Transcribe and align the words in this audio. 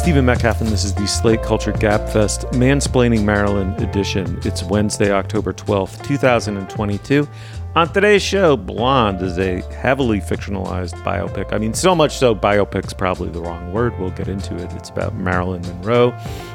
Stephen 0.00 0.24
Metcalf, 0.24 0.62
and 0.62 0.70
this 0.70 0.82
is 0.82 0.94
the 0.94 1.06
Slate 1.06 1.42
Culture 1.42 1.74
Gabfest 1.74 2.50
Mansplaining 2.52 3.22
Marilyn 3.22 3.74
edition. 3.82 4.40
It's 4.44 4.62
Wednesday, 4.62 5.12
October 5.12 5.52
12th, 5.52 6.02
2022. 6.06 7.28
On 7.76 7.92
today's 7.92 8.22
show, 8.22 8.56
Blonde 8.56 9.20
is 9.20 9.38
a 9.38 9.60
heavily 9.74 10.18
fictionalized 10.18 10.94
biopic. 11.04 11.52
I 11.52 11.58
mean, 11.58 11.74
so 11.74 11.94
much 11.94 12.16
so, 12.16 12.34
biopic's 12.34 12.94
probably 12.94 13.28
the 13.28 13.42
wrong 13.42 13.74
word. 13.74 13.92
We'll 14.00 14.08
get 14.12 14.28
into 14.28 14.56
it. 14.56 14.72
It's 14.72 14.88
about 14.88 15.16
Marilyn 15.16 15.60
Monroe. 15.60 16.12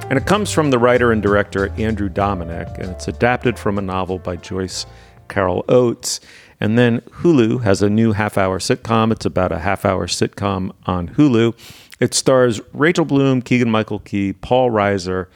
And 0.10 0.18
it 0.18 0.26
comes 0.26 0.52
from 0.52 0.72
the 0.72 0.80
writer 0.80 1.12
and 1.12 1.22
director 1.22 1.70
Andrew 1.78 2.10
Dominik, 2.10 2.80
and 2.80 2.90
it's 2.90 3.08
adapted 3.08 3.60
from 3.60 3.78
a 3.78 3.82
novel 3.82 4.18
by 4.18 4.38
Joyce 4.38 4.88
Carol 5.28 5.64
Oates. 5.70 6.20
And 6.60 6.78
then 6.78 7.02
Hulu 7.02 7.64
has 7.64 7.82
a 7.82 7.90
new 7.90 8.14
half 8.14 8.38
hour 8.38 8.60
sitcom. 8.60 9.12
It's 9.12 9.26
about 9.26 9.52
a 9.52 9.60
half 9.60 9.86
hour 9.86 10.08
sitcom 10.08 10.72
on 10.86 11.10
Hulu. 11.10 11.54
It 12.00 12.14
stars 12.14 12.60
Rachel 12.74 13.06
Bloom, 13.06 13.42
Keegan 13.42 13.72
Michael 13.72 14.00
Key, 14.00 14.34
Paul 14.34 14.72
Reiser, 14.72 15.28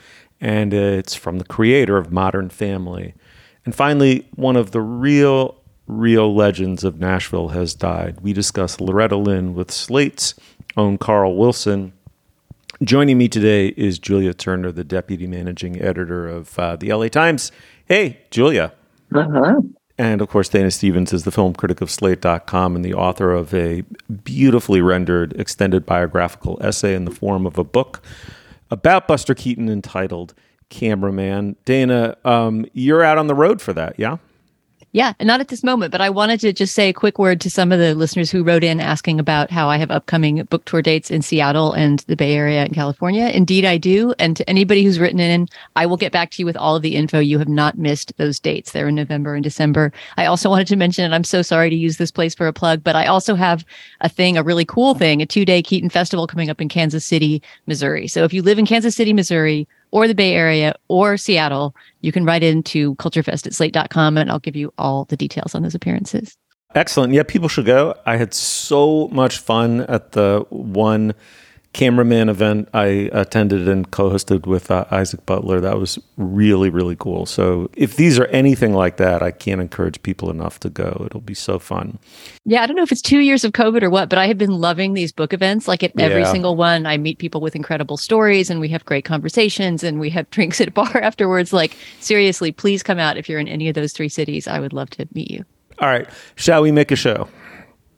and 0.41 0.73
it's 0.73 1.15
from 1.15 1.37
the 1.37 1.45
creator 1.45 1.97
of 1.97 2.11
Modern 2.11 2.49
Family. 2.49 3.13
And 3.65 3.75
finally, 3.75 4.27
one 4.35 4.55
of 4.55 4.71
the 4.71 4.81
real, 4.81 5.55
real 5.87 6.33
legends 6.35 6.83
of 6.83 6.99
Nashville 6.99 7.49
has 7.49 7.73
died. 7.73 8.21
We 8.21 8.33
discuss 8.33 8.79
Loretta 8.79 9.15
Lynn 9.15 9.53
with 9.53 9.71
Slate's 9.71 10.33
own 10.77 10.97
Carl 10.97 11.37
Wilson. 11.37 11.93
Joining 12.81 13.17
me 13.17 13.27
today 13.27 13.69
is 13.75 13.99
Julia 13.99 14.33
Turner, 14.33 14.71
the 14.71 14.85
deputy 14.85 15.27
managing 15.27 15.81
editor 15.81 16.27
of 16.27 16.57
uh, 16.57 16.75
the 16.77 16.93
LA 16.93 17.09
Times. 17.09 17.51
Hey, 17.85 18.21
Julia. 18.31 18.73
Uh-huh. 19.13 19.61
And 19.99 20.21
of 20.21 20.29
course, 20.29 20.47
Dana 20.47 20.71
Stevens 20.71 21.11
is 21.11 21.25
the 21.25 21.31
film 21.31 21.53
critic 21.53 21.81
of 21.81 21.91
Slate.com 21.91 22.73
and 22.73 22.85
the 22.85 22.93
author 22.93 23.33
of 23.33 23.53
a 23.53 23.83
beautifully 24.23 24.79
rendered 24.79 25.33
extended 25.33 25.85
biographical 25.85 26.57
essay 26.61 26.95
in 26.95 27.03
the 27.03 27.11
form 27.11 27.45
of 27.45 27.57
a 27.57 27.65
book 27.65 28.01
about 28.71 29.09
Buster 29.09 29.35
Keaton 29.35 29.67
entitled 29.67 30.33
Cameraman. 30.69 31.57
Dana, 31.65 32.15
um, 32.23 32.65
you're 32.71 33.03
out 33.03 33.17
on 33.17 33.27
the 33.27 33.35
road 33.35 33.61
for 33.61 33.73
that, 33.73 33.99
yeah? 33.99 34.17
Yeah, 34.91 35.13
and 35.19 35.27
not 35.27 35.39
at 35.39 35.50
this 35.50 35.63
moment, 35.63 35.91
but 35.91 36.01
I 36.01 36.09
wanted 36.09 36.39
to 36.39 36.51
just 36.51 36.73
say 36.73 36.89
a 36.89 36.94
quick 36.94 37.19
word 37.19 37.39
to 37.41 37.50
some 37.51 37.72
of 37.72 37.77
the 37.77 37.94
listeners 37.94 38.31
who 38.31 38.44
wrote 38.44 38.63
in 38.63 38.79
asking 38.79 39.19
about 39.19 39.51
how 39.51 39.69
I 39.69 39.77
have 39.77 39.91
upcoming 39.91 40.44
book 40.45 40.66
tour 40.66 40.81
dates 40.81 41.11
in 41.11 41.22
Seattle 41.22 41.73
and 41.73 42.00
the 42.07 42.16
Bay 42.16 42.33
Area 42.33 42.66
in 42.66 42.73
California. 42.73 43.27
Indeed, 43.27 43.66
I 43.66 43.77
do. 43.77 44.16
And 44.17 44.35
to 44.35 44.50
anybody 44.50 44.83
who's 44.83 45.00
written 45.00 45.19
in, 45.19 45.47
I 45.75 45.85
will 45.85 45.95
get 45.95 46.11
back 46.11 46.31
to 46.31 46.41
you 46.41 46.45
with 46.47 46.57
all 46.57 46.75
of 46.75 46.81
the 46.81 46.95
info. 46.95 47.19
You 47.19 47.38
have 47.38 47.47
not 47.47 47.77
missed 47.77 48.17
those 48.17 48.39
dates. 48.39 48.72
They're 48.72 48.88
in 48.88 48.95
November 48.95 49.35
and 49.35 49.44
December. 49.44 49.94
I 50.17 50.25
also 50.25 50.50
wanted 50.50 50.67
to 50.67 50.75
mention, 50.75 51.06
and 51.06 51.13
I'm 51.13 51.23
so 51.23 51.44
sorry 51.44 51.69
to 51.69 51.75
use 51.75 51.97
this 51.97 52.11
place 52.11 52.33
for 52.33 52.47
a 52.47 52.53
plug, 52.53 52.83
but 52.83 52.95
I 52.95 53.06
also 53.06 53.35
have 53.35 53.63
a 54.01 54.09
thing, 54.09 54.38
a 54.38 54.44
really 54.44 54.66
cool 54.66 54.95
thing, 54.95 55.21
a 55.21 55.27
two 55.27 55.45
day 55.45 55.61
Keaton 55.61 55.91
Festival 55.91 56.25
coming 56.25 56.50
up 56.50 56.61
in 56.61 56.67
Kansas 56.67 57.06
City, 57.06 57.44
Missouri. 57.67 58.07
So 58.07 58.23
if 58.23 58.33
you 58.33 58.41
live 58.41 58.57
in 58.57 58.66
Kansas 58.66 58.95
City, 58.95 59.13
Missouri, 59.13 59.67
or 59.91 60.07
the 60.07 60.16
Bay 60.16 60.33
Area 60.33 60.75
or 60.88 61.17
Seattle, 61.17 61.75
you 62.01 62.11
can 62.11 62.25
write 62.25 62.44
into 62.44 62.95
culturefest 62.95 63.47
at 63.47 63.53
slate.com 63.53 64.17
and 64.17 64.31
I'll 64.31 64.39
give 64.39 64.55
you 64.55 64.73
all 64.77 65.05
the 65.05 65.17
details 65.17 65.55
on 65.55 65.63
those 65.63 65.75
appearances. 65.75 66.38
Excellent. 66.75 67.13
Yeah, 67.13 67.23
people 67.23 67.50
should 67.50 67.66
go. 67.66 67.95
I 68.05 68.17
had 68.17 68.33
so 68.33 69.07
much 69.07 69.39
fun 69.39 69.81
at 69.81 70.11
the 70.11 70.45
one 70.50 71.16
cameraman 71.74 72.30
event 72.30 72.68
I 72.74 73.09
attended 73.13 73.68
and 73.69 73.90
co-hosted 73.91 74.47
with 74.47 74.72
uh, 74.72 74.85
Isaac 74.90 75.25
Butler. 75.25 75.62
That 75.62 75.78
was 75.78 76.00
really 76.18 76.69
really 76.69 76.96
cool. 76.96 77.25
So 77.25 77.69
if 77.75 77.96
these 77.96 78.18
are 78.18 78.25
anything 78.28 78.74
like 78.74 78.97
that, 78.97 79.22
I 79.22 79.31
can't 79.31 79.62
encourage 79.62 80.02
people 80.02 80.30
enough 80.31 80.59
to 80.62 80.69
go. 80.69 81.03
It'll 81.06 81.22
be 81.22 81.35
so 81.35 81.59
fun. 81.59 82.00
Yeah, 82.46 82.63
I 82.63 82.66
don't 82.68 82.75
know 82.75 82.81
if 82.84 82.91
it's 82.91 83.02
2 83.03 83.19
years 83.19 83.44
of 83.44 83.52
COVID 83.52 83.84
or 83.84 83.90
what, 83.90 84.09
but 84.09 84.18
I 84.18 84.28
have 84.28 84.38
been 84.38 84.52
loving 84.52 84.94
these 84.94 85.12
book 85.12 85.31
events. 85.34 85.68
Like 85.68 85.84
at 85.84 85.91
every 86.00 86.22
Yeah. 86.22 86.31
single 86.31 86.56
one, 86.56 86.85
I 86.88 86.97
meet 86.97 87.19
people 87.19 87.40
with 87.41 87.56
incredible 87.56 87.97
stories 87.97 88.50
and 88.50 88.59
we 88.59 88.69
have 88.69 88.84
great 88.86 89.06
conversations 89.06 89.84
and 89.84 90.00
we 90.00 90.09
have 90.09 90.30
drinks 90.31 90.59
at 90.59 90.68
a 90.69 90.72
bar 90.72 90.97
afterwards. 91.01 91.53
Like 91.53 91.78
seriously, 92.00 92.51
please 92.51 92.81
come 92.81 92.97
out 93.00 93.18
if 93.18 93.30
you're 93.30 93.40
in 93.40 93.47
any 93.47 93.69
of 93.69 93.75
those 93.75 93.94
three 93.94 94.09
cities. 94.09 94.47
I 94.47 94.59
would 94.59 94.74
love 94.74 94.90
to 94.91 95.07
meet 95.13 95.30
you. 95.30 95.46
All 95.80 95.88
right, 95.88 96.09
shall 96.36 96.62
we 96.62 96.72
make 96.72 96.91
a 96.91 96.96
show? 96.96 97.30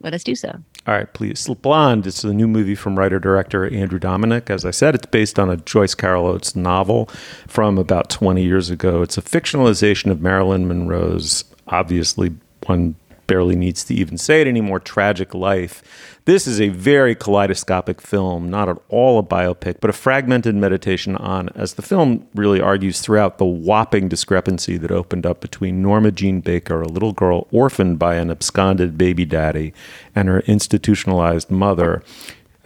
Let 0.02 0.14
us 0.14 0.24
do 0.24 0.36
so. 0.36 0.52
All 0.88 0.96
right, 0.96 1.14
please. 1.14 1.48
Blonde 1.62 2.08
is 2.08 2.22
the 2.22 2.34
new 2.34 2.48
movie 2.48 2.74
from 2.74 2.98
writer 2.98 3.20
director 3.20 3.72
Andrew 3.72 4.00
Dominik. 4.00 4.50
As 4.50 4.66
I 4.66 4.72
said, 4.72 4.96
it's 4.96 5.06
based 5.06 5.38
on 5.38 5.50
a 5.50 5.58
Joyce 5.58 5.94
Carol 5.94 6.26
Oates 6.26 6.56
novel 6.56 7.08
from 7.48 7.78
about 7.78 8.10
20 8.10 8.44
years 8.44 8.72
ago. 8.72 9.04
It's 9.04 9.18
a 9.18 9.22
fictionalization 9.22 10.10
of 10.10 10.22
Marilyn 10.22 10.68
Monroe's, 10.68 11.44
obviously, 11.68 12.34
one 12.66 12.96
barely 13.32 13.56
needs 13.56 13.86
to 13.86 13.94
even 13.94 14.18
say 14.18 14.42
it 14.42 14.48
anymore, 14.48 14.78
tragic 14.78 15.34
life. 15.34 15.82
This 16.26 16.46
is 16.46 16.60
a 16.60 16.68
very 16.68 17.16
kaleidoscopic 17.16 18.02
film, 18.02 18.50
not 18.50 18.68
at 18.68 18.78
all 18.90 19.20
a 19.20 19.24
biopic, 19.24 19.78
but 19.80 19.90
a 19.90 19.94
fragmented 19.94 20.54
meditation 20.54 21.16
on, 21.16 21.48
as 21.56 21.76
the 21.76 21.82
film 21.82 22.28
really 22.36 22.60
argues 22.60 23.00
throughout, 23.00 23.38
the 23.38 23.46
whopping 23.46 24.10
discrepancy 24.10 24.76
that 24.76 24.92
opened 24.92 25.26
up 25.26 25.40
between 25.40 25.82
Norma 25.82 26.12
Jean 26.12 26.42
Baker, 26.42 26.82
a 26.82 26.90
little 26.90 27.14
girl 27.14 27.48
orphaned 27.52 27.98
by 27.98 28.16
an 28.16 28.30
absconded 28.30 28.98
baby 28.98 29.24
daddy, 29.24 29.74
and 30.14 30.28
her 30.28 30.42
institutionalized 30.42 31.50
mother. 31.50 32.04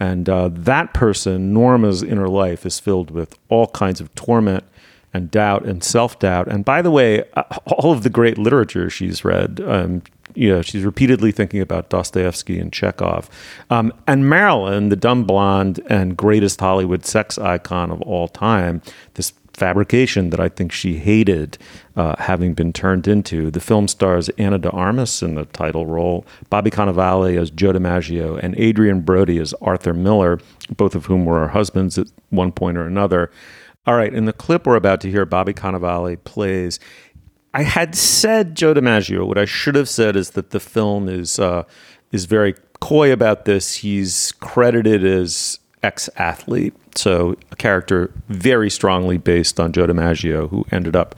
And 0.00 0.28
uh, 0.28 0.50
that 0.52 0.92
person, 0.92 1.54
Norma's 1.54 2.02
inner 2.02 2.28
life, 2.28 2.66
is 2.66 2.80
filled 2.80 3.12
with 3.12 3.38
all 3.48 3.68
kinds 3.68 4.00
of 4.00 4.12
torment 4.16 4.64
and 5.16 5.30
doubt 5.30 5.64
and 5.64 5.82
self 5.82 6.18
doubt. 6.18 6.48
And 6.48 6.64
by 6.64 6.82
the 6.82 6.90
way, 6.90 7.24
uh, 7.34 7.44
all 7.66 7.92
of 7.92 8.02
the 8.02 8.10
great 8.10 8.36
literature 8.36 8.90
she's 8.90 9.24
read, 9.24 9.60
um, 9.60 10.02
you 10.36 10.50
know, 10.50 10.62
she's 10.62 10.84
repeatedly 10.84 11.32
thinking 11.32 11.60
about 11.60 11.88
Dostoevsky 11.88 12.58
and 12.58 12.72
Chekhov. 12.72 13.28
Um, 13.70 13.92
and 14.06 14.28
Marilyn, 14.28 14.90
the 14.90 14.96
dumb 14.96 15.24
blonde 15.24 15.80
and 15.88 16.16
greatest 16.16 16.60
Hollywood 16.60 17.04
sex 17.04 17.38
icon 17.38 17.90
of 17.90 18.02
all 18.02 18.28
time, 18.28 18.82
this 19.14 19.32
fabrication 19.56 20.28
that 20.30 20.38
I 20.38 20.50
think 20.50 20.70
she 20.70 20.96
hated 20.98 21.56
uh, 21.96 22.14
having 22.18 22.52
been 22.52 22.74
turned 22.74 23.08
into. 23.08 23.50
The 23.50 23.60
film 23.60 23.88
stars 23.88 24.28
Ana 24.30 24.58
de 24.58 24.70
Armas 24.70 25.22
in 25.22 25.34
the 25.34 25.46
title 25.46 25.86
role, 25.86 26.26
Bobby 26.50 26.70
Cannavale 26.70 27.40
as 27.40 27.50
Joe 27.50 27.72
DiMaggio, 27.72 28.38
and 28.42 28.54
Adrien 28.60 29.00
Brody 29.00 29.38
as 29.38 29.54
Arthur 29.62 29.94
Miller, 29.94 30.38
both 30.76 30.94
of 30.94 31.06
whom 31.06 31.24
were 31.24 31.40
her 31.40 31.48
husbands 31.48 31.98
at 31.98 32.08
one 32.28 32.52
point 32.52 32.76
or 32.76 32.86
another. 32.86 33.30
All 33.86 33.94
right, 33.94 34.12
in 34.12 34.24
the 34.24 34.32
clip 34.32 34.66
we're 34.66 34.76
about 34.76 35.00
to 35.02 35.10
hear, 35.10 35.24
Bobby 35.24 35.54
Cannavale 35.54 36.22
plays. 36.24 36.80
I 37.56 37.62
had 37.62 37.94
said 37.94 38.54
Joe 38.54 38.74
DiMaggio. 38.74 39.26
What 39.26 39.38
I 39.38 39.46
should 39.46 39.76
have 39.76 39.88
said 39.88 40.14
is 40.14 40.32
that 40.32 40.50
the 40.50 40.60
film 40.60 41.08
is 41.08 41.38
uh, 41.38 41.62
is 42.12 42.26
very 42.26 42.54
coy 42.80 43.10
about 43.10 43.46
this. 43.46 43.76
He's 43.76 44.32
credited 44.40 45.02
as 45.02 45.58
ex 45.82 46.10
athlete. 46.16 46.74
So 46.96 47.34
a 47.50 47.56
character 47.56 48.12
very 48.28 48.68
strongly 48.68 49.16
based 49.16 49.58
on 49.58 49.72
Joe 49.72 49.86
DiMaggio, 49.86 50.50
who 50.50 50.66
ended 50.70 50.94
up 50.94 51.14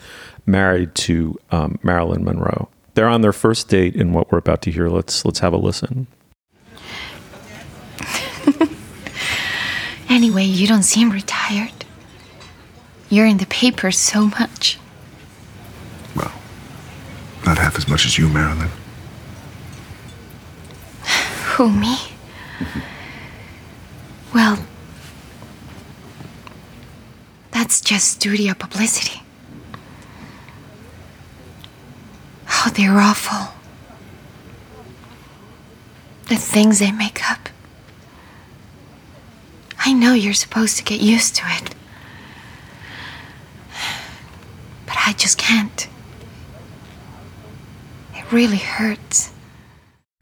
married 0.47 0.95
to 0.95 1.37
um, 1.51 1.81
Marilyn 1.83 2.23
Monroe. 2.23 2.69
They're 2.95 3.09
on 3.09 3.23
their 3.23 3.33
first 3.33 3.69
date 3.69 3.97
in 3.97 4.13
what 4.13 4.31
we're 4.31 4.39
about 4.39 4.63
to 4.63 4.71
hear. 4.71 4.89
Let's 4.89 5.25
let's 5.25 5.41
have 5.41 5.53
a 5.53 5.57
listen. 5.57 6.07
Anyway, 10.11 10.45
you 10.45 10.67
don't 10.67 10.85
seem 10.85 11.11
retired. 11.11 11.85
You're 13.11 13.27
in 13.27 13.37
the 13.37 13.47
papers 13.47 13.99
so 13.99 14.27
much. 14.27 14.79
Not 17.49 17.57
half 17.57 17.79
as 17.79 17.89
much 17.89 18.05
as 18.05 18.19
you, 18.19 18.29
Marilyn. 18.29 18.69
Who, 21.55 21.73
me? 21.73 21.97
Well, 24.35 24.59
that's 27.51 27.81
just 27.81 28.09
studio 28.09 28.53
publicity. 28.53 29.23
Oh, 32.51 32.71
they're 32.77 32.99
awful. 32.99 33.55
The 36.29 36.37
things 36.37 36.81
they 36.81 36.93
make 36.93 37.31
up. 37.31 37.49
I 39.79 39.95
know 39.95 40.13
you're 40.13 40.35
supposed 40.35 40.77
to 40.77 40.85
get 40.85 41.01
used 41.01 41.35
to 41.37 41.45
it. 41.47 41.75
But 44.85 44.97
I 45.07 45.15
just 45.15 45.39
can't. 45.39 45.89
Really 48.31 48.59
hurts. 48.59 49.33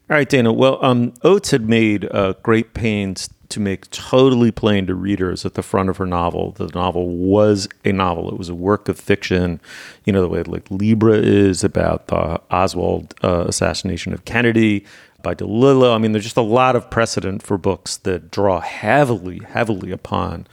All 0.09 0.17
right, 0.17 0.29
Dana. 0.29 0.53
Well, 0.53 0.85
um, 0.85 1.15
Oates 1.25 1.51
had 1.51 1.69
made 1.69 2.09
uh, 2.13 2.35
great 2.43 2.75
pains 2.75 3.29
to 3.49 3.61
make 3.61 3.91
totally 3.91 4.53
plain 4.53 4.87
to 4.87 4.95
readers 4.95 5.45
at 5.45 5.55
the 5.55 5.63
front 5.63 5.89
of 5.89 5.97
her 5.97 6.07
novel 6.07 6.53
that 6.53 6.73
the 6.73 6.79
novel 6.79 7.09
was 7.09 7.69
a 7.85 7.93
novel. 7.93 8.29
It 8.29 8.39
was 8.39 8.49
a 8.49 8.55
work 8.55 8.89
of 8.89 8.99
fiction, 8.99 9.61
you 10.05 10.13
know, 10.13 10.23
the 10.23 10.29
way 10.29 10.43
like 10.45 10.71
Libra 10.71 11.15
is 11.15 11.65
about 11.65 12.07
the 12.07 12.41
Oswald 12.51 13.15
uh, 13.25 13.45
assassination 13.49 14.13
of 14.13 14.25
Kennedy 14.25 14.85
by 15.23 15.35
DeLillo. 15.35 15.95
I 15.95 15.99
mean, 15.99 16.13
there's 16.13 16.25
just 16.25 16.37
a 16.37 16.43
lot 16.43 16.77
of 16.77 16.89
precedent 16.91 17.43
for 17.43 17.59
books 17.59 17.97
that 17.99 18.31
draw 18.31 18.61
heavily, 18.61 19.41
heavily 19.41 19.91
upon 19.91 20.47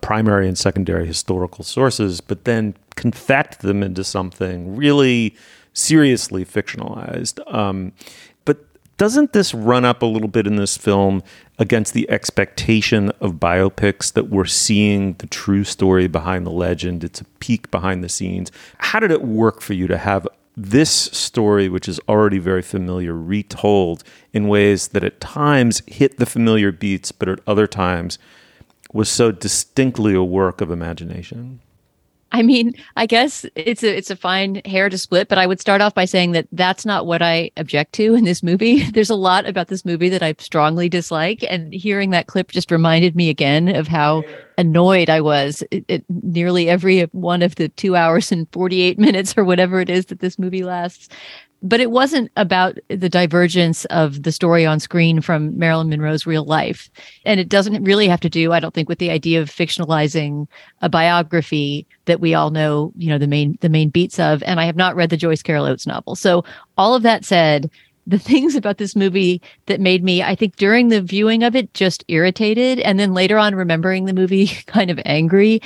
primary 0.00 0.46
and 0.46 0.58
secondary 0.58 1.06
historical 1.06 1.64
sources, 1.64 2.20
but 2.20 2.44
then 2.44 2.74
confect 2.96 3.60
them 3.60 3.82
into 3.82 4.04
something 4.04 4.76
really 4.76 5.34
seriously 5.78 6.44
fictionalized. 6.44 7.40
Um, 7.52 7.92
but 8.44 8.58
doesn't 8.96 9.32
this 9.32 9.54
run 9.54 9.84
up 9.84 10.02
a 10.02 10.06
little 10.06 10.28
bit 10.28 10.46
in 10.46 10.56
this 10.56 10.76
film 10.76 11.22
against 11.58 11.94
the 11.94 12.08
expectation 12.10 13.10
of 13.20 13.34
biopics 13.34 14.12
that 14.12 14.28
we're 14.28 14.44
seeing 14.44 15.14
the 15.14 15.26
true 15.26 15.64
story 15.64 16.08
behind 16.08 16.44
the 16.46 16.50
legend? 16.50 17.04
It's 17.04 17.20
a 17.20 17.24
peek 17.40 17.70
behind 17.70 18.02
the 18.02 18.08
scenes. 18.08 18.50
How 18.78 19.00
did 19.00 19.10
it 19.10 19.22
work 19.22 19.60
for 19.60 19.74
you 19.74 19.86
to 19.86 19.98
have 19.98 20.26
this 20.56 20.90
story, 20.90 21.68
which 21.68 21.88
is 21.88 22.00
already 22.08 22.38
very 22.38 22.62
familiar, 22.62 23.14
retold 23.14 24.02
in 24.32 24.48
ways 24.48 24.88
that 24.88 25.04
at 25.04 25.20
times 25.20 25.82
hit 25.86 26.18
the 26.18 26.26
familiar 26.26 26.72
beats, 26.72 27.12
but 27.12 27.28
at 27.28 27.38
other 27.46 27.68
times 27.68 28.18
was 28.92 29.08
so 29.08 29.30
distinctly 29.30 30.14
a 30.14 30.24
work 30.24 30.60
of 30.60 30.72
imagination? 30.72 31.60
I 32.30 32.42
mean, 32.42 32.74
I 32.96 33.06
guess 33.06 33.46
it's 33.54 33.82
a 33.82 33.96
it's 33.96 34.10
a 34.10 34.16
fine 34.16 34.60
hair 34.66 34.90
to 34.90 34.98
split, 34.98 35.28
but 35.28 35.38
I 35.38 35.46
would 35.46 35.60
start 35.60 35.80
off 35.80 35.94
by 35.94 36.04
saying 36.04 36.32
that 36.32 36.46
that's 36.52 36.84
not 36.84 37.06
what 37.06 37.22
I 37.22 37.50
object 37.56 37.94
to 37.94 38.14
in 38.14 38.24
this 38.24 38.42
movie. 38.42 38.82
There's 38.90 39.10
a 39.10 39.14
lot 39.14 39.46
about 39.46 39.68
this 39.68 39.84
movie 39.84 40.10
that 40.10 40.22
I 40.22 40.34
strongly 40.38 40.88
dislike, 40.90 41.42
and 41.48 41.72
hearing 41.72 42.10
that 42.10 42.26
clip 42.26 42.50
just 42.50 42.70
reminded 42.70 43.16
me 43.16 43.30
again 43.30 43.74
of 43.74 43.88
how 43.88 44.24
annoyed 44.58 45.08
I 45.08 45.20
was 45.20 45.62
at 45.88 46.02
nearly 46.08 46.68
every 46.68 47.02
one 47.12 47.42
of 47.42 47.54
the 47.54 47.68
two 47.70 47.96
hours 47.96 48.30
and 48.30 48.46
48 48.52 48.98
minutes 48.98 49.34
or 49.36 49.44
whatever 49.44 49.80
it 49.80 49.88
is 49.88 50.06
that 50.06 50.20
this 50.20 50.38
movie 50.38 50.64
lasts 50.64 51.08
but 51.62 51.80
it 51.80 51.90
wasn't 51.90 52.30
about 52.36 52.78
the 52.88 53.08
divergence 53.08 53.84
of 53.86 54.22
the 54.22 54.30
story 54.32 54.64
on 54.64 54.78
screen 54.78 55.20
from 55.20 55.58
Marilyn 55.58 55.88
Monroe's 55.88 56.26
real 56.26 56.44
life. 56.44 56.88
And 57.24 57.40
it 57.40 57.48
doesn't 57.48 57.82
really 57.82 58.06
have 58.08 58.20
to 58.20 58.30
do, 58.30 58.52
I 58.52 58.60
don't 58.60 58.72
think, 58.72 58.88
with 58.88 58.98
the 58.98 59.10
idea 59.10 59.42
of 59.42 59.50
fictionalizing 59.50 60.46
a 60.82 60.88
biography 60.88 61.86
that 62.04 62.20
we 62.20 62.34
all 62.34 62.50
know, 62.50 62.92
you 62.96 63.08
know, 63.08 63.18
the 63.18 63.26
main 63.26 63.58
the 63.60 63.68
main 63.68 63.90
beats 63.90 64.18
of. 64.20 64.42
And 64.44 64.60
I 64.60 64.66
have 64.66 64.76
not 64.76 64.94
read 64.94 65.10
the 65.10 65.16
Joyce 65.16 65.42
Carol 65.42 65.66
Oates 65.66 65.86
novel. 65.86 66.14
So 66.14 66.44
all 66.76 66.94
of 66.94 67.02
that 67.02 67.24
said, 67.24 67.70
the 68.06 68.18
things 68.18 68.54
about 68.54 68.78
this 68.78 68.94
movie 68.94 69.42
that 69.66 69.80
made 69.80 70.04
me, 70.04 70.22
I 70.22 70.34
think, 70.34 70.56
during 70.56 70.88
the 70.88 71.02
viewing 71.02 71.42
of 71.42 71.56
it, 71.56 71.74
just 71.74 72.04
irritated, 72.08 72.78
and 72.80 73.00
then 73.00 73.14
later 73.14 73.36
on 73.38 73.54
remembering 73.54 74.04
the 74.04 74.14
movie 74.14 74.46
kind 74.66 74.90
of 74.90 75.00
angry, 75.04 75.60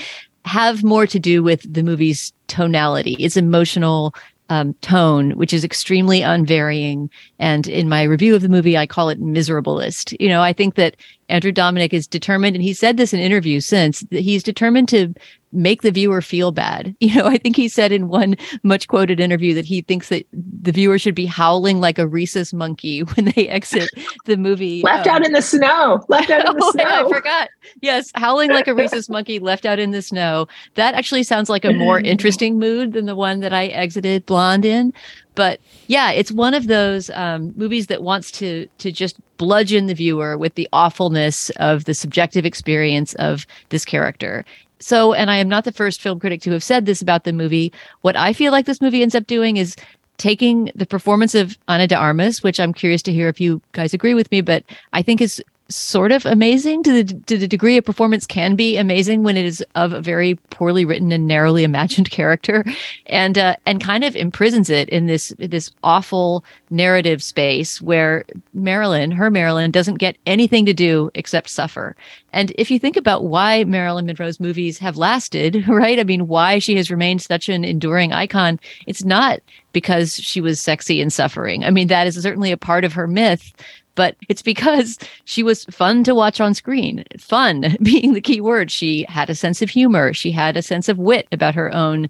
have 0.45 0.83
more 0.83 1.07
to 1.07 1.21
do 1.21 1.43
with 1.43 1.73
the 1.73 1.83
movie's 1.83 2.33
tonality, 2.49 3.15
its 3.15 3.37
emotional 3.37 4.15
um, 4.49 4.75
tone, 4.75 5.33
which 5.33 5.53
is 5.53 5.65
extremely 5.65 6.23
unvarying. 6.23 7.11
And 7.39 7.67
in 7.67 7.89
my 7.89 8.03
review 8.03 8.35
of 8.35 8.43
the 8.43 8.49
movie, 8.49 8.77
I 8.77 8.87
call 8.87 9.09
it 9.09 9.21
miserabilist. 9.21 10.17
You 10.21 10.29
know, 10.29 10.43
I 10.43 10.53
think 10.53 10.75
that 10.75 10.97
Andrew 11.29 11.53
Dominik 11.53 11.93
is 11.93 12.07
determined, 12.07 12.55
and 12.55 12.63
he 12.63 12.75
said 12.75 12.97
this 12.97 13.15
in 13.15 13.21
interviews 13.21 13.65
since, 13.65 14.01
that 14.11 14.21
he's 14.21 14.43
determined 14.43 14.89
to 14.91 15.15
make 15.53 15.83
the 15.83 15.91
viewer 15.91 16.21
feel 16.21 16.53
bad. 16.53 16.95
You 17.01 17.17
know, 17.17 17.27
I 17.27 17.37
think 17.37 17.57
he 17.57 17.69
said 17.69 17.93
in 17.93 18.09
one 18.09 18.37
much 18.63 18.89
quoted 18.89 19.21
interview 19.21 19.55
that 19.55 19.65
he 19.65 19.83
thinks 19.83 20.09
that 20.09 20.27
the 20.63 20.73
viewer 20.73 20.99
should 20.99 21.15
be 21.15 21.27
howling 21.27 21.81
like 21.81 21.99
a 21.99 22.07
rhesus 22.07 22.53
monkey 22.53 23.01
when 23.15 23.33
they 23.37 23.49
exit 23.49 23.91
the 24.25 24.37
movie. 24.37 24.83
left 24.83 25.07
um, 25.07 25.17
out 25.17 25.27
in 25.27 25.33
the 25.33 25.43
snow. 25.43 26.05
Left 26.09 26.31
out 26.31 26.49
in 26.49 26.57
the 26.57 26.63
oh, 26.65 26.71
snow. 26.71 26.85
I 26.85 27.09
forgot. 27.09 27.49
Yes, 27.81 28.11
howling 28.15 28.51
like 28.51 28.69
a 28.69 28.75
rhesus 28.75 29.09
monkey 29.11 29.39
left 29.39 29.67
out 29.67 29.79
in 29.79 29.91
the 29.91 30.03
snow. 30.03 30.47
That 30.77 30.95
actually 30.95 31.25
sounds 31.25 31.51
like 31.51 31.65
a 31.65 31.73
more 31.73 32.01
interesting 32.01 32.59
mood 32.59 32.93
than 32.93 33.07
the 33.07 33.17
one 33.17 33.41
that 33.41 33.53
I 33.53 33.67
exited 33.67 34.25
Blonde 34.25 34.65
in. 34.65 34.93
But 35.35 35.61
yeah, 35.87 36.11
it's 36.11 36.31
one 36.31 36.55
of 36.55 36.67
those 36.67 37.11
um, 37.11 37.53
movies 37.57 37.89
that 37.89 38.03
wants 38.03 38.31
to 38.33 38.69
to 38.79 38.93
just 38.93 39.17
bludgeon 39.39 39.87
the 39.87 39.95
viewer 39.95 40.39
with 40.39 40.55
the 40.55 40.69
awfulness 40.73 41.51
of 41.57 41.85
the 41.85 41.95
subjective 41.95 42.47
experience 42.47 43.15
of 43.15 43.47
this 43.71 43.85
character 43.85 44.45
so, 44.83 45.13
and 45.13 45.31
I 45.31 45.37
am 45.37 45.49
not 45.49 45.65
the 45.65 45.73
first 45.73 46.01
film 46.01 46.19
critic 46.19 46.43
to 46.43 46.51
have 46.51 46.65
said 46.65 46.87
this 46.87 47.01
about 47.01 47.23
the 47.23 47.33
movie. 47.33 47.73
What 48.01 48.17
I 48.17 48.33
feel 48.33 48.51
like 48.51 48.67
this 48.67 48.81
movie 48.81 49.03
ends 49.03 49.15
up 49.15 49.27
doing 49.27 49.57
is 49.57 49.77
taking 50.19 50.71
the 50.75 50.87
performance 50.87 51.35
of 51.35 51.59
Ana 51.69 51.87
de 51.87 51.97
Armas, 51.97 52.43
which 52.43 52.61
I'm 52.61 52.73
curious 52.73 53.03
to 53.03 53.13
hear 53.13 53.29
if 53.29 53.41
you 53.41 53.61
guys 53.73 53.95
agree 53.95 54.15
with 54.15 54.31
me, 54.31 54.41
but 54.41 54.65
I 54.93 55.03
think 55.03 55.21
is 55.21 55.43
sort 55.69 56.13
of 56.13 56.27
amazing? 56.27 56.83
To 56.85 57.03
the 57.03 57.15
to 57.27 57.39
the 57.39 57.49
degree 57.49 57.77
a 57.77 57.83
performance 57.83 58.27
can 58.27 58.57
be 58.57 58.77
amazing 58.77 59.23
when 59.23 59.37
it 59.37 59.45
is 59.45 59.65
of 59.75 59.93
a 59.93 60.01
very 60.01 60.35
poorly 60.51 60.85
written 60.85 61.13
and 61.13 61.27
narrowly 61.27 61.65
imagined 61.65 62.11
character 62.13 62.65
and 63.07 63.39
uh, 63.39 63.57
and 63.67 63.83
kind 63.83 64.05
of 64.05 64.17
imprisons 64.17 64.71
it 64.71 64.89
in 64.89 65.07
this 65.07 65.33
this 65.39 65.71
awful 65.83 66.45
narrative 66.71 67.23
space 67.23 67.81
where 67.81 68.25
Marilyn 68.55 69.11
her 69.11 69.31
Marilyn 69.31 69.71
doesn't 69.71 69.97
get 69.97 70.17
anything 70.27 70.67
to 70.67 70.75
do 70.75 71.11
except 71.15 71.49
suffer. 71.49 71.97
And 72.33 72.53
if 72.57 72.71
you 72.71 72.79
think 72.79 72.97
about 72.97 73.25
why 73.25 73.65
Marilyn 73.65 74.07
Monroe's 74.07 74.41
movies 74.41 74.79
have 74.79 74.97
lasted 74.97 75.67
right? 75.69 75.99
I 75.99 76.05
mean 76.05 76.29
why 76.29 76.59
she 76.59 76.77
has 76.77 76.91
remained 76.91 77.23
such 77.23 77.49
an 77.49 77.65
enduring 77.65 78.13
icon 78.13 78.61
it's 78.87 79.05
not 79.05 79.41
because 79.73 80.17
she 80.17 80.41
was 80.41 80.61
sexy 80.61 81.01
and 81.01 81.13
suffering. 81.13 81.65
I 81.65 81.71
mean 81.71 81.89
that 81.89 82.07
is 82.07 82.21
certainly 82.21 82.53
a 82.53 82.57
part 82.57 82.85
of 82.85 82.93
her 82.93 83.07
myth 83.07 83.53
but 83.95 84.17
it's 84.29 84.43
because 84.43 84.99
she 85.25 85.43
was 85.43 85.65
fun 85.67 86.05
to 86.05 86.15
watch 86.15 86.41
on 86.41 86.55
screen. 86.55 87.05
Fun 87.19 87.77
being 87.83 88.15
the 88.15 88.21
key 88.21 88.41
word. 88.41 88.71
She 88.71 89.05
had 89.09 89.31
a 89.31 89.35
sense 89.35 89.63
of 89.63 89.71
humor. 89.71 90.13
She 90.13 90.33
had 90.33 90.57
a 90.57 90.63
sense 90.63 90.89
of 90.89 90.99
wit 90.99 91.29
about 91.33 91.55
her 91.55 91.73
own 91.75 92.09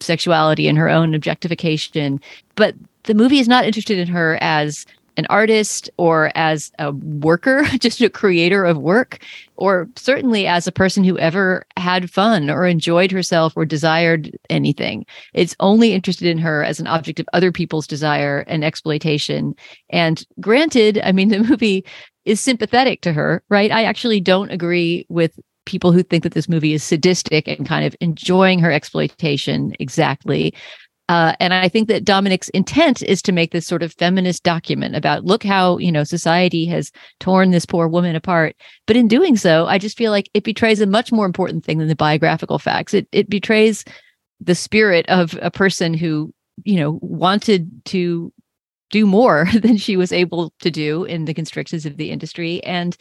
sexuality 0.00 0.66
and 0.66 0.78
her 0.78 0.88
own 0.88 1.14
objectification. 1.14 2.20
But 2.56 2.74
the 3.04 3.14
movie 3.14 3.38
is 3.38 3.48
not 3.48 3.64
interested 3.64 3.98
in 3.98 4.08
her 4.08 4.38
as 4.40 4.86
an 5.20 5.26
artist 5.28 5.90
or 5.98 6.32
as 6.34 6.72
a 6.78 6.92
worker, 6.92 7.62
just 7.78 8.00
a 8.00 8.08
creator 8.08 8.64
of 8.64 8.78
work, 8.78 9.22
or 9.56 9.88
certainly 9.94 10.46
as 10.46 10.66
a 10.66 10.72
person 10.72 11.04
who 11.04 11.18
ever 11.18 11.64
had 11.76 12.10
fun 12.10 12.48
or 12.48 12.66
enjoyed 12.66 13.12
herself 13.12 13.52
or 13.54 13.66
desired 13.66 14.36
anything. 14.48 15.04
It's 15.34 15.54
only 15.60 15.92
interested 15.92 16.26
in 16.26 16.38
her 16.38 16.64
as 16.64 16.80
an 16.80 16.86
object 16.86 17.20
of 17.20 17.28
other 17.34 17.52
people's 17.52 17.86
desire 17.86 18.40
and 18.48 18.64
exploitation. 18.64 19.54
And 19.90 20.24
granted, 20.40 20.98
I 21.04 21.12
mean, 21.12 21.28
the 21.28 21.44
movie 21.44 21.84
is 22.24 22.40
sympathetic 22.40 23.02
to 23.02 23.12
her, 23.12 23.42
right? 23.50 23.70
I 23.70 23.84
actually 23.84 24.20
don't 24.20 24.50
agree 24.50 25.04
with 25.10 25.38
people 25.66 25.92
who 25.92 26.02
think 26.02 26.22
that 26.22 26.32
this 26.32 26.48
movie 26.48 26.72
is 26.72 26.82
sadistic 26.82 27.46
and 27.46 27.68
kind 27.68 27.84
of 27.84 27.94
enjoying 28.00 28.58
her 28.58 28.72
exploitation 28.72 29.74
exactly. 29.78 30.54
Uh, 31.10 31.34
and 31.40 31.52
I 31.52 31.68
think 31.68 31.88
that 31.88 32.04
Dominik's 32.04 32.50
intent 32.50 33.02
is 33.02 33.20
to 33.22 33.32
make 33.32 33.50
this 33.50 33.66
sort 33.66 33.82
of 33.82 33.92
feminist 33.94 34.44
document 34.44 34.94
about 34.94 35.24
look 35.24 35.42
how 35.42 35.76
you 35.78 35.90
know 35.90 36.04
society 36.04 36.66
has 36.66 36.92
torn 37.18 37.50
this 37.50 37.66
poor 37.66 37.88
woman 37.88 38.14
apart. 38.14 38.54
But 38.86 38.94
in 38.94 39.08
doing 39.08 39.36
so, 39.36 39.66
I 39.66 39.76
just 39.78 39.98
feel 39.98 40.12
like 40.12 40.30
it 40.34 40.44
betrays 40.44 40.80
a 40.80 40.86
much 40.86 41.10
more 41.10 41.26
important 41.26 41.64
thing 41.64 41.78
than 41.78 41.88
the 41.88 41.96
biographical 41.96 42.60
facts. 42.60 42.94
It 42.94 43.08
it 43.10 43.28
betrays 43.28 43.84
the 44.38 44.54
spirit 44.54 45.04
of 45.08 45.36
a 45.42 45.50
person 45.50 45.94
who 45.94 46.32
you 46.62 46.76
know 46.76 47.00
wanted 47.02 47.68
to 47.86 48.32
do 48.90 49.04
more 49.04 49.48
than 49.60 49.78
she 49.78 49.96
was 49.96 50.12
able 50.12 50.52
to 50.60 50.70
do 50.70 51.02
in 51.02 51.24
the 51.24 51.34
constrictions 51.34 51.86
of 51.86 51.96
the 51.96 52.12
industry 52.12 52.62
and 52.62 52.96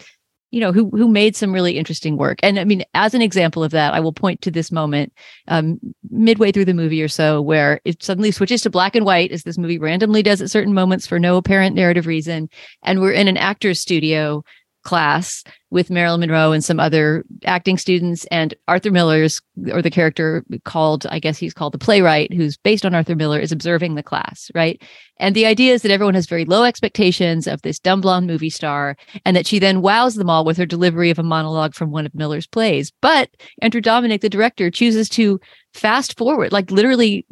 you 0.51 0.59
know 0.59 0.71
who 0.71 0.89
who 0.89 1.07
made 1.07 1.35
some 1.35 1.53
really 1.53 1.77
interesting 1.77 2.17
work. 2.17 2.39
And 2.43 2.59
i 2.59 2.63
mean 2.63 2.83
as 2.93 3.13
an 3.13 3.21
example 3.21 3.63
of 3.63 3.71
that 3.71 3.93
i 3.93 3.99
will 3.99 4.13
point 4.13 4.41
to 4.41 4.51
this 4.51 4.71
moment 4.71 5.13
um, 5.47 5.79
midway 6.09 6.51
through 6.51 6.65
the 6.65 6.73
movie 6.73 7.01
or 7.01 7.07
so 7.07 7.41
where 7.41 7.79
it 7.85 8.01
suddenly 8.03 8.31
switches 8.31 8.61
to 8.61 8.69
black 8.69 8.95
and 8.95 9.05
white 9.05 9.31
as 9.31 9.43
this 9.43 9.57
movie 9.57 9.79
randomly 9.79 10.23
does 10.23 10.41
at 10.41 10.49
certain 10.49 10.73
moments 10.73 11.07
for 11.07 11.19
no 11.19 11.37
apparent 11.37 11.75
narrative 11.75 12.07
reason. 12.07 12.49
And 12.83 13.01
we're 13.01 13.11
in 13.11 13.27
an 13.27 13.37
actor's 13.37 13.79
studio 13.79 14.43
class 14.83 15.43
with 15.71 15.89
Marilyn 15.89 16.21
Monroe 16.21 16.51
and 16.51 16.63
some 16.63 16.79
other 16.79 17.25
acting 17.45 17.77
students 17.77 18.25
and 18.31 18.53
Arthur 18.67 18.91
Miller's 18.91 19.41
or 19.71 19.81
the 19.81 19.91
character 19.91 20.43
called 20.63 21.05
I 21.07 21.19
guess 21.19 21.37
he's 21.37 21.53
called 21.53 21.73
the 21.73 21.79
playwright 21.79 22.33
who's 22.33 22.57
based 22.57 22.85
on 22.85 22.95
Arthur 22.95 23.15
Miller 23.15 23.39
is 23.39 23.51
observing 23.51 23.95
the 23.95 24.03
class, 24.03 24.49
right? 24.55 24.81
And 25.17 25.35
the 25.35 25.45
idea 25.45 25.73
is 25.73 25.81
that 25.81 25.91
everyone 25.91 26.15
has 26.15 26.27
very 26.27 26.45
low 26.45 26.63
expectations 26.63 27.45
of 27.45 27.61
this 27.61 27.77
dumb 27.79 28.01
blonde 28.01 28.27
movie 28.27 28.49
star 28.49 28.95
and 29.25 29.35
that 29.35 29.45
she 29.45 29.59
then 29.59 29.81
wows 29.81 30.15
them 30.15 30.29
all 30.29 30.45
with 30.45 30.57
her 30.57 30.65
delivery 30.65 31.09
of 31.09 31.19
a 31.19 31.23
monologue 31.23 31.75
from 31.75 31.91
one 31.91 32.05
of 32.05 32.15
Miller's 32.15 32.47
plays. 32.47 32.91
But 33.01 33.29
Andrew 33.61 33.81
Dominik 33.81 34.21
the 34.21 34.29
director 34.29 34.71
chooses 34.71 35.09
to 35.09 35.39
fast 35.73 36.17
forward 36.17 36.51
like 36.51 36.71
literally 36.71 37.25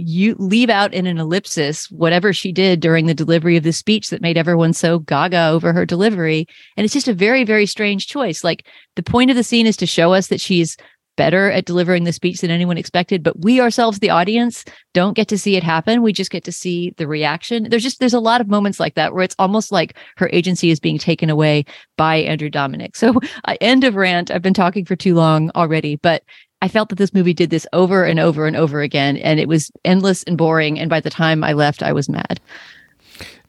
you 0.00 0.34
leave 0.38 0.70
out 0.70 0.92
in 0.94 1.06
an 1.06 1.18
ellipsis 1.18 1.90
whatever 1.90 2.32
she 2.32 2.52
did 2.52 2.80
during 2.80 3.06
the 3.06 3.14
delivery 3.14 3.56
of 3.56 3.64
the 3.64 3.72
speech 3.72 4.10
that 4.10 4.22
made 4.22 4.36
everyone 4.36 4.72
so 4.72 4.98
gaga 5.00 5.48
over 5.48 5.72
her 5.72 5.86
delivery. 5.86 6.46
And 6.76 6.84
it's 6.84 6.94
just 6.94 7.08
a 7.08 7.14
very, 7.14 7.44
very 7.44 7.66
strange 7.66 8.06
choice. 8.06 8.44
Like 8.44 8.66
the 8.96 9.02
point 9.02 9.30
of 9.30 9.36
the 9.36 9.44
scene 9.44 9.66
is 9.66 9.76
to 9.78 9.86
show 9.86 10.12
us 10.12 10.28
that 10.28 10.40
she's 10.40 10.76
better 11.16 11.50
at 11.50 11.64
delivering 11.64 12.04
the 12.04 12.12
speech 12.12 12.40
than 12.40 12.50
anyone 12.50 12.76
expected 12.76 13.22
but 13.22 13.40
we 13.40 13.60
ourselves 13.60 13.98
the 13.98 14.10
audience 14.10 14.64
don't 14.92 15.14
get 15.14 15.28
to 15.28 15.38
see 15.38 15.56
it 15.56 15.62
happen 15.62 16.02
we 16.02 16.12
just 16.12 16.30
get 16.30 16.44
to 16.44 16.52
see 16.52 16.92
the 16.96 17.06
reaction 17.06 17.68
there's 17.70 17.82
just 17.82 18.00
there's 18.00 18.14
a 18.14 18.20
lot 18.20 18.40
of 18.40 18.48
moments 18.48 18.80
like 18.80 18.94
that 18.94 19.14
where 19.14 19.22
it's 19.22 19.36
almost 19.38 19.70
like 19.70 19.96
her 20.16 20.28
agency 20.32 20.70
is 20.70 20.80
being 20.80 20.98
taken 20.98 21.30
away 21.30 21.64
by 21.96 22.16
andrew 22.16 22.50
dominik 22.50 22.96
so 22.96 23.14
uh, 23.44 23.56
end 23.60 23.84
of 23.84 23.94
rant 23.94 24.30
i've 24.30 24.42
been 24.42 24.54
talking 24.54 24.84
for 24.84 24.96
too 24.96 25.14
long 25.14 25.50
already 25.54 25.96
but 25.96 26.22
I 26.64 26.68
felt 26.68 26.88
that 26.88 26.96
this 26.96 27.12
movie 27.12 27.34
did 27.34 27.50
this 27.50 27.66
over 27.74 28.04
and 28.04 28.18
over 28.18 28.46
and 28.46 28.56
over 28.56 28.80
again, 28.80 29.18
and 29.18 29.38
it 29.38 29.48
was 29.48 29.70
endless 29.84 30.22
and 30.22 30.38
boring. 30.38 30.78
And 30.78 30.88
by 30.88 30.98
the 30.98 31.10
time 31.10 31.44
I 31.44 31.52
left, 31.52 31.82
I 31.82 31.92
was 31.92 32.08
mad. 32.08 32.40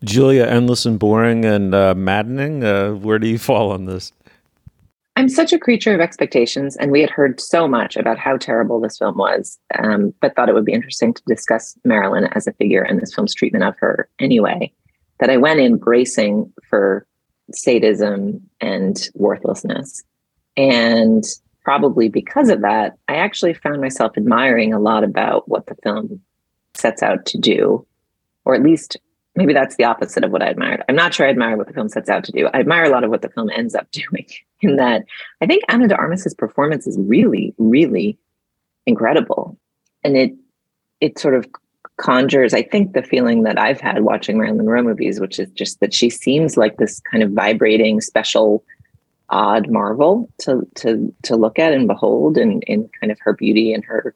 Julia, 0.04 0.44
endless 0.44 0.86
and 0.86 1.00
boring 1.00 1.46
and 1.46 1.74
uh, 1.74 1.96
maddening. 1.96 2.66
Uh, 2.66 2.92
where 2.92 3.18
do 3.18 3.30
you 3.30 3.40
fall 3.40 3.72
on 3.72 3.86
this? 3.86 4.12
I'm 5.16 5.30
such 5.30 5.54
a 5.54 5.58
creature 5.58 5.96
of 5.96 6.02
expectations, 6.02 6.76
and 6.76 6.92
we 6.92 7.00
had 7.00 7.10
heard 7.10 7.40
so 7.40 7.70
much 7.70 7.96
about 7.96 8.18
how 8.18 8.36
terrible 8.36 8.82
this 8.82 8.98
film 8.98 9.18
was, 9.18 9.58
um, 9.82 10.14
but 10.20 10.36
thought 10.36 10.50
it 10.50 10.54
would 10.54 10.66
be 10.66 10.74
interesting 10.74 11.14
to 11.14 11.22
discuss 11.26 11.78
Marilyn 11.86 12.26
as 12.34 12.48
a 12.48 12.52
figure 12.52 12.82
and 12.82 13.02
this 13.02 13.16
film's 13.16 13.34
treatment 13.34 13.64
of 13.64 13.76
her 13.78 14.10
anyway. 14.20 14.74
That 15.22 15.30
I 15.30 15.38
went 15.38 15.62
in 15.62 15.78
bracing 15.78 16.52
for 16.70 17.08
sadism 17.54 18.42
and 18.60 19.08
worthlessness. 19.14 20.04
And 20.58 21.24
probably 21.66 22.08
because 22.08 22.50
of 22.50 22.62
that, 22.62 22.96
I 23.10 23.16
actually 23.16 23.56
found 23.56 23.82
myself 23.82 24.14
admiring 24.16 24.72
a 24.72 24.80
lot 24.80 25.04
about 25.04 25.50
what 25.50 25.66
the 25.66 25.76
film 25.84 26.22
sets 26.76 27.04
out 27.04 27.26
to 27.26 27.38
do, 27.38 27.86
or 28.46 28.54
at 28.54 28.64
least 28.64 28.98
maybe 29.36 29.52
that's 29.52 29.76
the 29.76 29.84
opposite 29.84 30.24
of 30.24 30.32
what 30.32 30.44
I 30.44 30.48
admired. 30.48 30.84
I'm 30.88 30.96
not 30.96 31.14
sure 31.14 31.26
I 31.26 31.32
admire 31.32 31.58
what 31.58 31.68
the 31.68 31.74
film 31.74 31.90
sets 31.90 32.08
out 32.08 32.24
to 32.26 32.32
do. 32.32 32.48
I 32.54 32.60
admire 32.60 32.86
a 32.86 32.90
lot 32.90 33.04
of 33.04 33.10
what 33.10 33.24
the 33.24 33.30
film 33.30 33.50
ends 33.50 33.76
up 33.76 33.92
doing. 33.92 34.28
In 34.62 34.78
that, 34.78 35.04
I 35.42 35.48
think 35.48 35.64
Ana 35.68 35.88
de 35.88 35.96
Armas's 35.96 36.34
performance 36.34 36.88
is 36.88 36.98
really, 37.00 37.54
really 37.58 38.18
incredible, 38.86 39.58
and 40.04 40.16
it 40.16 40.34
it 41.02 41.20
sort 41.20 41.36
of 41.36 41.46
conjures, 41.98 42.54
I 42.54 42.62
think, 42.62 42.94
the 42.94 43.04
feeling 43.04 43.44
that 43.44 43.58
I've 43.58 43.80
had 43.82 44.04
watching 44.04 44.38
Marilyn 44.38 44.58
Monroe 44.58 44.84
movies, 44.84 45.20
which 45.20 45.40
is 45.40 45.50
just 45.52 45.80
that 45.80 45.94
she 45.94 46.10
seems 46.10 46.58
like 46.58 46.78
this 46.78 47.02
kind 47.12 47.24
of 47.24 47.32
vibrating, 47.32 48.02
special 48.02 48.64
odd 49.30 49.70
marvel 49.70 50.30
to 50.38 50.68
to 50.76 51.14
to 51.24 51.36
look 51.36 51.58
at 51.58 51.74
and 51.74 51.88
behold 51.88 52.38
in 52.38 52.62
in 52.64 52.90
kind 53.00 53.12
of 53.12 53.20
her 53.20 53.34
beauty 53.34 53.74
and 53.74 53.84
her 53.86 54.14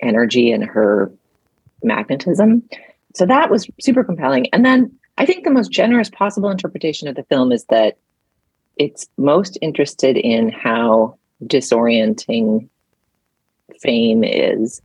energy 0.00 0.50
and 0.50 0.64
her 0.64 1.12
magnetism. 1.82 2.62
So 3.14 3.26
that 3.26 3.50
was 3.50 3.68
super 3.80 4.04
compelling. 4.04 4.46
And 4.52 4.64
then 4.64 4.92
I 5.18 5.26
think 5.26 5.44
the 5.44 5.50
most 5.50 5.70
generous 5.70 6.10
possible 6.10 6.50
interpretation 6.50 7.08
of 7.08 7.14
the 7.14 7.24
film 7.24 7.52
is 7.52 7.64
that 7.66 7.98
it's 8.76 9.06
most 9.18 9.58
interested 9.60 10.16
in 10.16 10.48
how 10.50 11.18
disorienting 11.44 12.68
fame 13.80 14.24
is 14.24 14.80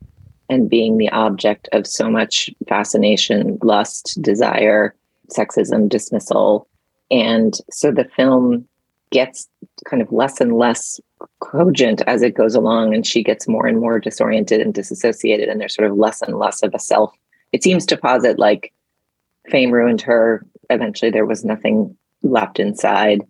and 0.50 0.70
being 0.70 0.98
the 0.98 1.10
object 1.10 1.70
of 1.74 1.88
so 1.88 2.10
much 2.10 2.50
fascination, 2.68 3.58
lust, 3.62 4.18
desire, 4.22 4.96
sexism, 5.30 5.90
dismissal. 5.90 6.68
And 7.12 7.54
so 7.72 7.92
the 7.92 8.10
film 8.16 8.68
gets 9.12 9.48
kind 9.86 10.02
of 10.02 10.12
less 10.12 10.42
and 10.42 10.54
less 10.54 11.00
cogent 11.40 12.02
as 12.08 12.22
it 12.22 12.36
goes 12.36 12.56
along 12.56 12.94
and 12.94 13.06
she 13.06 13.24
gets 13.24 13.48
more 13.48 13.68
and 13.68 13.80
more 13.80 14.00
disoriented 14.00 14.62
and 14.62 14.74
disassociated 14.74 15.50
and 15.50 15.60
there's 15.60 15.76
sort 15.76 15.90
of 15.90 15.98
less 15.98 16.22
and 16.22 16.38
less 16.38 16.62
of 16.64 16.74
a 16.74 16.80
self. 16.80 17.14
It 17.54 17.64
seems 17.64 17.86
to 17.88 17.98
posit 17.98 18.38
like 18.38 18.74
fame 19.50 19.72
ruined 19.72 20.02
her. 20.02 20.46
Eventually 20.70 21.12
there 21.12 21.26
was 21.26 21.46
nothing 21.46 21.96
left 22.24 22.60
inside. 22.60 23.22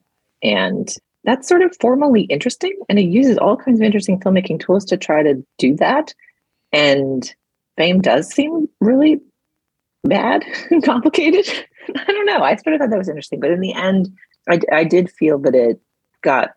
And 0.41 0.93
that's 1.23 1.47
sort 1.47 1.61
of 1.61 1.75
formally 1.79 2.23
interesting 2.23 2.73
and 2.89 2.97
it 2.97 3.03
uses 3.03 3.37
all 3.37 3.57
kinds 3.57 3.79
of 3.79 3.85
interesting 3.85 4.19
filmmaking 4.19 4.59
tools 4.59 4.85
to 4.85 4.97
try 4.97 5.23
to 5.23 5.43
do 5.57 5.75
that. 5.75 6.13
And 6.71 7.33
fame 7.77 8.01
does 8.01 8.31
seem 8.33 8.67
really 8.81 9.21
bad 10.03 10.43
and 10.71 10.83
complicated. 10.83 11.47
I 11.95 12.11
don't 12.11 12.25
know. 12.25 12.39
I 12.39 12.55
sort 12.55 12.73
of 12.73 12.79
thought 12.79 12.89
that 12.89 12.97
was 12.97 13.09
interesting 13.09 13.39
but 13.39 13.51
in 13.51 13.61
the 13.61 13.73
end 13.73 14.09
I, 14.49 14.59
I 14.71 14.83
did 14.83 15.11
feel 15.11 15.37
that 15.39 15.55
it 15.55 15.81
got 16.21 16.55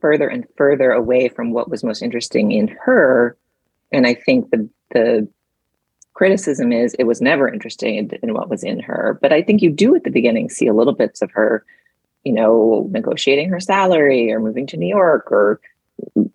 further 0.00 0.28
and 0.28 0.46
further 0.56 0.92
away 0.92 1.28
from 1.28 1.52
what 1.52 1.70
was 1.70 1.84
most 1.84 2.02
interesting 2.02 2.52
in 2.52 2.68
her. 2.84 3.36
And 3.92 4.06
I 4.06 4.14
think 4.14 4.50
the 4.50 4.68
the 4.92 5.28
criticism 6.14 6.72
is 6.72 6.94
it 6.94 7.04
was 7.04 7.20
never 7.20 7.48
interesting 7.48 7.96
in, 7.96 8.10
in 8.22 8.34
what 8.34 8.48
was 8.48 8.64
in 8.64 8.80
her. 8.80 9.18
But 9.20 9.32
I 9.32 9.42
think 9.42 9.62
you 9.62 9.70
do 9.70 9.94
at 9.94 10.04
the 10.04 10.10
beginning 10.10 10.48
see 10.48 10.66
a 10.66 10.74
little 10.74 10.94
bits 10.94 11.20
of 11.20 11.30
her, 11.32 11.64
you 12.24 12.32
know, 12.32 12.88
negotiating 12.90 13.50
her 13.50 13.60
salary 13.60 14.32
or 14.32 14.40
moving 14.40 14.66
to 14.68 14.76
New 14.76 14.88
York 14.88 15.30
or 15.30 15.60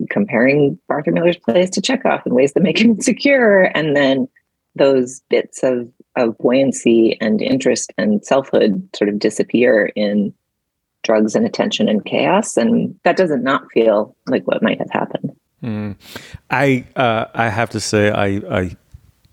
comparing 0.10 0.78
Arthur 0.90 1.12
Miller's 1.12 1.38
plays 1.38 1.70
to 1.72 1.82
Chekhov 1.82 2.22
in 2.26 2.36
ways 2.36 2.54
that 2.54 2.64
make 2.64 2.80
him 2.80 2.92
insecure. 2.98 3.72
And 3.76 3.96
then 3.96 4.28
those 4.76 5.22
bits 5.30 5.64
of 5.64 5.92
of 6.18 6.38
buoyancy 6.38 7.18
and 7.22 7.42
interest 7.42 7.92
and 7.98 8.24
selfhood 8.26 8.88
sort 8.96 9.10
of 9.10 9.18
disappear 9.18 9.92
in 9.96 10.34
drugs 11.04 11.36
and 11.36 11.46
attention 11.46 11.90
and 11.90 12.06
chaos. 12.06 12.58
And 12.58 12.96
that 13.04 13.18
doesn't 13.18 13.44
not 13.44 13.72
feel 13.72 14.16
like 14.28 14.44
what 14.46 14.64
might 14.64 14.80
have 14.80 14.92
happened. 14.92 15.36
Mm. 15.64 15.96
I 16.50 16.86
uh, 16.96 17.26
I 17.34 17.50
have 17.50 17.70
to 17.72 17.80
say 17.80 18.10
I, 18.10 18.42
I 18.50 18.76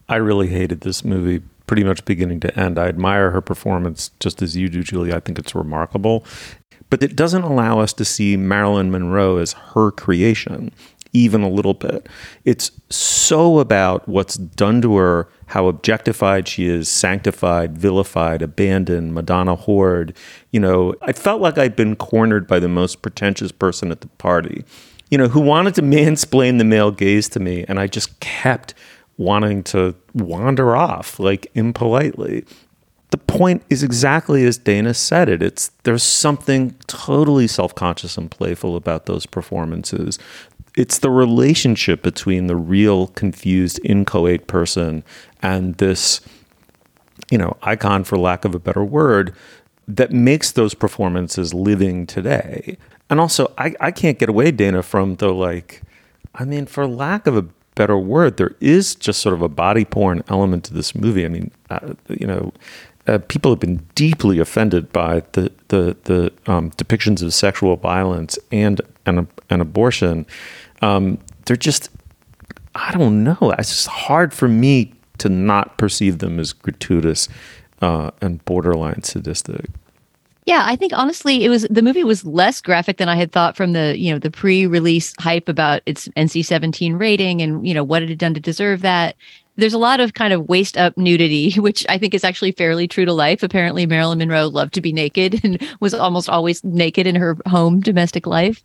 I 0.09 0.17
really 0.17 0.49
hated 0.49 0.83
this 0.83 1.05
movie 1.05 1.43
pretty 1.67 1.85
much 1.85 2.05
beginning 2.05 2.41
to 2.41 2.59
end. 2.59 2.79
I 2.79 2.89
admire 2.89 3.31
her 3.31 3.41
performance 3.41 4.11
just 4.21 4.43
as 4.43 4.57
you 4.57 4.69
do, 4.69 4.83
Julie. 4.83 5.13
I 5.13 5.21
think 5.21 5.39
it's 5.39 5.55
remarkable. 5.55 6.25
But 6.91 7.03
it 7.03 7.17
doesn't 7.17 7.43
allow 7.43 7.81
us 7.81 7.93
to 7.95 8.05
see 8.05 8.37
Marilyn 8.37 8.91
Monroe 8.91 9.37
as 9.37 9.53
her 9.53 9.91
creation 9.91 10.73
even 11.13 11.43
a 11.43 11.49
little 11.49 11.75
bit. 11.75 12.09
It's 12.45 12.71
so 12.91 13.59
about 13.59 14.09
what's 14.09 14.37
done 14.37 14.83
to 14.83 14.97
her, 14.97 15.29
how 15.49 15.67
objectified 15.67 16.47
she 16.47 16.67
is, 16.69 16.89
sanctified, 16.89 17.77
vilified, 17.77 18.43
abandoned, 18.43 19.15
Madonna 19.15 19.57
whored. 19.57 20.15
You 20.51 20.61
know, 20.61 20.95
I 21.03 21.13
felt 21.13 21.41
like 21.41 21.57
I'd 21.57 21.75
been 21.75 21.97
cornered 21.97 22.47
by 22.47 22.59
the 22.59 22.69
most 22.69 23.01
pretentious 23.01 23.51
person 23.51 23.91
at 23.91 24.03
the 24.03 24.09
party, 24.09 24.65
you 25.11 25.17
know, 25.17 25.29
who 25.29 25.41
wanted 25.41 25.75
to 25.77 25.83
mansplain 25.97 26.59
the 26.59 26.65
male 26.65 26.91
gaze 26.91 27.31
to 27.31 27.41
me. 27.41 27.65
And 27.67 27.81
I 27.81 27.87
just 27.87 28.21
kept 28.21 28.75
wanting 29.17 29.63
to 29.65 29.95
wander 30.15 30.77
off, 30.77 31.19
like 31.19 31.51
impolitely. 31.55 32.45
The 33.11 33.19
point 33.19 33.63
is 33.71 33.83
exactly 33.83 34.45
as 34.45 34.59
Dana 34.59 34.93
said 34.93 35.31
it. 35.31 35.43
It's 35.43 35.71
there's 35.85 36.03
something 36.03 36.75
totally 36.89 37.47
self-conscious 37.47 38.19
and 38.19 38.31
playful 38.31 38.77
about 38.77 39.07
those 39.07 39.25
performances 39.25 40.19
it's 40.79 40.99
the 41.01 41.11
relationship 41.11 42.03
between 42.03 42.47
the 42.47 42.57
real 42.57 43.09
confused 43.09 43.81
inchoate 43.85 44.47
person 44.47 45.05
and 45.43 45.77
this 45.77 46.21
you 47.31 47.39
know 47.39 47.57
icon 47.63 48.05
for 48.05 48.19
lack 48.19 48.45
of 48.45 48.55
a 48.55 48.59
better 48.61 48.85
word 48.85 49.35
that 49.89 50.13
makes 50.13 50.53
those 50.53 50.75
performances 50.75 51.55
living 51.55 52.07
today 52.07 52.77
And 53.11 53.21
also, 53.21 53.53
I, 53.59 53.75
I 53.81 53.91
can't 53.91 54.19
get 54.19 54.29
away, 54.29 54.51
Dana, 54.51 54.83
from 54.83 55.17
the 55.17 55.29
like, 55.33 55.83
I 56.35 56.45
mean, 56.45 56.67
for 56.67 56.87
lack 56.87 57.27
of 57.27 57.37
a 57.37 57.47
better 57.75 57.97
word, 57.99 58.37
there 58.37 58.55
is 58.61 58.95
just 58.95 59.21
sort 59.23 59.35
of 59.35 59.43
a 59.43 59.49
body 59.49 59.85
porn 59.85 60.23
element 60.29 60.65
to 60.65 60.75
this 60.75 60.95
movie. 60.95 61.25
I 61.25 61.29
mean, 61.29 61.51
uh, 61.71 61.95
you 62.09 62.27
know, 62.27 62.53
uh, 63.07 63.19
people 63.29 63.51
have 63.53 63.61
been 63.61 63.87
deeply 63.95 64.39
offended 64.39 64.93
by 64.93 65.23
the 65.33 65.51
the 65.69 65.97
the 66.05 66.33
um, 66.47 66.71
depictions 66.73 67.23
of 67.23 67.33
sexual 67.33 67.77
violence 67.77 68.39
and 68.53 68.81
and, 69.07 69.27
and 69.49 69.63
abortion. 69.63 70.27
Um, 70.83 71.19
they're 71.47 71.57
just, 71.57 71.91
I 72.75 72.93
don't 72.93 73.25
know. 73.25 73.55
It's 73.59 73.71
just 73.71 73.87
hard 73.89 74.33
for 74.33 74.49
me 74.49 74.93
to 75.19 75.29
not 75.29 75.79
perceive 75.79 76.19
them 76.19 76.39
as 76.39 76.53
gratuitous 76.53 77.29
uh, 77.83 78.11
and 78.21 78.45
borderline 78.45 79.03
sadistic. 79.03 79.67
Yeah, 80.49 80.63
I 80.65 80.77
think 80.77 80.95
honestly, 80.95 81.45
it 81.45 81.51
was 81.51 81.67
the 81.69 81.83
movie 81.83 82.05
was 82.05 82.25
less 82.25 82.63
graphic 82.63 82.97
than 82.97 83.11
I 83.11 83.17
had 83.17 83.33
thought 83.33 83.55
from 83.55 83.75
the 83.75 83.99
you 83.99 84.11
know 84.11 84.19
the 84.19 84.31
pre-release 84.31 85.13
hype 85.19 85.47
about 85.47 85.83
its 85.85 86.09
NC-17 86.17 86.99
rating 86.99 87.43
and 87.43 87.67
you 87.67 87.75
know 87.75 87.85
what 87.85 88.03
it 88.03 88.09
had 88.09 88.17
done 88.17 88.33
to 88.33 88.41
deserve 88.41 88.81
that. 88.81 89.15
There's 89.57 89.75
a 89.75 89.79
lot 89.79 90.01
of 90.01 90.15
kind 90.15 90.33
of 90.33 90.49
waist 90.49 90.79
up 90.79 90.97
nudity, 90.97 91.53
which 91.61 91.85
I 91.91 91.99
think 91.99 92.15
is 92.15 92.25
actually 92.25 92.53
fairly 92.53 92.89
true 92.89 93.05
to 93.05 93.13
life. 93.13 93.43
Apparently, 93.43 93.85
Marilyn 93.85 94.21
Monroe 94.21 94.47
loved 94.47 94.73
to 94.73 94.81
be 94.81 94.91
naked 94.91 95.39
and 95.45 95.61
was 95.81 95.93
almost 95.93 96.31
always 96.31 96.65
naked 96.65 97.07
in 97.07 97.15
her 97.17 97.37
home 97.47 97.81
domestic 97.81 98.27
life. 98.27 98.63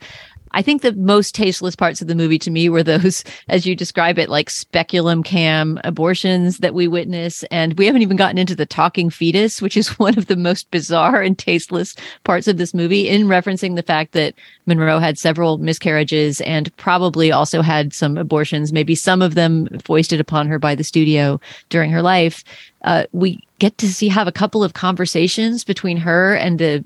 I 0.54 0.62
think 0.62 0.82
the 0.82 0.94
most 0.94 1.34
tasteless 1.34 1.76
parts 1.76 2.02
of 2.02 2.08
the 2.08 2.16
movie 2.16 2.40
to 2.40 2.52
me 2.52 2.70
were 2.70 2.84
those, 2.84 3.24
as 3.50 3.66
you 3.66 3.76
describe 3.76 4.20
it, 4.20 4.30
like 4.30 4.50
speculum 4.50 5.24
cam 5.24 5.80
abortions 5.84 6.60
that 6.60 6.74
we 6.74 6.88
witness. 6.88 7.44
And 7.52 7.78
we 7.78 7.86
haven't 7.86 8.02
even 8.02 8.18
gotten 8.18 8.38
into 8.38 8.56
the 8.56 8.66
talking 8.66 9.10
fetus, 9.10 9.62
which 9.62 9.78
is 9.78 9.88
one 10.00 10.18
of 10.18 10.28
the 10.28 10.36
most 10.36 10.70
bizarre 10.72 11.22
and 11.22 11.38
tasteless 11.38 11.96
parts 12.24 12.48
of 12.48 12.58
this 12.58 12.74
movie, 12.74 13.08
in 13.10 13.28
referencing 13.28 13.76
the 13.76 13.84
fact 13.84 14.14
that 14.14 14.34
Monroe 14.66 15.00
had 15.00 15.18
several 15.18 15.58
miscarriages 15.58 16.42
and 16.42 16.76
probably 16.78 17.32
also 17.32 17.62
had 17.62 17.94
some 17.94 18.18
abortions, 18.18 18.72
maybe 18.72 18.96
some 18.96 19.22
of 19.22 19.36
them 19.36 19.68
foisted 19.84 20.20
upon 20.20 20.48
her 20.48 20.60
by 20.60 20.76
the 20.76 20.84
studio 20.84 21.40
during 21.70 21.92
her 21.92 22.02
life. 22.02 22.44
Uh, 22.84 23.06
we 23.12 23.42
get 23.60 23.78
to 23.78 23.92
see 23.92 24.10
have 24.10 24.28
a 24.28 24.32
couple 24.32 24.64
of 24.64 24.74
conversations 24.74 25.64
between 25.64 25.98
her 25.98 26.36
and 26.36 26.60
the 26.60 26.84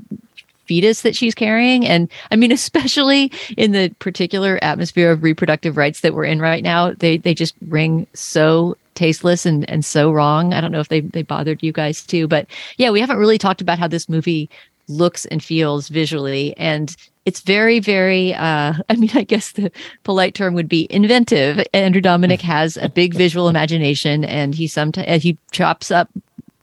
fetus 0.67 1.01
that 1.01 1.15
she's 1.15 1.35
carrying. 1.35 1.85
And 1.85 2.09
I 2.31 2.35
mean, 2.35 2.51
especially 2.57 3.31
in 3.55 3.71
the 3.71 3.89
particular 3.99 4.59
atmosphere 4.61 5.11
of 5.11 5.23
reproductive 5.23 5.77
rights 5.77 6.01
that 6.01 6.13
we're 6.13 6.25
in 6.25 6.39
right 6.39 6.63
now, 6.63 6.91
they 6.93 7.17
they 7.17 7.33
just 7.33 7.55
ring 7.67 8.07
so 8.13 8.77
tasteless 8.95 9.45
and 9.45 9.69
and 9.69 9.85
so 9.85 10.11
wrong. 10.11 10.53
I 10.53 10.61
don't 10.61 10.71
know 10.71 10.79
if 10.79 10.89
they 10.89 11.01
they 11.01 11.23
bothered 11.23 11.63
you 11.63 11.71
guys 11.71 12.05
too, 12.05 12.27
but 12.27 12.47
yeah, 12.77 12.89
we 12.89 12.99
haven't 12.99 13.17
really 13.17 13.37
talked 13.37 13.61
about 13.61 13.79
how 13.79 13.87
this 13.87 14.09
movie 14.09 14.49
looks 14.87 15.25
and 15.25 15.43
feels 15.43 15.89
visually 15.89 16.55
and 16.57 16.95
it's 17.25 17.41
very 17.41 17.79
very 17.79 18.33
uh 18.33 18.73
i 18.89 18.95
mean 18.95 19.09
i 19.15 19.23
guess 19.23 19.51
the 19.51 19.71
polite 20.03 20.33
term 20.33 20.53
would 20.53 20.69
be 20.69 20.87
inventive 20.89 21.65
andrew 21.73 22.01
dominik 22.01 22.41
has 22.55 22.77
a 22.77 22.87
big 22.87 23.13
visual 23.13 23.49
imagination 23.49 24.23
and 24.23 24.55
he 24.55 24.65
sometimes 24.65 25.23
he 25.23 25.37
chops 25.51 25.91
up 25.91 26.09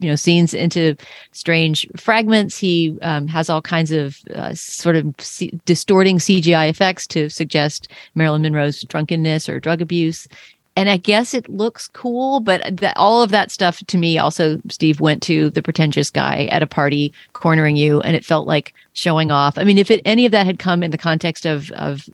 you 0.04 0.10
know 0.10 0.16
scenes 0.16 0.52
into 0.52 0.94
strange 1.32 1.88
fragments. 1.96 2.58
He 2.58 2.98
um, 3.00 3.26
has 3.28 3.48
all 3.48 3.62
kinds 3.62 3.90
of 3.90 4.18
uh, 4.34 4.52
sort 4.54 4.96
of 4.96 5.14
C- 5.18 5.58
distorting 5.64 6.18
CGI 6.18 6.68
effects 6.68 7.06
to 7.08 7.30
suggest 7.30 7.88
Marilyn 8.14 8.42
Monroe's 8.42 8.82
drunkenness 8.82 9.48
or 9.48 9.58
drug 9.58 9.80
abuse. 9.80 10.28
And 10.76 10.90
I 10.90 10.98
guess 10.98 11.32
it 11.32 11.48
looks 11.48 11.88
cool, 11.88 12.40
but 12.40 12.76
that, 12.78 12.96
all 12.96 13.22
of 13.22 13.30
that 13.30 13.50
stuff 13.50 13.78
to 13.86 13.96
me 13.96 14.18
also, 14.18 14.60
Steve 14.68 15.00
went 15.00 15.22
to 15.22 15.48
the 15.50 15.62
pretentious 15.62 16.10
guy 16.10 16.46
at 16.50 16.64
a 16.64 16.66
party 16.66 17.14
cornering 17.32 17.76
you, 17.76 18.00
and 18.00 18.16
it 18.16 18.24
felt 18.24 18.46
like 18.46 18.74
showing 18.92 19.30
off. 19.30 19.56
I 19.56 19.64
mean, 19.64 19.78
if 19.78 19.90
it, 19.90 20.02
any 20.04 20.26
of 20.26 20.32
that 20.32 20.46
had 20.46 20.58
come 20.58 20.82
in 20.82 20.90
the 20.90 20.98
context 20.98 21.46
of 21.46 21.70
of 21.72 22.10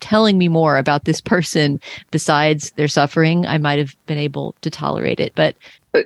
telling 0.00 0.36
me 0.36 0.48
more 0.48 0.76
about 0.76 1.04
this 1.04 1.20
person 1.20 1.80
besides 2.10 2.72
their 2.72 2.88
suffering, 2.88 3.46
I 3.46 3.56
might 3.56 3.78
have 3.78 3.96
been 4.06 4.18
able 4.18 4.54
to 4.60 4.70
tolerate 4.70 5.20
it. 5.20 5.32
But 5.34 5.56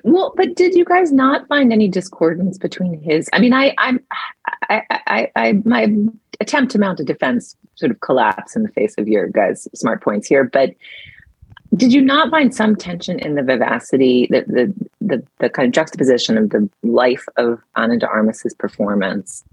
well, 0.05 0.33
but 0.37 0.55
did 0.55 0.75
you 0.75 0.85
guys 0.85 1.13
not 1.13 1.47
find 1.49 1.73
any 1.73 1.89
discordance 1.89 2.59
between 2.59 3.01
his? 3.01 3.29
I 3.33 3.39
mean, 3.39 3.53
I, 3.53 3.75
I'm, 3.79 4.01
I, 4.69 4.83
I, 4.91 5.31
I, 5.37 5.53
my 5.65 5.89
attempt 6.41 6.73
to 6.73 6.79
mount 6.79 7.01
a 7.01 7.05
defense 7.05 7.57
sort 7.77 7.91
of 7.91 8.01
collapse 8.01 8.57
in 8.57 8.63
the 8.63 8.69
face 8.71 8.95
of 8.99 9.07
your 9.07 9.29
guys' 9.29 9.69
smart 9.75 10.03
points 10.03 10.27
here. 10.27 10.45
But 10.45 10.75
did 11.75 11.93
you 11.93 12.01
not 12.01 12.31
find 12.31 12.55
some 12.55 12.77
tension 12.77 13.19
in 13.19 13.35
the 13.35 13.43
vivacity, 13.43 14.29
the 14.31 14.45
the 14.47 14.75
the, 15.01 15.27
the 15.39 15.51
kind 15.51 15.67
of 15.67 15.73
juxtaposition 15.73 16.39
of 16.39 16.51
the 16.51 16.69
life 16.83 17.25
of 17.37 17.61
Ana 17.77 17.99
de 17.99 18.09
Armas's 18.09 18.55
performance 18.55 19.45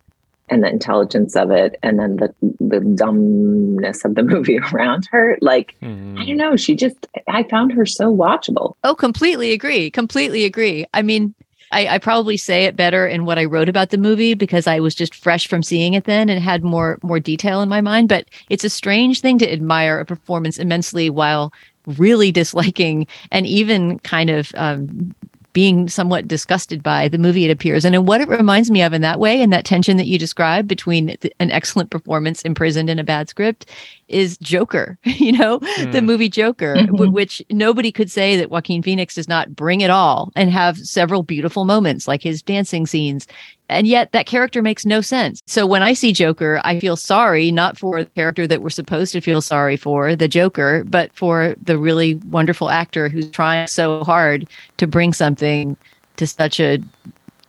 and 0.49 0.63
the 0.63 0.69
intelligence 0.69 1.35
of 1.35 1.51
it 1.51 1.77
and 1.83 1.99
then 1.99 2.17
the 2.17 2.33
the 2.59 2.79
dumbness 2.95 4.05
of 4.05 4.15
the 4.15 4.23
movie 4.33 4.59
around 4.71 5.07
her 5.11 5.37
like 5.41 5.75
mm. 5.81 6.19
i 6.19 6.25
don't 6.25 6.37
know 6.37 6.55
she 6.55 6.75
just 6.75 7.07
i 7.27 7.43
found 7.43 7.71
her 7.71 7.85
so 7.85 8.13
watchable 8.13 8.75
oh 8.83 8.95
completely 8.95 9.51
agree 9.51 9.89
completely 9.89 10.43
agree 10.45 10.85
i 10.93 11.01
mean 11.01 11.33
I, 11.71 11.95
I, 11.95 11.97
probably 11.97 12.37
say 12.37 12.65
it 12.65 12.75
better 12.75 13.07
in 13.07 13.25
what 13.25 13.39
I 13.39 13.45
wrote 13.45 13.67
about 13.67 13.89
the 13.89 13.97
movie 13.97 14.35
because 14.35 14.67
I 14.67 14.79
was 14.79 14.93
just 14.93 15.15
fresh 15.15 15.47
from 15.47 15.63
seeing 15.63 15.95
it 15.95 16.03
then 16.03 16.29
and 16.29 16.39
had 16.39 16.63
more 16.63 16.99
more 17.01 17.19
detail 17.19 17.63
in 17.63 17.69
my 17.69 17.81
mind. 17.81 18.09
But 18.09 18.27
it's 18.49 18.63
a 18.63 18.69
strange 18.69 19.21
thing 19.21 19.39
to 19.39 19.51
admire 19.51 19.99
a 19.99 20.05
performance 20.05 20.59
immensely 20.59 21.09
while 21.09 21.51
really 21.97 22.31
disliking 22.31 23.07
and 23.31 23.47
even 23.47 23.97
kind 23.99 24.29
of 24.29 24.51
um, 24.55 25.15
being 25.53 25.87
somewhat 25.87 26.27
disgusted 26.27 26.83
by 26.83 27.07
the 27.07 27.17
movie 27.17 27.45
it 27.45 27.51
appears. 27.51 27.85
And 27.85 27.95
in 27.95 28.05
what 28.05 28.21
it 28.21 28.27
reminds 28.27 28.69
me 28.71 28.81
of 28.81 28.93
in 28.93 29.01
that 29.01 29.19
way 29.19 29.41
and 29.41 29.53
that 29.53 29.65
tension 29.65 29.97
that 29.97 30.07
you 30.07 30.17
described 30.17 30.67
between 30.67 31.15
an 31.39 31.51
excellent 31.51 31.91
performance 31.91 32.41
imprisoned 32.41 32.89
in 32.89 32.99
a 32.99 33.03
bad 33.03 33.29
script 33.29 33.69
is 34.07 34.37
Joker, 34.39 34.97
you 35.03 35.31
know, 35.31 35.59
mm. 35.59 35.91
the 35.91 36.01
movie 36.01 36.29
Joker, 36.29 36.75
mm-hmm. 36.75 36.91
w- 36.91 37.11
which 37.11 37.41
nobody 37.49 37.91
could 37.91 38.11
say 38.11 38.35
that 38.37 38.49
Joaquin 38.49 38.83
Phoenix 38.83 39.15
does 39.15 39.27
not 39.27 39.55
bring 39.55 39.81
it 39.81 39.89
all 39.89 40.31
and 40.35 40.49
have 40.49 40.77
several 40.77 41.23
beautiful 41.23 41.65
moments 41.65 42.07
like 42.07 42.21
his 42.21 42.41
dancing 42.41 42.85
scenes. 42.85 43.27
And 43.69 43.87
yet 43.87 44.11
that 44.11 44.25
character 44.25 44.61
makes 44.61 44.85
no 44.85 45.01
sense. 45.01 45.41
So 45.47 45.65
when 45.65 45.81
I 45.81 45.93
see 45.93 46.13
Joker, 46.13 46.61
I 46.63 46.79
feel 46.79 46.95
sorry, 46.95 47.49
not 47.49 47.77
for 47.77 48.03
the 48.03 48.09
character 48.11 48.45
that 48.45 48.61
we're 48.61 48.69
supposed 48.69 49.13
to 49.13 49.21
feel 49.21 49.41
sorry 49.41 49.77
for, 49.77 50.15
the 50.15 50.27
Joker, 50.27 50.83
but 50.83 51.13
for 51.13 51.55
the 51.61 51.77
really 51.77 52.15
wonderful 52.15 52.69
actor 52.69 53.09
who's 53.09 53.29
trying 53.31 53.67
so 53.67 54.03
hard 54.03 54.47
to 54.77 54.85
bring 54.85 55.13
something 55.13 55.77
to 56.17 56.27
such 56.27 56.59
a 56.59 56.79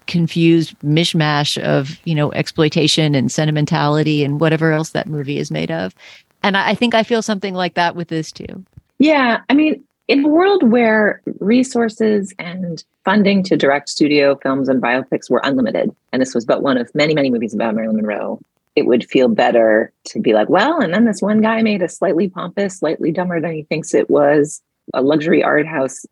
confused 0.07 0.79
mishmash 0.81 1.61
of 1.63 1.99
you 2.05 2.15
know 2.15 2.31
exploitation 2.33 3.15
and 3.15 3.33
sentimentality 3.33 4.23
and 4.23 4.41
whatever 4.41 4.73
else 4.73 4.91
that 4.91 5.07
movie 5.07 5.39
is 5.39 5.51
made 5.51 5.71
of 5.71 5.95
and 6.45 6.59
I, 6.59 6.75
think 6.75 6.95
I 6.95 7.03
feel 7.03 7.23
something 7.23 7.55
like 7.55 7.75
that 7.75 7.97
with 7.97 8.09
this 8.09 8.31
too. 8.31 8.65
Yeah. 8.99 9.41
I 9.49 9.55
mean, 9.55 9.83
in 10.09 10.25
a 10.25 10.29
world 10.29 10.71
where 10.71 11.23
resources 11.41 12.35
and 12.39 12.85
funding 13.03 13.43
to 13.45 13.57
direct 13.57 13.89
studio 13.89 14.37
films 14.37 14.69
and 14.69 14.83
biopics 14.83 15.31
were 15.31 15.41
unlimited, 15.43 15.95
and 16.13 16.21
this 16.21 16.35
was 16.35 16.45
but 16.45 16.63
one 16.63 16.77
of 16.77 16.95
many, 16.95 17.15
many 17.15 17.31
movies 17.31 17.55
about 17.55 17.75
Marilyn 17.75 17.97
Monroe, 17.97 18.39
it 18.77 18.85
would 18.85 19.09
feel 19.09 19.29
better 19.29 19.91
to 20.05 20.21
be 20.21 20.35
like, 20.35 20.51
well, 20.51 20.81
and 20.81 20.93
then 20.93 21.07
this 21.07 21.23
one 21.23 21.41
guy 21.41 21.63
made 21.63 21.83
a 21.83 21.89
slightly 21.89 22.29
pompous, 22.29 22.79
slightly 22.79 23.11
dumber 23.11 23.41
than 23.41 23.53
he 23.53 23.63
thinks 23.63 23.95
it 23.95 24.11
was, 24.11 24.61
a 24.93 25.01
luxury 25.01 25.43
art 25.43 25.67
house 25.67 26.05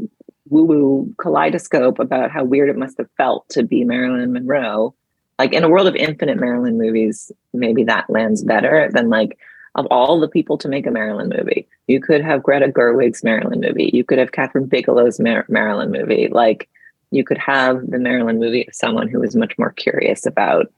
woo 0.48 0.64
woo 0.64 1.14
kaleidoscope 1.18 1.98
about 1.98 2.30
how 2.30 2.42
weird 2.42 2.70
it 2.70 2.76
must 2.76 2.96
have 2.96 3.08
felt 3.18 3.46
to 3.50 3.62
be 3.62 3.84
Marilyn 3.84 4.32
Monroe. 4.32 4.94
Like 5.38 5.52
in 5.52 5.64
a 5.64 5.68
world 5.68 5.88
of 5.88 5.96
infinite 5.96 6.38
Marilyn 6.38 6.78
movies, 6.78 7.30
maybe 7.52 7.84
that 7.84 8.08
lands 8.08 8.42
better 8.42 8.88
than 8.92 9.10
like, 9.10 9.38
of 9.74 9.86
all 9.86 10.20
the 10.20 10.28
people 10.28 10.58
to 10.58 10.68
make 10.68 10.86
a 10.86 10.90
Marilyn 10.90 11.30
movie. 11.34 11.66
You 11.86 12.00
could 12.00 12.22
have 12.22 12.42
Greta 12.42 12.68
Gerwig's 12.68 13.24
Marilyn 13.24 13.60
movie. 13.60 13.90
You 13.92 14.04
could 14.04 14.18
have 14.18 14.32
Kathryn 14.32 14.68
Bigelow's 14.68 15.18
Mar- 15.18 15.46
Marilyn 15.48 15.90
movie. 15.90 16.28
Like 16.28 16.68
you 17.10 17.24
could 17.24 17.38
have 17.38 17.86
the 17.90 17.98
Marilyn 17.98 18.38
movie 18.38 18.66
of 18.66 18.74
someone 18.74 19.08
who 19.08 19.22
is 19.22 19.34
much 19.34 19.56
more 19.58 19.72
curious 19.72 20.26
about 20.26 20.72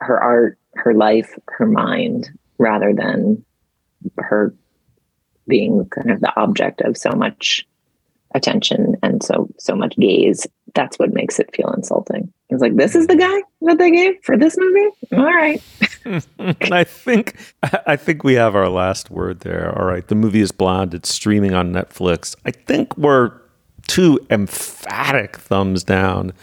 her 0.00 0.20
art, 0.20 0.58
her 0.74 0.94
life, 0.94 1.38
her 1.48 1.66
mind, 1.66 2.30
rather 2.58 2.92
than 2.92 3.44
her 4.18 4.54
being 5.46 5.86
kind 5.90 6.10
of 6.10 6.20
the 6.20 6.32
object 6.40 6.80
of 6.80 6.96
so 6.96 7.10
much 7.10 7.66
attention 8.34 8.96
and 9.02 9.22
so 9.22 9.48
so 9.58 9.76
much 9.76 9.96
gaze 9.96 10.46
that's 10.74 10.98
what 10.98 11.12
makes 11.12 11.38
it 11.38 11.54
feel 11.54 11.72
insulting. 11.72 12.32
It's 12.50 12.60
like 12.60 12.76
this 12.76 12.94
is 12.94 13.06
the 13.06 13.16
guy 13.16 13.42
that 13.62 13.78
they 13.78 13.90
gave 13.90 14.22
for 14.22 14.36
this 14.36 14.56
movie? 14.58 14.90
All 15.12 15.24
right. 15.24 15.62
And 16.04 16.74
i 16.74 16.84
think 16.84 17.34
i 17.86 17.96
think 17.96 18.24
we 18.24 18.34
have 18.34 18.54
our 18.54 18.68
last 18.68 19.10
word 19.10 19.40
there. 19.40 19.74
All 19.78 19.86
right. 19.86 20.06
The 20.06 20.14
movie 20.14 20.42
is 20.42 20.52
blonde. 20.52 20.92
It's 20.92 21.08
streaming 21.08 21.54
on 21.54 21.72
netflix. 21.72 22.36
I 22.44 22.50
think 22.50 22.94
we're 22.98 23.32
two 23.86 24.20
emphatic 24.28 25.38
thumbs 25.38 25.82
down 25.82 26.34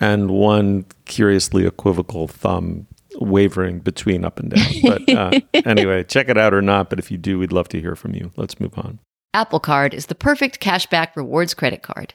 and 0.00 0.32
one 0.32 0.86
curiously 1.04 1.64
equivocal 1.64 2.26
thumb 2.26 2.88
wavering 3.20 3.78
between 3.78 4.24
up 4.24 4.40
and 4.40 4.50
down. 4.50 4.66
But 4.82 5.08
uh, 5.08 5.40
anyway 5.64 6.02
check 6.02 6.28
it 6.28 6.36
out 6.36 6.52
or 6.52 6.62
not. 6.62 6.90
But 6.90 6.98
if 6.98 7.12
you 7.12 7.16
do 7.16 7.38
we'd 7.38 7.52
love 7.52 7.68
to 7.68 7.80
hear 7.80 7.94
from 7.94 8.14
you. 8.14 8.32
Let's 8.36 8.58
move 8.58 8.76
on. 8.76 8.98
Apple 9.32 9.60
Card 9.60 9.94
is 9.94 10.06
the 10.06 10.14
perfect 10.16 10.58
cashback 10.60 11.14
rewards 11.14 11.54
credit 11.54 11.82
card. 11.82 12.14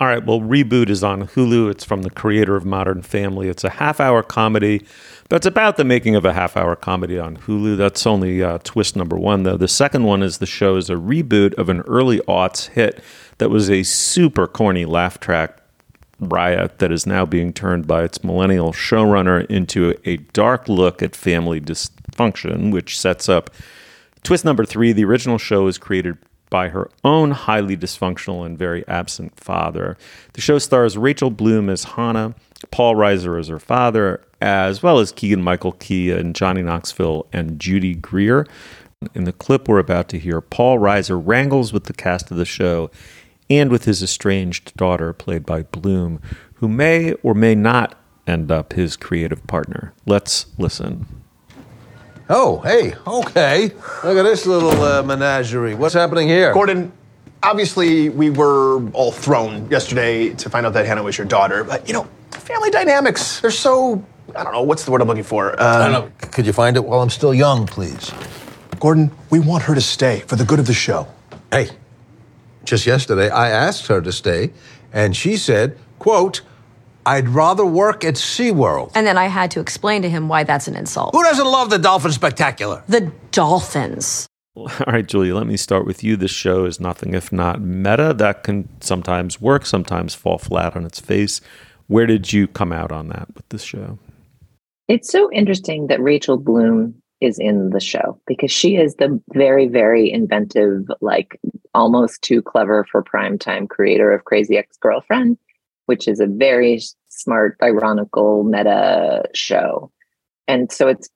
All 0.00 0.08
right, 0.08 0.24
well, 0.24 0.40
Reboot 0.40 0.88
is 0.88 1.04
on 1.04 1.28
Hulu. 1.28 1.70
It's 1.70 1.84
from 1.84 2.02
the 2.02 2.10
creator 2.10 2.56
of 2.56 2.64
Modern 2.64 3.02
Family. 3.02 3.48
It's 3.48 3.62
a 3.62 3.70
half 3.70 4.00
hour 4.00 4.22
comedy 4.22 4.84
that's 5.28 5.46
about 5.46 5.76
the 5.76 5.84
making 5.84 6.16
of 6.16 6.24
a 6.24 6.32
half 6.32 6.56
hour 6.56 6.74
comedy 6.74 7.18
on 7.18 7.36
Hulu. 7.36 7.76
That's 7.76 8.06
only 8.06 8.42
uh, 8.42 8.58
twist 8.64 8.96
number 8.96 9.16
one, 9.16 9.44
though. 9.44 9.56
The 9.56 9.68
second 9.68 10.04
one 10.04 10.22
is 10.22 10.38
the 10.38 10.46
show 10.46 10.76
is 10.76 10.90
a 10.90 10.94
reboot 10.94 11.54
of 11.54 11.68
an 11.68 11.82
early 11.82 12.18
aughts 12.20 12.68
hit 12.68 13.02
that 13.38 13.48
was 13.48 13.70
a 13.70 13.82
super 13.82 14.46
corny 14.46 14.84
laugh 14.86 15.20
track 15.20 15.58
riot 16.18 16.78
that 16.78 16.90
is 16.90 17.06
now 17.06 17.24
being 17.24 17.52
turned 17.52 17.86
by 17.86 18.02
its 18.02 18.24
millennial 18.24 18.72
showrunner 18.72 19.46
into 19.46 19.94
a 20.04 20.16
dark 20.16 20.68
look 20.68 21.02
at 21.02 21.14
family 21.14 21.60
dysfunction, 21.60 22.72
which 22.72 22.98
sets 22.98 23.28
up 23.28 23.50
twist 24.22 24.44
number 24.44 24.64
three. 24.64 24.92
The 24.92 25.04
original 25.04 25.38
show 25.38 25.66
is 25.66 25.78
created 25.78 26.18
by 26.52 26.68
her 26.68 26.90
own 27.02 27.30
highly 27.30 27.74
dysfunctional 27.78 28.44
and 28.44 28.58
very 28.58 28.86
absent 28.86 29.40
father. 29.40 29.96
The 30.34 30.42
show 30.42 30.58
stars 30.58 30.98
Rachel 30.98 31.30
Bloom 31.30 31.70
as 31.70 31.84
Hannah, 31.84 32.34
Paul 32.70 32.94
Reiser 32.94 33.40
as 33.40 33.48
her 33.48 33.58
father, 33.58 34.22
as 34.42 34.82
well 34.82 34.98
as 34.98 35.12
Keegan 35.12 35.42
Michael 35.42 35.72
Key 35.72 36.10
and 36.10 36.36
Johnny 36.36 36.60
Knoxville 36.60 37.26
and 37.32 37.58
Judy 37.58 37.94
Greer. 37.94 38.46
In 39.14 39.24
the 39.24 39.32
clip 39.32 39.66
we're 39.66 39.78
about 39.78 40.10
to 40.10 40.18
hear, 40.18 40.42
Paul 40.42 40.78
Reiser 40.78 41.18
wrangles 41.24 41.72
with 41.72 41.84
the 41.84 41.94
cast 41.94 42.30
of 42.30 42.36
the 42.36 42.44
show 42.44 42.90
and 43.48 43.70
with 43.70 43.86
his 43.86 44.02
estranged 44.02 44.76
daughter, 44.76 45.14
played 45.14 45.46
by 45.46 45.62
Bloom, 45.62 46.20
who 46.56 46.68
may 46.68 47.14
or 47.22 47.32
may 47.32 47.54
not 47.54 47.98
end 48.26 48.52
up 48.52 48.74
his 48.74 48.94
creative 48.94 49.46
partner. 49.46 49.94
Let's 50.04 50.46
listen. 50.58 51.21
Oh, 52.34 52.60
hey, 52.60 52.94
okay. 53.06 53.64
Look 54.02 54.16
at 54.16 54.22
this 54.22 54.46
little 54.46 54.70
uh, 54.80 55.02
menagerie. 55.02 55.74
What's 55.74 55.92
happening 55.92 56.28
here? 56.28 56.54
Gordon, 56.54 56.90
obviously 57.42 58.08
we 58.08 58.30
were 58.30 58.88
all 58.92 59.12
thrown 59.12 59.68
yesterday 59.68 60.30
to 60.30 60.48
find 60.48 60.64
out 60.64 60.72
that 60.72 60.86
Hannah 60.86 61.02
was 61.02 61.18
your 61.18 61.26
daughter, 61.26 61.62
but 61.62 61.86
you 61.86 61.92
know, 61.92 62.08
family 62.30 62.70
dynamics, 62.70 63.40
they're 63.40 63.50
so, 63.50 64.02
I 64.34 64.44
don't 64.44 64.54
know, 64.54 64.62
what's 64.62 64.86
the 64.86 64.92
word 64.92 65.02
I'm 65.02 65.08
looking 65.08 65.24
for? 65.24 65.60
Uh, 65.60 65.78
I 65.78 65.88
don't 65.90 65.92
know. 65.92 66.28
Could 66.30 66.46
you 66.46 66.54
find 66.54 66.74
it 66.78 66.84
while 66.86 67.02
I'm 67.02 67.10
still 67.10 67.34
young, 67.34 67.66
please? 67.66 68.10
Gordon, 68.80 69.10
we 69.28 69.38
want 69.38 69.64
her 69.64 69.74
to 69.74 69.82
stay 69.82 70.20
for 70.20 70.36
the 70.36 70.44
good 70.46 70.58
of 70.58 70.66
the 70.66 70.72
show. 70.72 71.06
Hey, 71.50 71.68
just 72.64 72.86
yesterday 72.86 73.28
I 73.28 73.50
asked 73.50 73.88
her 73.88 74.00
to 74.00 74.10
stay, 74.10 74.52
and 74.90 75.14
she 75.14 75.36
said, 75.36 75.76
quote, 75.98 76.40
I'd 77.04 77.28
rather 77.28 77.64
work 77.64 78.04
at 78.04 78.14
SeaWorld. 78.14 78.92
And 78.94 79.06
then 79.06 79.18
I 79.18 79.26
had 79.26 79.50
to 79.52 79.60
explain 79.60 80.02
to 80.02 80.10
him 80.10 80.28
why 80.28 80.44
that's 80.44 80.68
an 80.68 80.76
insult. 80.76 81.14
Who 81.14 81.22
doesn't 81.22 81.46
love 81.46 81.70
the 81.70 81.78
Dolphin 81.78 82.12
Spectacular? 82.12 82.84
The 82.88 83.12
dolphins. 83.30 84.26
All 84.54 84.68
right, 84.86 85.06
Julia, 85.06 85.34
let 85.34 85.46
me 85.46 85.56
start 85.56 85.86
with 85.86 86.04
you. 86.04 86.16
This 86.16 86.30
show 86.30 86.64
is 86.66 86.78
nothing 86.78 87.14
if 87.14 87.32
not 87.32 87.60
meta. 87.60 88.14
That 88.16 88.44
can 88.44 88.68
sometimes 88.80 89.40
work, 89.40 89.64
sometimes 89.64 90.14
fall 90.14 90.38
flat 90.38 90.76
on 90.76 90.84
its 90.84 91.00
face. 91.00 91.40
Where 91.86 92.06
did 92.06 92.32
you 92.32 92.46
come 92.46 92.72
out 92.72 92.92
on 92.92 93.08
that 93.08 93.28
with 93.34 93.48
this 93.48 93.62
show? 93.62 93.98
It's 94.88 95.10
so 95.10 95.30
interesting 95.32 95.86
that 95.86 96.02
Rachel 96.02 96.36
Bloom 96.36 96.94
is 97.22 97.38
in 97.38 97.70
the 97.70 97.80
show 97.80 98.20
because 98.26 98.50
she 98.50 98.76
is 98.76 98.96
the 98.96 99.20
very, 99.32 99.68
very 99.68 100.12
inventive, 100.12 100.84
like 101.00 101.40
almost 101.74 102.20
too 102.20 102.42
clever 102.42 102.86
for 102.90 103.02
primetime 103.02 103.68
creator 103.68 104.12
of 104.12 104.24
Crazy 104.24 104.58
Ex 104.58 104.76
Girlfriend, 104.76 105.38
which 105.92 106.08
is 106.08 106.20
a 106.20 106.26
very 106.26 106.80
smart, 107.10 107.58
ironical 107.62 108.44
meta 108.44 109.24
show. 109.34 109.92
And 110.48 110.72
so 110.72 110.88
it's 110.88 111.10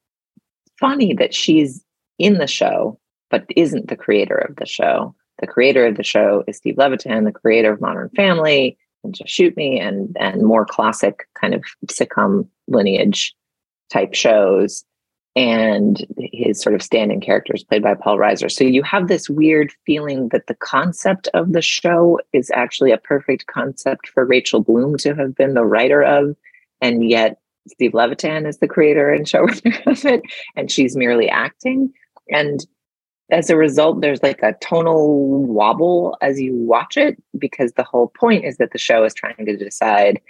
funny 0.78 1.14
that 1.14 1.32
she's 1.32 1.82
in 2.18 2.34
the 2.34 2.46
show, 2.46 3.00
but 3.30 3.46
isn't 3.56 3.88
the 3.88 3.96
creator 3.96 4.36
of 4.36 4.56
the 4.56 4.66
show. 4.66 5.14
The 5.38 5.46
creator 5.46 5.86
of 5.86 5.96
the 5.96 6.02
show 6.02 6.44
is 6.46 6.58
Steve 6.58 6.76
Levitan, 6.76 7.24
the 7.24 7.32
creator 7.32 7.72
of 7.72 7.80
Modern 7.80 8.10
Family 8.10 8.76
and 9.02 9.14
Just 9.14 9.30
Shoot 9.30 9.56
Me 9.56 9.80
and 9.80 10.14
and 10.20 10.42
more 10.42 10.66
classic 10.66 11.26
kind 11.40 11.54
of 11.54 11.64
sitcom 11.86 12.46
lineage 12.68 13.34
type 13.90 14.12
shows. 14.12 14.84
And 15.37 16.05
his 16.18 16.62
sort 16.62 16.75
of 16.75 16.83
stand-in 16.83 17.20
characters 17.20 17.62
played 17.62 17.83
by 17.83 17.94
Paul 17.94 18.16
Reiser. 18.16 18.51
So 18.51 18.64
you 18.64 18.83
have 18.83 19.07
this 19.07 19.29
weird 19.29 19.70
feeling 19.85 20.31
that 20.31 20.46
the 20.46 20.55
concept 20.55 21.29
of 21.35 21.53
the 21.53 21.61
show 21.61 22.18
is 22.33 22.51
actually 22.55 22.90
a 22.90 22.99
perfect 22.99 23.46
concept 23.46 24.09
for 24.09 24.25
Rachel 24.25 24.62
Bloom 24.62 24.96
to 24.99 25.14
have 25.14 25.35
been 25.35 25.53
the 25.53 25.66
writer 25.66 26.03
of, 26.03 26.35
and 26.81 27.07
yet 27.07 27.38
Steve 27.68 27.92
Levitan 27.92 28.46
is 28.46 28.59
the 28.59 28.68
creator 28.68 29.11
and 29.11 29.27
showrunner 29.27 29.87
of 29.90 30.05
it, 30.07 30.22
and 30.57 30.70
she's 30.70 30.96
merely 30.96 31.29
acting. 31.29 31.92
And 32.31 32.64
as 33.31 33.51
a 33.51 33.57
result, 33.57 34.01
there's 34.01 34.22
like 34.22 34.42
a 34.42 34.55
tonal 34.61 35.44
wobble 35.44 36.16
as 36.22 36.40
you 36.40 36.55
watch 36.55 36.96
it 36.96 37.20
because 37.38 37.72
the 37.72 37.83
whole 37.83 38.09
point 38.09 38.44
is 38.44 38.57
that 38.59 38.72
the 38.72 38.79
show 38.79 39.05
is 39.05 39.14
trying 39.14 39.44
to 39.44 39.57
decide, 39.57 40.20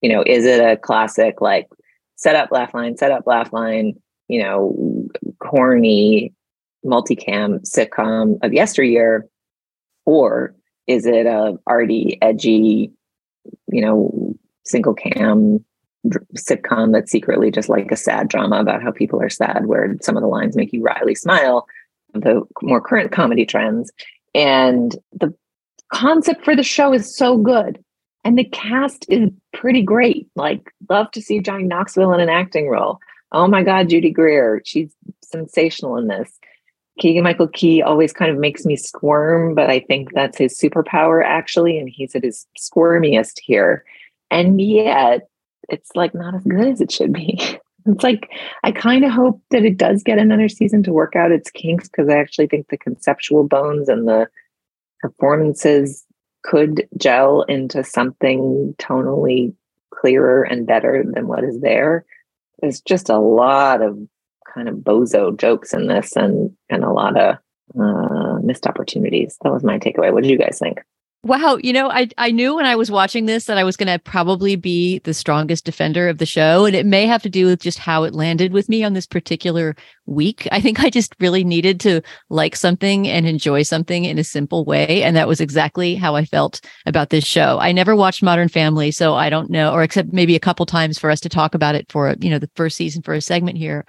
you 0.00 0.08
know, 0.08 0.22
is 0.26 0.44
it 0.44 0.60
a 0.60 0.76
classic 0.76 1.40
like 1.40 1.68
set 2.16 2.34
up 2.34 2.50
laugh 2.50 2.72
line, 2.72 2.96
set 2.96 3.12
up 3.12 3.26
laugh 3.26 3.52
line, 3.52 3.94
you 4.28 4.42
know, 4.42 5.08
corny 5.40 6.32
multicam 6.84 7.60
sitcom 7.68 8.38
of 8.42 8.52
yesteryear, 8.52 9.28
or 10.04 10.54
is 10.86 11.06
it 11.06 11.26
a 11.26 11.56
arty, 11.66 12.18
edgy, 12.22 12.92
you 13.68 13.80
know, 13.80 14.34
single 14.64 14.94
cam 14.94 15.64
sitcom 16.36 16.92
that's 16.92 17.10
secretly 17.10 17.50
just 17.50 17.68
like 17.68 17.90
a 17.90 17.96
sad 17.96 18.28
drama 18.28 18.60
about 18.60 18.82
how 18.82 18.92
people 18.92 19.20
are 19.20 19.28
sad, 19.28 19.66
where 19.66 19.96
some 20.00 20.16
of 20.16 20.22
the 20.22 20.28
lines 20.28 20.56
make 20.56 20.72
you 20.72 20.82
wryly 20.82 21.14
smile, 21.14 21.66
the 22.14 22.42
more 22.62 22.80
current 22.80 23.10
comedy 23.12 23.44
trends. 23.44 23.90
And 24.34 24.96
the 25.12 25.34
concept 25.92 26.44
for 26.44 26.54
the 26.54 26.62
show 26.62 26.92
is 26.92 27.16
so 27.16 27.36
good. 27.38 27.82
And 28.24 28.36
the 28.36 28.44
cast 28.44 29.06
is 29.08 29.30
pretty 29.52 29.82
great. 29.82 30.28
Like, 30.34 30.72
love 30.90 31.10
to 31.12 31.22
see 31.22 31.40
Johnny 31.40 31.64
Knoxville 31.64 32.12
in 32.12 32.20
an 32.20 32.28
acting 32.28 32.68
role. 32.68 32.98
Oh 33.36 33.46
my 33.46 33.62
God, 33.62 33.90
Judy 33.90 34.10
Greer. 34.10 34.62
She's 34.64 34.90
sensational 35.22 35.98
in 35.98 36.06
this. 36.06 36.32
Keegan 36.98 37.22
Michael 37.22 37.48
Key 37.48 37.82
always 37.82 38.10
kind 38.10 38.30
of 38.30 38.38
makes 38.38 38.64
me 38.64 38.76
squirm, 38.76 39.54
but 39.54 39.68
I 39.68 39.80
think 39.80 40.14
that's 40.14 40.38
his 40.38 40.58
superpower 40.58 41.22
actually. 41.22 41.78
And 41.78 41.86
he's 41.86 42.14
at 42.14 42.24
his 42.24 42.46
squirmiest 42.58 43.34
here. 43.42 43.84
And 44.30 44.58
yet 44.58 45.28
it's 45.68 45.90
like 45.94 46.14
not 46.14 46.34
as 46.34 46.44
good 46.44 46.66
as 46.66 46.80
it 46.80 46.90
should 46.90 47.12
be. 47.12 47.38
It's 47.88 48.02
like 48.02 48.32
I 48.64 48.72
kind 48.72 49.04
of 49.04 49.12
hope 49.12 49.40
that 49.52 49.64
it 49.64 49.76
does 49.76 50.02
get 50.02 50.18
another 50.18 50.48
season 50.48 50.82
to 50.82 50.92
work 50.92 51.14
out 51.14 51.30
its 51.30 51.52
kinks 51.52 51.88
because 51.88 52.08
I 52.08 52.18
actually 52.18 52.48
think 52.48 52.66
the 52.66 52.76
conceptual 52.76 53.46
bones 53.46 53.88
and 53.88 54.08
the 54.08 54.26
performances 54.98 56.04
could 56.42 56.88
gel 56.96 57.42
into 57.42 57.84
something 57.84 58.74
tonally 58.80 59.54
clearer 59.94 60.42
and 60.42 60.66
better 60.66 61.04
than 61.14 61.28
what 61.28 61.44
is 61.44 61.60
there. 61.60 62.04
There's 62.60 62.80
just 62.80 63.10
a 63.10 63.18
lot 63.18 63.82
of 63.82 63.98
kind 64.54 64.68
of 64.68 64.76
bozo 64.76 65.36
jokes 65.36 65.74
in 65.74 65.86
this 65.86 66.16
and 66.16 66.56
and 66.70 66.84
a 66.84 66.90
lot 66.90 67.18
of 67.18 67.36
uh, 67.78 68.38
missed 68.42 68.66
opportunities. 68.66 69.36
That 69.42 69.52
was 69.52 69.64
my 69.64 69.78
takeaway. 69.78 70.12
What 70.12 70.22
did 70.22 70.30
you 70.30 70.38
guys 70.38 70.58
think? 70.58 70.80
Wow, 71.26 71.58
you 71.60 71.72
know, 71.72 71.90
I 71.90 72.08
I 72.18 72.30
knew 72.30 72.54
when 72.54 72.66
I 72.66 72.76
was 72.76 72.88
watching 72.88 73.26
this 73.26 73.46
that 73.46 73.58
I 73.58 73.64
was 73.64 73.76
going 73.76 73.88
to 73.88 73.98
probably 73.98 74.54
be 74.54 75.00
the 75.00 75.12
strongest 75.12 75.64
defender 75.64 76.08
of 76.08 76.18
the 76.18 76.24
show, 76.26 76.66
and 76.66 76.76
it 76.76 76.86
may 76.86 77.04
have 77.04 77.20
to 77.24 77.28
do 77.28 77.46
with 77.46 77.60
just 77.60 77.80
how 77.80 78.04
it 78.04 78.14
landed 78.14 78.52
with 78.52 78.68
me 78.68 78.84
on 78.84 78.92
this 78.92 79.08
particular 79.08 79.74
week. 80.04 80.46
I 80.52 80.60
think 80.60 80.78
I 80.78 80.88
just 80.88 81.16
really 81.18 81.42
needed 81.42 81.80
to 81.80 82.00
like 82.28 82.54
something 82.54 83.08
and 83.08 83.26
enjoy 83.26 83.64
something 83.64 84.04
in 84.04 84.20
a 84.20 84.24
simple 84.24 84.64
way, 84.64 85.02
and 85.02 85.16
that 85.16 85.26
was 85.26 85.40
exactly 85.40 85.96
how 85.96 86.14
I 86.14 86.24
felt 86.24 86.60
about 86.86 87.10
this 87.10 87.24
show. 87.24 87.58
I 87.58 87.72
never 87.72 87.96
watched 87.96 88.22
Modern 88.22 88.48
Family, 88.48 88.92
so 88.92 89.14
I 89.14 89.28
don't 89.28 89.50
know, 89.50 89.72
or 89.72 89.82
except 89.82 90.12
maybe 90.12 90.36
a 90.36 90.40
couple 90.40 90.64
times 90.64 90.96
for 90.96 91.10
us 91.10 91.18
to 91.22 91.28
talk 91.28 91.56
about 91.56 91.74
it 91.74 91.90
for 91.90 92.14
you 92.20 92.30
know 92.30 92.38
the 92.38 92.50
first 92.54 92.76
season 92.76 93.02
for 93.02 93.14
a 93.14 93.20
segment 93.20 93.58
here. 93.58 93.84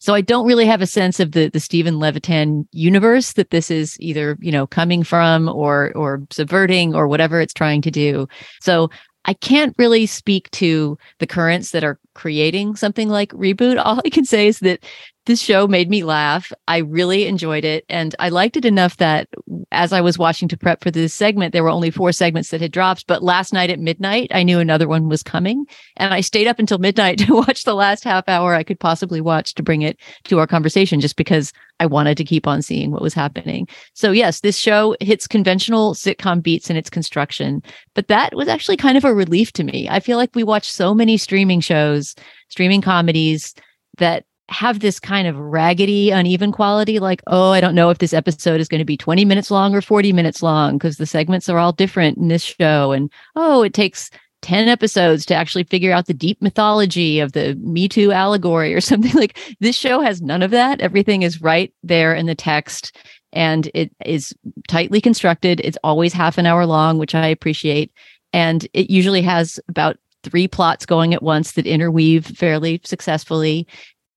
So 0.00 0.14
I 0.14 0.22
don't 0.22 0.46
really 0.46 0.66
have 0.66 0.80
a 0.80 0.86
sense 0.86 1.20
of 1.20 1.32
the 1.32 1.48
the 1.48 1.60
Steven 1.60 1.98
Levitan 1.98 2.66
universe 2.72 3.34
that 3.34 3.50
this 3.50 3.70
is 3.70 3.96
either, 4.00 4.36
you 4.40 4.50
know, 4.50 4.66
coming 4.66 5.04
from 5.04 5.48
or 5.48 5.92
or 5.94 6.22
subverting 6.30 6.94
or 6.94 7.06
whatever 7.06 7.40
it's 7.40 7.54
trying 7.54 7.82
to 7.82 7.90
do. 7.90 8.26
So 8.60 8.90
I 9.24 9.34
can't 9.34 9.74
really 9.78 10.06
speak 10.06 10.50
to 10.52 10.98
the 11.18 11.26
currents 11.26 11.72
that 11.72 11.84
are 11.84 11.98
creating 12.14 12.76
something 12.76 13.08
like 13.08 13.32
reboot. 13.32 13.80
All 13.84 14.00
I 14.04 14.10
can 14.10 14.24
say 14.24 14.46
is 14.46 14.60
that 14.60 14.84
this 15.26 15.40
show 15.40 15.66
made 15.68 15.90
me 15.90 16.02
laugh. 16.02 16.50
I 16.66 16.78
really 16.78 17.26
enjoyed 17.26 17.64
it. 17.64 17.84
And 17.88 18.16
I 18.18 18.30
liked 18.30 18.56
it 18.56 18.64
enough 18.64 18.96
that 18.96 19.28
as 19.70 19.92
I 19.92 20.00
was 20.00 20.18
watching 20.18 20.48
to 20.48 20.56
prep 20.56 20.82
for 20.82 20.90
this 20.90 21.14
segment, 21.14 21.52
there 21.52 21.62
were 21.62 21.70
only 21.70 21.90
four 21.90 22.10
segments 22.10 22.50
that 22.50 22.60
had 22.60 22.72
dropped. 22.72 23.06
But 23.06 23.22
last 23.22 23.52
night 23.52 23.70
at 23.70 23.78
midnight, 23.78 24.30
I 24.34 24.42
knew 24.42 24.58
another 24.58 24.88
one 24.88 25.08
was 25.08 25.22
coming. 25.22 25.66
And 25.98 26.12
I 26.12 26.20
stayed 26.22 26.46
up 26.46 26.58
until 26.58 26.78
midnight 26.78 27.18
to 27.26 27.34
watch 27.34 27.64
the 27.64 27.74
last 27.74 28.02
half 28.02 28.28
hour 28.28 28.54
I 28.54 28.64
could 28.64 28.80
possibly 28.80 29.20
watch 29.20 29.54
to 29.54 29.62
bring 29.62 29.82
it 29.82 29.98
to 30.24 30.38
our 30.38 30.46
conversation, 30.46 31.00
just 31.00 31.16
because 31.16 31.52
I 31.80 31.86
wanted 31.86 32.16
to 32.18 32.24
keep 32.24 32.46
on 32.46 32.62
seeing 32.62 32.90
what 32.90 33.02
was 33.02 33.14
happening. 33.14 33.66
So, 33.94 34.12
yes, 34.12 34.40
this 34.40 34.56
show 34.56 34.94
hits 35.00 35.26
conventional 35.26 35.94
sitcom 35.94 36.42
beats 36.42 36.70
in 36.70 36.76
its 36.76 36.90
construction. 36.90 37.62
But 37.94 38.08
that 38.08 38.34
was 38.34 38.48
actually 38.48 38.76
kind 38.76 38.96
of 38.98 39.04
a 39.04 39.14
relief 39.14 39.52
to 39.54 39.64
me. 39.64 39.88
I 39.88 39.98
feel 39.98 40.18
like 40.18 40.36
we 40.36 40.44
watch 40.44 40.70
so 40.70 40.94
many 40.94 41.16
streaming 41.16 41.60
shows, 41.60 42.14
streaming 42.48 42.82
comedies 42.82 43.54
that 43.98 44.24
have 44.50 44.80
this 44.80 45.00
kind 45.00 45.26
of 45.26 45.36
raggedy, 45.38 46.10
uneven 46.10 46.52
quality. 46.52 46.98
Like, 46.98 47.22
oh, 47.28 47.50
I 47.50 47.60
don't 47.60 47.74
know 47.74 47.88
if 47.88 47.98
this 47.98 48.12
episode 48.12 48.60
is 48.60 48.68
going 48.68 48.80
to 48.80 48.84
be 48.84 48.96
20 48.96 49.24
minutes 49.24 49.50
long 49.50 49.74
or 49.74 49.80
40 49.80 50.12
minutes 50.12 50.42
long 50.42 50.76
because 50.76 50.98
the 50.98 51.06
segments 51.06 51.48
are 51.48 51.58
all 51.58 51.72
different 51.72 52.18
in 52.18 52.28
this 52.28 52.42
show. 52.42 52.92
And 52.92 53.10
oh, 53.36 53.62
it 53.62 53.72
takes 53.72 54.10
10 54.42 54.68
episodes 54.68 55.26
to 55.26 55.34
actually 55.34 55.64
figure 55.64 55.92
out 55.92 56.06
the 56.06 56.14
deep 56.14 56.40
mythology 56.40 57.20
of 57.20 57.32
the 57.32 57.54
Me 57.56 57.88
Too 57.88 58.12
allegory 58.12 58.74
or 58.74 58.80
something 58.80 59.12
like 59.12 59.38
this 59.60 59.76
show 59.76 60.00
has 60.00 60.22
none 60.22 60.42
of 60.42 60.50
that. 60.50 60.80
Everything 60.80 61.22
is 61.22 61.40
right 61.40 61.72
there 61.82 62.14
in 62.14 62.26
the 62.26 62.34
text 62.34 62.96
and 63.32 63.70
it 63.74 63.92
is 64.04 64.34
tightly 64.68 65.00
constructed. 65.00 65.60
It's 65.62 65.78
always 65.84 66.12
half 66.12 66.38
an 66.38 66.46
hour 66.46 66.66
long, 66.66 66.98
which 66.98 67.14
I 67.14 67.26
appreciate. 67.26 67.92
And 68.32 68.66
it 68.72 68.90
usually 68.90 69.22
has 69.22 69.60
about 69.68 69.98
three 70.22 70.48
plots 70.48 70.84
going 70.84 71.14
at 71.14 71.22
once 71.22 71.52
that 71.52 71.66
interweave 71.66 72.26
fairly 72.26 72.80
successfully 72.84 73.66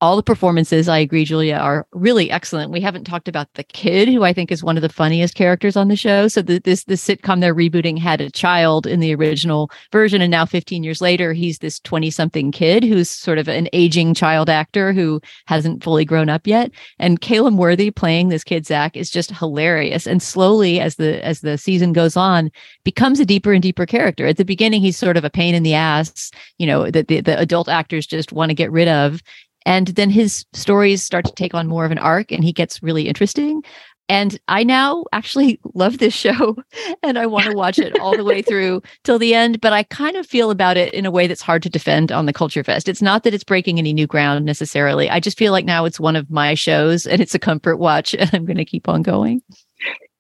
all 0.04 0.18
the 0.18 0.22
performances, 0.22 0.90
I 0.90 0.98
agree, 0.98 1.24
Julia, 1.24 1.56
are 1.56 1.88
really 1.94 2.30
excellent. 2.30 2.74
We 2.74 2.82
haven't 2.82 3.06
talked 3.06 3.30
about 3.30 3.48
the 3.54 3.64
kid, 3.64 4.10
who 4.10 4.26
I 4.26 4.34
think 4.34 4.52
is 4.52 4.62
one 4.62 4.76
of 4.76 4.82
the 4.82 4.90
funniest 4.90 5.34
characters 5.34 5.78
on 5.78 5.88
the 5.88 5.96
show. 5.96 6.28
So 6.28 6.42
the, 6.42 6.60
this 6.60 6.84
this 6.84 7.08
sitcom 7.08 7.40
they're 7.40 7.56
rebooting 7.56 7.98
had 7.98 8.20
a 8.20 8.30
child 8.30 8.86
in 8.86 9.00
the 9.00 9.16
original 9.16 9.72
version, 9.94 10.22
and 10.22 10.30
now 10.30 10.46
15 10.46 10.84
years 10.84 11.00
later, 11.00 11.32
he's 11.32 11.60
this 11.60 11.80
20 11.80 12.12
something 12.12 12.52
kid 12.52 12.84
who's 12.84 13.10
sort 13.10 13.38
of 13.38 13.48
an 13.48 13.70
aging 13.72 14.14
child 14.14 14.50
actor 14.50 14.92
who 14.92 15.22
hasn't 15.46 15.82
fully 15.82 16.04
grown 16.04 16.28
up 16.28 16.46
yet. 16.46 16.70
And 17.00 17.22
Caleb 17.22 17.56
Worthy 17.56 17.90
playing 17.90 18.28
this 18.28 18.44
kid 18.44 18.66
Zach 18.66 18.98
is 18.98 19.10
just 19.10 19.32
hilarious. 19.32 20.06
And 20.06 20.22
slowly, 20.22 20.82
as 20.82 20.98
the 20.98 21.24
as 21.24 21.40
the 21.40 21.58
season 21.58 21.94
goes 21.94 22.18
on, 22.18 22.52
becomes 22.84 23.22
a 23.22 23.26
deeper 23.26 23.54
and 23.54 23.64
deeper 23.64 23.86
character. 23.86 24.28
At 24.28 24.36
the 24.36 24.44
beginning, 24.44 24.82
he's 24.82 24.98
sort 24.98 25.16
of 25.16 25.24
a 25.24 25.30
pain 25.30 25.56
in 25.56 25.64
the 25.64 25.76
ass, 25.76 26.30
you 26.58 26.68
know, 26.68 26.92
that 26.92 27.08
the, 27.08 27.22
the 27.22 27.40
adult 27.40 27.70
actors 27.70 28.06
just 28.06 28.34
want 28.34 28.50
to 28.50 28.54
get 28.54 28.70
rid 28.70 28.90
of 28.90 29.22
and 29.66 29.88
then 29.88 30.10
his 30.10 30.46
stories 30.54 31.04
start 31.04 31.26
to 31.26 31.34
take 31.34 31.54
on 31.54 31.68
more 31.68 31.86
of 31.86 31.92
an 31.92 31.98
arc 31.98 32.32
and 32.32 32.44
he 32.44 32.54
gets 32.54 32.82
really 32.84 33.08
interesting. 33.08 33.64
And 34.10 34.38
I 34.48 34.64
now 34.64 35.06
actually 35.14 35.60
love 35.74 35.98
this 35.98 36.14
show 36.14 36.58
and 37.04 37.18
I 37.18 37.26
want 37.26 37.46
to 37.46 37.54
watch 37.54 37.80
it 37.80 37.98
all 38.00 38.16
the 38.16 38.24
way 38.24 38.42
through 38.44 38.82
till 39.04 39.20
the 39.20 39.34
end. 39.34 39.62
But 39.62 39.74
I 39.74 39.84
kind 39.84 40.18
of 40.18 40.28
feel 40.28 40.52
about 40.52 40.78
it 40.78 40.94
in 40.94 41.06
a 41.06 41.12
way 41.12 41.28
that's 41.28 41.42
hard 41.42 41.64
to 41.64 41.70
defend 41.70 42.12
on 42.12 42.26
the 42.26 42.34
Culture 42.34 42.64
Fest. 42.64 42.90
It's 42.90 43.02
not 43.02 43.24
that 43.24 43.34
it's 43.34 43.44
breaking 43.44 43.80
any 43.80 43.94
new 43.94 44.08
ground 44.08 44.46
necessarily. 44.46 45.10
I 45.10 45.20
just 45.20 45.38
feel 45.38 45.52
like 45.52 45.66
now 45.66 45.86
it's 45.86 46.00
one 46.00 46.16
of 46.16 46.30
my 46.30 46.54
shows 46.54 47.06
and 47.06 47.22
it's 47.22 47.36
a 47.36 47.40
comfort 47.40 47.78
watch 47.78 48.14
and 48.14 48.30
I'm 48.34 48.46
going 48.46 48.58
to 48.58 48.66
keep 48.66 48.90
on 48.90 49.02
going. 49.02 49.42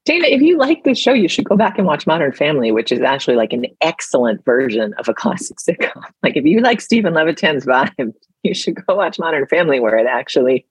Dana, 0.06 0.28
if 0.28 0.42
you 0.42 0.58
like 0.58 0.84
this 0.84 1.00
show, 1.00 1.14
you 1.14 1.30
should 1.30 1.46
go 1.46 1.56
back 1.56 1.78
and 1.78 1.88
watch 1.88 2.06
Modern 2.06 2.34
Family, 2.34 2.72
which 2.72 2.92
is 2.92 3.00
actually 3.00 3.38
like 3.38 3.54
an 3.54 3.66
excellent 3.80 4.44
version 4.44 4.94
of 4.96 5.08
a 5.08 5.14
classic 5.14 5.58
sitcom. 5.68 6.04
Like 6.22 6.36
if 6.36 6.46
you 6.46 6.60
like 6.60 6.82
Steven 6.82 7.14
Levitan's 7.14 7.66
vibe, 7.66 8.14
you 8.44 8.54
should 8.54 8.76
go 8.86 8.96
watch 8.96 9.18
Modern 9.18 9.48
Family, 9.48 9.80
where 9.80 9.98
it 9.98 10.08
actually 10.08 10.66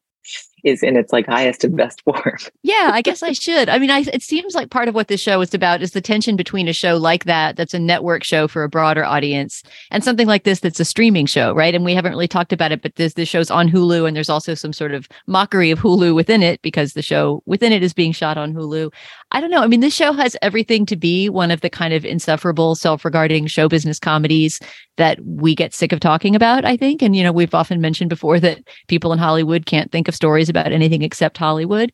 is 0.64 0.82
in 0.82 0.96
its 0.96 1.12
like 1.12 1.26
highest 1.26 1.64
and 1.64 1.76
best 1.76 2.02
form. 2.04 2.38
yeah, 2.62 2.90
I 2.92 3.02
guess 3.02 3.22
I 3.22 3.32
should. 3.32 3.68
I 3.68 3.78
mean, 3.78 3.90
I, 3.90 4.00
it 4.12 4.22
seems 4.22 4.54
like 4.54 4.70
part 4.70 4.88
of 4.88 4.94
what 4.94 5.08
this 5.08 5.20
show 5.20 5.40
is 5.40 5.54
about 5.54 5.82
is 5.82 5.92
the 5.92 6.00
tension 6.00 6.36
between 6.36 6.68
a 6.68 6.72
show 6.72 6.96
like 6.96 7.24
that, 7.24 7.56
that's 7.56 7.74
a 7.74 7.78
network 7.78 8.24
show 8.24 8.48
for 8.48 8.62
a 8.62 8.68
broader 8.68 9.04
audience, 9.04 9.62
and 9.90 10.04
something 10.04 10.26
like 10.26 10.44
this 10.44 10.60
that's 10.60 10.80
a 10.80 10.84
streaming 10.84 11.26
show, 11.26 11.54
right? 11.54 11.74
And 11.74 11.84
we 11.84 11.94
haven't 11.94 12.12
really 12.12 12.28
talked 12.28 12.52
about 12.52 12.72
it, 12.72 12.82
but 12.82 12.96
this 12.96 13.14
this 13.14 13.28
show's 13.28 13.50
on 13.50 13.68
Hulu, 13.68 14.06
and 14.06 14.16
there's 14.16 14.30
also 14.30 14.54
some 14.54 14.72
sort 14.72 14.92
of 14.92 15.08
mockery 15.26 15.70
of 15.70 15.78
Hulu 15.78 16.14
within 16.14 16.42
it 16.42 16.62
because 16.62 16.92
the 16.92 17.02
show 17.02 17.42
within 17.46 17.72
it 17.72 17.82
is 17.82 17.92
being 17.92 18.12
shot 18.12 18.38
on 18.38 18.54
Hulu. 18.54 18.92
I 19.32 19.40
don't 19.40 19.50
know. 19.50 19.62
I 19.62 19.66
mean, 19.66 19.80
this 19.80 19.94
show 19.94 20.12
has 20.12 20.36
everything 20.42 20.86
to 20.86 20.96
be 20.96 21.28
one 21.28 21.50
of 21.50 21.62
the 21.62 21.70
kind 21.70 21.94
of 21.94 22.04
insufferable, 22.04 22.74
self-regarding 22.74 23.46
show 23.46 23.68
business 23.68 23.98
comedies 23.98 24.60
that 24.98 25.18
we 25.24 25.54
get 25.54 25.72
sick 25.72 25.92
of 25.92 26.00
talking 26.00 26.36
about. 26.36 26.64
I 26.64 26.76
think, 26.76 27.02
and 27.02 27.16
you 27.16 27.22
know, 27.22 27.32
we've 27.32 27.54
often 27.54 27.80
mentioned 27.80 28.10
before 28.10 28.38
that 28.40 28.60
people 28.88 29.12
in 29.12 29.18
Hollywood 29.18 29.66
can't 29.66 29.90
think 29.90 30.06
of 30.06 30.14
stories 30.14 30.48
about 30.52 30.72
anything 30.72 31.02
except 31.02 31.38
Hollywood. 31.38 31.92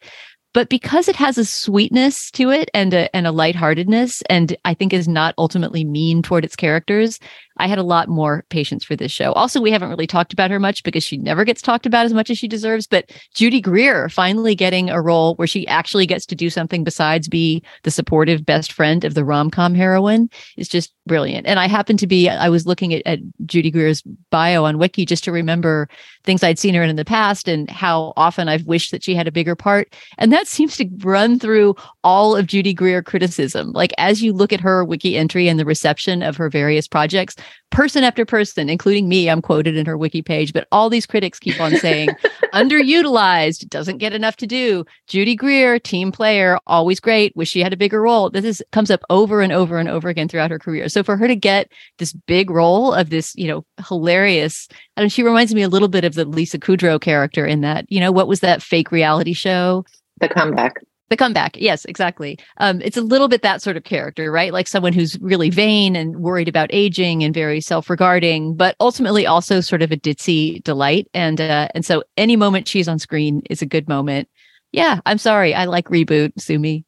But 0.55 0.69
because 0.69 1.09
it 1.09 1.17
has 1.17 1.39
a 1.39 1.45
sweetness 1.45 2.31
to 2.33 2.51
it 2.51 2.71
and 2.75 2.93
a 2.93 3.15
and 3.15 3.27
a 3.27 3.33
lightheartedness, 3.33 4.23
and 4.31 4.57
I 4.65 4.75
think 4.75 4.93
is 4.93 5.07
not 5.07 5.35
ultimately 5.39 5.85
mean 5.85 6.23
toward 6.23 6.45
its 6.45 6.57
characters, 6.57 7.21
I 7.59 7.67
had 7.67 7.79
a 7.79 7.83
lot 7.83 8.09
more 8.09 8.45
patience 8.49 8.85
for 8.85 8.97
this 8.97 9.13
show. 9.13 9.33
Also, 9.33 9.61
we 9.61 9.71
haven't 9.71 9.89
really 9.89 10.07
talked 10.07 10.33
about 10.33 10.51
her 10.51 10.61
much 10.61 10.83
because 10.83 11.05
she 11.05 11.17
never 11.17 11.45
gets 11.45 11.63
talked 11.63 11.87
about 11.87 12.07
as 12.07 12.13
much 12.13 12.31
as 12.31 12.39
she 12.39 12.49
deserves. 12.49 12.87
But 12.87 13.11
Judy 13.35 13.61
Greer 13.61 14.09
finally 14.09 14.55
getting 14.55 14.91
a 14.91 15.01
role 15.01 15.35
where 15.37 15.47
she 15.47 15.67
actually 15.67 16.07
gets 16.07 16.27
to 16.27 16.35
do 16.35 16.51
something 16.51 16.85
besides 16.85 17.29
be 17.29 17.63
the 17.83 17.91
supportive 17.91 18.45
best 18.45 18.73
friend 18.73 19.05
of 19.05 19.15
the 19.15 19.25
rom 19.25 19.51
com 19.51 19.75
heroine 19.75 20.31
is 20.57 20.69
just 20.69 20.93
brilliant. 21.07 21.47
And 21.47 21.59
I 21.59 21.67
happen 21.67 21.97
to 21.97 22.07
be, 22.07 22.29
I 22.29 22.49
was 22.49 22.67
looking 22.67 22.95
at, 22.95 23.03
at 23.07 23.19
Judy 23.47 23.71
Greer's 23.71 24.03
bio 24.31 24.65
on 24.65 24.79
Wiki 24.79 25.05
just 25.05 25.25
to 25.25 25.33
remember 25.33 25.89
things 26.25 26.45
I'd 26.45 26.59
seen 26.59 26.75
her 26.75 26.83
in 26.83 26.91
in 26.91 26.97
the 26.97 27.05
past 27.05 27.49
and 27.49 27.69
how 27.71 28.13
often 28.17 28.49
I've 28.49 28.67
wished 28.67 28.93
that 28.93 29.03
she 29.03 29.15
had 29.15 29.27
a 29.27 29.33
bigger 29.33 29.57
part. 29.57 29.95
And 30.19 30.33
that 30.33 30.47
seems 30.59 30.77
to 30.77 30.89
run 30.99 31.39
through 31.39 31.75
all 32.05 32.37
of 32.37 32.47
Judy 32.47 32.75
Greer 32.75 33.03
criticism. 33.03 33.73
Like 33.73 33.93
as 33.99 34.23
you 34.23 34.33
look 34.33 34.53
at 34.53 34.61
her 34.61 34.85
wiki 34.85 35.17
entry 35.17 35.49
and 35.49 35.59
the 35.59 35.65
reception 35.65 36.23
of 36.23 36.37
her 36.37 36.49
various 36.49 36.87
projects, 36.87 37.35
person 37.71 38.05
after 38.05 38.25
person, 38.25 38.69
including 38.69 39.09
me, 39.09 39.29
I'm 39.29 39.43
quoted 39.43 39.77
in 39.77 39.87
her 39.87 39.97
wiki 39.97 40.23
page, 40.23 40.53
but 40.53 40.67
all 40.73 40.89
these 40.89 41.07
critics 41.07 41.39
keep 41.39 41.61
on 41.61 41.77
saying 41.77 42.09
underutilized, 42.55 43.69
doesn't 43.69 43.99
get 43.99 44.13
enough 44.13 44.37
to 44.39 44.47
do. 44.47 44.85
Judy 45.07 45.37
Greer, 45.37 45.79
team 45.79 46.11
player, 46.11 46.59
always 46.67 47.01
great. 47.01 47.35
Wish 47.37 47.51
she 47.51 47.63
had 47.63 47.73
a 47.73 47.77
bigger 47.77 48.01
role. 48.01 48.31
This 48.31 48.45
is 48.45 48.63
comes 48.73 48.91
up 48.91 49.01
over 49.11 49.41
and 49.41 49.53
over 49.53 49.79
and 49.79 49.89
over 49.89 50.09
again 50.09 50.29
throughout 50.29 50.51
her 50.51 50.59
career. 50.59 50.89
So 50.89 51.03
for 51.03 51.17
her 51.17 51.29
to 51.29 51.37
get 51.37 51.71
this 51.99 52.13
big 52.13 52.51
role 52.51 52.93
of 52.93 53.11
this, 53.11 53.35
you 53.37 53.49
know, 53.49 53.65
hilarious, 53.87 54.69
and 54.97 55.13
she 55.13 55.23
reminds 55.23 55.55
me 55.55 55.63
a 55.63 55.69
little 55.69 55.89
bit 55.89 56.05
of 56.05 56.15
the 56.15 56.25
Lisa 56.25 56.59
Kudrow 56.59 57.01
character 57.01 57.47
in 57.47 57.61
that, 57.61 57.85
you 57.89 58.01
know, 58.01 58.13
what 58.13 58.29
was 58.29 58.41
that 58.41 58.63
fake 58.63 58.91
reality 58.91 59.33
show? 59.33 59.85
The 60.21 60.29
comeback. 60.29 60.75
The 61.11 61.17
comeback. 61.17 61.57
Yes, 61.57 61.87
exactly. 61.87 62.39
Um, 62.59 62.83
it's 62.83 62.99
a 62.99 63.03
little 63.03 63.29
bit 63.29 63.41
that 63.43 63.63
sort 63.63 63.79
of 63.79 63.85
character, 63.85 64.31
right? 64.31 64.53
Like 64.53 64.69
someone 64.69 64.93
who's 64.93 65.19
really 65.21 65.49
vain 65.49 65.97
and 65.97 66.17
worried 66.19 66.49
about 66.49 66.69
aging 66.71 67.25
and 67.25 67.33
very 67.33 67.63
self-regarding, 67.63 68.57
but 68.57 68.77
ultimately 68.79 69.27
also 69.27 69.61
sort 69.61 69.81
of 69.81 69.91
a 69.91 69.97
ditzy 69.97 70.63
delight. 70.65 71.09
And 71.15 71.41
uh, 71.41 71.69
and 71.75 71.85
so 71.85 72.03
any 72.19 72.37
moment 72.37 72.69
she's 72.69 72.89
on 72.89 72.99
screen 72.99 73.43
is 73.49 73.63
a 73.63 73.67
good 73.67 73.89
moment. 73.89 74.29
Yeah, 74.73 75.01
I'm 75.07 75.19
sorry. 75.19 75.55
I 75.55 75.65
like 75.65 75.87
reboot. 75.87 76.33
Sue 76.39 76.59
me. 76.59 76.85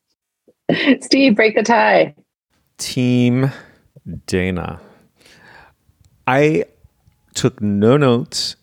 Steve, 1.01 1.35
break 1.35 1.57
the 1.57 1.63
tie. 1.63 2.15
Team 2.77 3.51
Dana. 4.27 4.81
I 6.27 6.65
took 7.35 7.61
no 7.61 7.97
notes. 7.97 8.57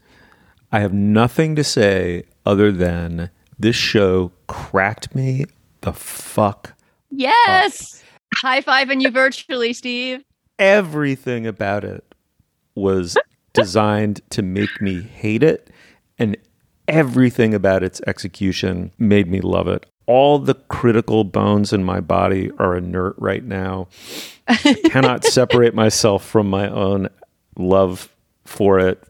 I 0.71 0.79
have 0.79 0.93
nothing 0.93 1.55
to 1.55 1.63
say 1.63 2.23
other 2.45 2.71
than 2.71 3.29
this 3.59 3.75
show 3.75 4.31
cracked 4.47 5.13
me 5.15 5.45
the 5.81 5.93
fuck. 5.93 6.73
Yes. 7.09 8.03
High 8.35 8.61
fiving 8.61 9.01
you 9.01 9.09
virtually, 9.09 9.73
Steve. 9.73 10.23
Everything 10.59 11.47
about 11.47 11.83
it 11.83 12.03
was 12.75 13.17
designed 13.53 14.21
to 14.31 14.41
make 14.41 14.81
me 14.81 15.01
hate 15.01 15.43
it, 15.43 15.69
and 16.19 16.37
everything 16.87 17.53
about 17.53 17.83
its 17.83 18.01
execution 18.07 18.91
made 18.97 19.27
me 19.27 19.41
love 19.41 19.67
it. 19.67 19.85
All 20.05 20.39
the 20.39 20.53
critical 20.53 21.23
bones 21.23 21.73
in 21.73 21.83
my 21.83 21.99
body 21.99 22.49
are 22.59 22.77
inert 22.77 23.15
right 23.17 23.43
now. 23.43 23.87
I 24.47 24.75
cannot 24.85 25.23
separate 25.25 25.75
myself 25.75 26.25
from 26.25 26.49
my 26.49 26.69
own 26.69 27.09
love 27.57 28.09
for 28.45 28.79
it 28.79 29.03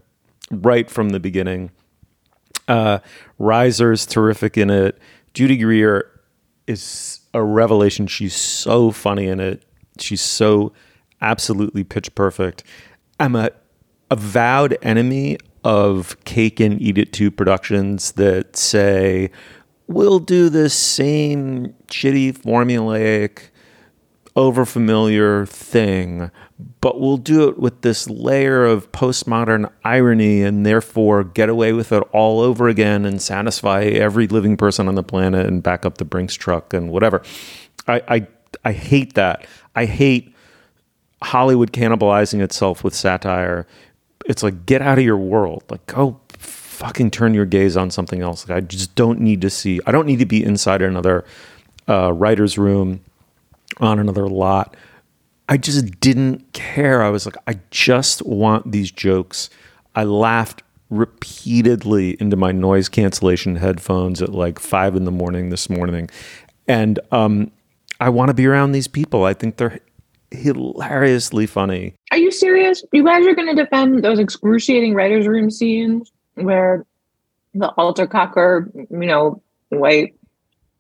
right 0.50 0.90
from 0.90 1.10
the 1.10 1.20
beginning. 1.20 1.72
Uh, 2.68 3.00
Reiser's 3.40 4.06
terrific 4.06 4.58
in 4.58 4.70
it. 4.70 4.98
Judy 5.34 5.58
Greer 5.58 6.10
is 6.68 7.22
a 7.34 7.44
revelation. 7.44 8.08
She's 8.08 8.36
so 8.36 8.92
funny 8.92 9.28
in 9.28 9.40
it. 9.40 9.64
She's 10.00 10.22
so 10.22 10.74
absolutely 11.22 11.84
pitch 11.84 12.14
perfect. 12.16 12.64
I'm 13.20 13.36
a 13.36 13.52
avowed 14.12 14.78
enemy 14.82 15.38
of 15.64 16.24
cake 16.24 16.60
and 16.60 16.82
eat 16.82 16.98
it 16.98 17.12
too 17.12 17.32
productions 17.32 18.14
that 18.14 18.56
say, 18.56 19.32
we'll 19.88 20.20
do 20.20 20.50
this 20.50 20.74
same 20.74 21.74
shitty 21.88 22.38
formulaic 22.38 23.50
overfamiliar 24.38 25.50
thing, 25.50 26.30
but 26.80 27.02
we'll 27.02 27.18
do 27.18 27.50
it 27.50 27.58
with 27.58 27.82
this 27.82 28.08
layer 28.08 28.66
of 28.66 28.92
postmodern 28.92 29.70
irony 29.84 30.44
and 30.44 30.64
therefore 30.64 31.24
get 31.24 31.50
away 31.50 31.74
with 31.74 31.92
it 31.92 32.04
all 32.14 32.40
over 32.40 32.70
again 32.70 33.04
and 33.04 33.20
satisfy 33.20 33.82
every 33.82 34.28
living 34.28 34.56
person 34.56 34.88
on 34.88 34.94
the 34.94 35.04
planet 35.04 35.48
and 35.48 35.64
back 35.64 35.86
up 35.86 35.98
the 35.98 36.06
Brinks 36.06 36.36
truck 36.36 36.72
and 36.72 36.92
whatever. 36.92 37.24
I 37.88 38.02
I, 38.08 38.28
I 38.64 38.72
hate 38.74 39.16
that. 39.16 39.48
I 39.76 39.86
hate 39.86 40.36
Hollywood 41.24 41.72
cannibalizing 41.74 42.40
itself 42.42 42.84
with 42.84 42.94
satire. 42.94 43.66
It's 44.28 44.44
like 44.44 44.68
get 44.68 44.84
out 44.84 45.00
of 45.00 45.04
your 45.04 45.18
world. 45.18 45.64
Like 45.70 45.84
go 45.88 46.22
fucking 46.38 47.10
turn 47.10 47.34
your 47.34 47.46
gaze 47.46 47.76
on 47.76 47.90
something 47.90 48.22
else. 48.22 48.48
Like, 48.48 48.56
I 48.56 48.62
just 48.62 48.94
don't 48.94 49.20
need 49.20 49.42
to 49.42 49.50
see. 49.50 49.80
I 49.88 49.92
don't 49.92 50.06
need 50.06 50.20
to 50.20 50.28
be 50.28 50.44
inside 50.44 50.84
another 50.84 51.26
uh, 51.90 52.14
writer's 52.14 52.60
room 52.60 53.02
on 53.80 54.00
another 54.00 54.28
lot. 54.28 54.76
I 55.50 55.58
just 55.58 56.00
didn't 56.00 56.52
care. 56.54 57.02
I 57.02 57.10
was 57.10 57.26
like, 57.26 57.38
I 57.48 57.60
just 57.72 58.22
want 58.26 58.72
these 58.72 58.92
jokes. 58.92 59.50
I 59.96 60.04
laughed 60.04 60.62
repeatedly 60.90 62.18
into 62.20 62.36
my 62.36 62.52
noise 62.52 62.90
cancellation 62.90 63.56
headphones 63.56 64.22
at 64.22 64.30
like 64.30 64.60
five 64.60 64.96
in 64.96 65.06
the 65.06 65.12
morning 65.12 65.50
this 65.50 65.70
morning. 65.70 66.10
And 66.68 67.00
um, 67.12 67.52
I 68.00 68.10
want 68.10 68.30
to 68.30 68.34
be 68.34 68.46
around 68.46 68.74
these 68.74 68.88
people. 68.88 69.24
I 69.24 69.34
think 69.34 69.58
they're 69.58 69.80
hilariously 70.32 71.46
funny. 71.46 71.94
Are 72.12 72.18
you 72.18 72.32
serious? 72.32 72.84
You 72.92 73.04
guys 73.04 73.26
are 73.26 73.36
going 73.36 73.56
to 73.56 73.64
defend 73.64 74.04
those 74.04 74.20
excruciating 74.20 74.94
writers' 74.94 75.28
room 75.28 75.50
scenes 75.50 76.12
where 76.36 76.86
the 77.54 77.70
alter 77.70 78.06
cocker, 78.06 78.70
you 78.76 79.06
know, 79.06 79.42
white 79.70 80.17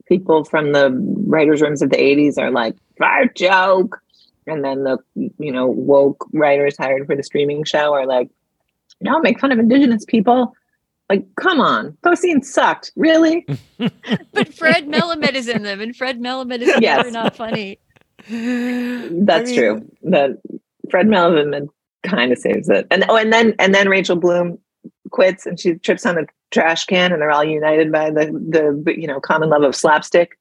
people 0.08 0.44
from 0.44 0.72
the 0.72 0.92
writers' 1.26 1.62
rooms 1.62 1.82
of 1.82 1.90
the 1.90 1.98
80s 1.98 2.38
are 2.38 2.52
like, 2.52 2.76
fart 2.98 3.36
joke. 3.36 4.02
And 4.46 4.64
then 4.64 4.84
the, 4.84 4.98
you 5.16 5.52
know, 5.52 5.68
woke 5.68 6.26
writers 6.32 6.78
hired 6.78 7.06
for 7.06 7.16
the 7.16 7.24
streaming 7.24 7.64
show 7.66 7.94
are 7.94 8.06
like, 8.06 8.30
no, 9.02 9.20
make 9.20 9.40
fun 9.40 9.52
of 9.52 9.60
indigenous 9.60 10.06
people. 10.06 10.54
Like, 11.10 11.26
come 11.36 11.62
on, 11.62 11.98
those 12.04 12.20
scenes 12.22 12.52
sucked. 12.52 12.92
Really? 12.96 13.46
but 13.78 14.54
Fred 14.54 14.88
Melamed 14.88 15.34
is 15.36 15.48
in 15.48 15.64
them, 15.64 15.80
and 15.80 15.96
Fred 15.96 16.20
Melamed 16.20 16.62
is 16.62 16.74
Yes. 16.80 16.98
never 16.98 17.12
not 17.12 17.36
funny. 17.36 17.80
That's 18.30 19.54
true. 19.54 19.90
That 20.04 20.32
Fred 20.90 21.08
Melamed 21.08 21.70
kind 22.04 22.32
of 22.32 22.38
saves 22.38 22.70
it. 22.70 22.88
And 22.92 23.06
oh, 23.08 23.16
and 23.16 23.32
then 23.32 23.56
and 23.60 23.74
then 23.74 23.88
Rachel 23.88 24.16
Bloom 24.18 24.60
quits 25.12 25.46
and 25.46 25.60
she 25.60 25.76
trips 25.76 26.06
on 26.06 26.18
a 26.18 26.26
trash 26.52 26.86
can 26.86 27.12
and 27.12 27.22
they're 27.22 27.32
all 27.32 27.44
united 27.44 27.92
by 27.92 28.10
the 28.10 28.26
the 28.26 28.96
you 28.98 29.08
know 29.08 29.20
common 29.20 29.50
love 29.50 29.64
of 29.64 29.76
slapstick. 29.76 30.38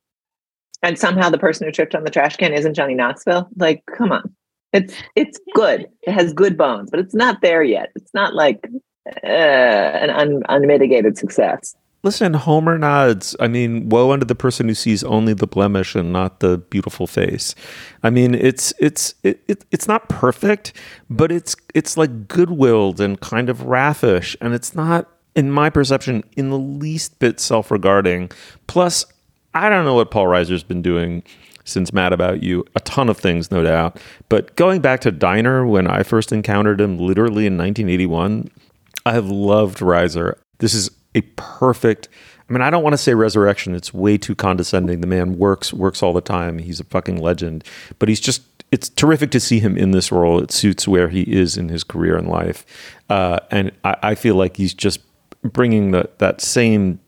And 0.83 0.99
somehow 0.99 1.31
the 1.31 1.39
person 1.39 1.67
who 1.67 1.73
tripped 1.73 1.95
on 1.95 2.05
the 2.05 2.11
trash 2.11 2.37
can 2.37 2.53
isn't 2.53 2.75
Johnny 2.75 2.95
Knoxville. 2.95 3.49
Like, 3.57 3.83
come 3.97 4.13
on. 4.13 4.35
It's 4.73 4.95
it's 5.15 5.41
good. 5.55 5.87
It 6.03 6.13
has 6.13 6.33
good 6.33 6.57
bones, 6.57 6.91
but 6.91 7.01
it's 7.01 7.15
not 7.15 7.41
there 7.41 7.63
yet. 7.63 7.91
It's 7.97 8.13
not 8.13 8.35
like 8.35 8.69
uh, 9.25 9.27
an 9.27 10.11
un, 10.11 10.43
unmitigated 10.49 11.17
success. 11.17 11.75
Listen, 12.03 12.35
Homer 12.35 12.79
nods. 12.79 13.35
I 13.41 13.49
mean, 13.49 13.89
woe 13.89 14.13
unto 14.13 14.25
the 14.25 14.35
person 14.35 14.69
who 14.69 14.75
sees 14.75 15.03
only 15.03 15.33
the 15.33 15.47
blemish 15.47 15.97
and 15.97 16.13
not 16.13 16.39
the 16.39 16.59
beautiful 16.59 17.07
face. 17.07 17.55
I 18.03 18.11
mean, 18.11 18.35
it's 18.35 18.73
it's 18.79 19.15
it, 19.25 19.43
it, 19.49 19.65
it's 19.73 19.89
not 19.89 20.09
perfect, 20.09 20.73
but 21.11 21.33
it's 21.33 21.57
it's 21.75 21.97
like 21.97 22.29
goodwilled 22.29 23.01
and 23.01 23.19
kind 23.21 23.49
of 23.49 23.65
raffish, 23.65 24.37
and 24.41 24.55
it's 24.55 24.75
not, 24.75 25.09
in 25.37 25.51
my 25.51 25.71
perception, 25.71 26.25
in 26.37 26.51
the 26.51 26.59
least 26.59 27.19
bit 27.21 27.39
self-regarding. 27.39 28.31
Plus, 28.67 29.05
I 29.55 29.69
don't 29.69 29.85
know 29.85 29.95
what 29.95 30.11
Paul 30.11 30.27
Reiser's 30.27 30.65
been 30.65 30.83
doing 30.83 31.23
since 31.65 31.93
Mad 31.93 32.13
About 32.13 32.43
You. 32.43 32.65
A 32.75 32.81
ton 32.81 33.09
of 33.09 33.19
things, 33.19 33.51
no 33.51 33.63
doubt. 33.63 34.01
But 34.29 34.57
going 34.57 34.81
back 34.81 35.01
to 35.01 35.13
Diner, 35.13 35.67
when 35.67 35.87
I 35.87 36.03
first 36.03 36.33
encountered 36.33 36.81
him, 36.81 36.99
literally 36.99 37.47
in 37.47 37.59
1981, 37.59 38.51
I 39.05 39.13
have 39.13 39.29
loved 39.29 39.79
Reiser. 39.79 40.39
This 40.59 40.75
is 40.75 40.91
a 41.15 41.21
perfect. 41.37 42.09
I 42.49 42.53
mean, 42.53 42.63
I 42.63 42.71
don't 42.71 42.83
want 42.83 42.95
to 42.95 42.99
say 42.99 43.15
resurrection. 43.15 43.75
It's 43.75 43.93
way 43.93 44.17
too 44.17 44.35
condescending. 44.35 45.01
The 45.01 45.07
man 45.07 45.39
works 45.39 45.73
works 45.73 46.03
all 46.03 46.13
the 46.13 46.21
time. 46.21 46.59
He's 46.59 46.81
a 46.81 46.85
fucking 46.85 47.21
legend. 47.21 47.65
But 47.99 48.09
he's 48.09 48.21
just. 48.21 48.43
It's 48.73 48.89
terrific 48.89 49.31
to 49.31 49.39
see 49.39 49.61
him 49.61 49.77
in 49.77 49.93
this 49.93 50.11
role. 50.11 50.43
It 50.43 50.51
suits 50.51 50.89
where 50.89 51.09
he 51.09 51.23
is 51.23 51.57
in 51.57 51.69
his 51.69 51.85
career 51.85 52.17
and 52.17 52.29
life, 52.29 52.67
uh, 53.09 53.39
and 53.49 53.71
I, 53.85 53.97
I 54.03 54.15
feel 54.17 54.35
like 54.35 54.57
he's 54.57 54.75
just 54.75 54.99
bringing 55.47 55.91
the, 55.91 56.11
that 56.19 56.41
same 56.41 57.01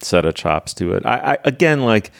set 0.00 0.24
of 0.24 0.34
chops 0.34 0.74
to 0.74 0.92
it. 0.92 1.04
I, 1.06 1.32
I 1.32 1.38
again 1.44 1.82
like. 1.84 2.10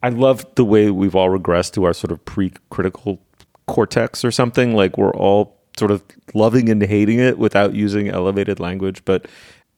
I 0.00 0.10
love 0.10 0.46
the 0.54 0.64
way 0.64 0.92
we've 0.92 1.16
all 1.16 1.28
regressed 1.28 1.72
to 1.72 1.82
our 1.82 1.92
sort 1.92 2.12
of 2.12 2.24
pre-critical 2.24 3.20
cortex 3.66 4.24
or 4.24 4.30
something. 4.30 4.76
Like 4.76 4.96
we're 4.96 5.14
all 5.14 5.56
sort 5.76 5.90
of 5.90 6.04
loving 6.34 6.68
and 6.68 6.80
hating 6.80 7.18
it 7.18 7.36
without 7.36 7.74
using 7.74 8.08
elevated 8.08 8.60
language, 8.60 9.04
but 9.04 9.26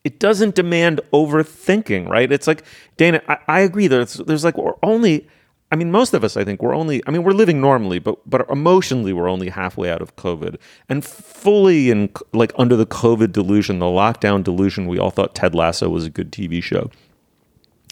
it 0.05 0.19
doesn't 0.19 0.55
demand 0.55 1.01
overthinking, 1.15 2.07
right? 2.07 2.31
It's 2.31 2.47
like 2.47 2.65
Dana, 2.99 3.23
I, 3.29 3.39
I 3.49 3.61
agree. 3.61 3.87
There's 3.87 4.15
there's 4.15 4.45
like 4.45 4.59
we're 4.59 4.75
only. 4.83 5.27
I 5.73 5.77
mean, 5.77 5.93
most 5.93 6.15
of 6.15 6.25
us, 6.25 6.37
I 6.37 6.45
think, 6.45 6.63
we're 6.63 6.75
only. 6.75 7.01
I 7.07 7.11
mean, 7.11 7.23
we're 7.23 7.33
living 7.33 7.61
normally, 7.61 8.01
but 8.01 8.19
but 8.29 8.49
emotionally, 8.51 9.13
we're 9.13 9.29
only 9.29 9.49
halfway 9.49 9.91
out 9.91 10.03
of 10.03 10.17
COVID, 10.17 10.57
and 10.89 11.05
fully 11.05 11.91
in 11.91 12.11
like 12.33 12.53
under 12.59 12.77
the 12.77 12.87
COVID 12.87 13.33
delusion, 13.33 13.79
the 13.79 13.87
lockdown 13.87 14.43
delusion. 14.43 14.87
We 14.87 14.99
all 14.99 15.11
thought 15.11 15.35
Ted 15.35 15.55
Lasso 15.55 15.89
was 15.89 16.05
a 16.05 16.11
good 16.11 16.33
TV 16.33 16.61
show, 16.63 16.91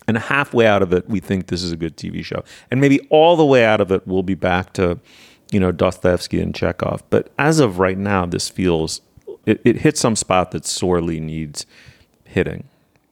and 0.08 0.18
halfway 0.18 0.66
out 0.66 0.82
of 0.82 0.92
it, 0.92 1.08
we 1.08 1.20
think 1.20 1.46
this 1.46 1.62
is 1.62 1.70
a 1.70 1.76
good 1.76 1.96
TV 1.96 2.24
show, 2.24 2.42
and 2.70 2.80
maybe 2.80 3.00
all 3.10 3.36
the 3.36 3.46
way 3.46 3.64
out 3.64 3.80
of 3.80 3.92
it, 3.92 4.06
we'll 4.06 4.24
be 4.24 4.34
back 4.34 4.72
to, 4.72 4.98
you 5.52 5.60
know, 5.60 5.70
Dostoevsky 5.70 6.40
and 6.40 6.54
Chekhov. 6.54 7.04
But 7.10 7.30
as 7.38 7.60
of 7.60 7.78
right 7.78 7.98
now, 7.98 8.26
this 8.26 8.48
feels 8.48 9.02
it, 9.46 9.60
it 9.64 9.76
hits 9.76 10.00
some 10.00 10.16
spot 10.16 10.50
that 10.50 10.66
sorely 10.66 11.20
needs 11.20 11.64
hitting. 12.24 12.64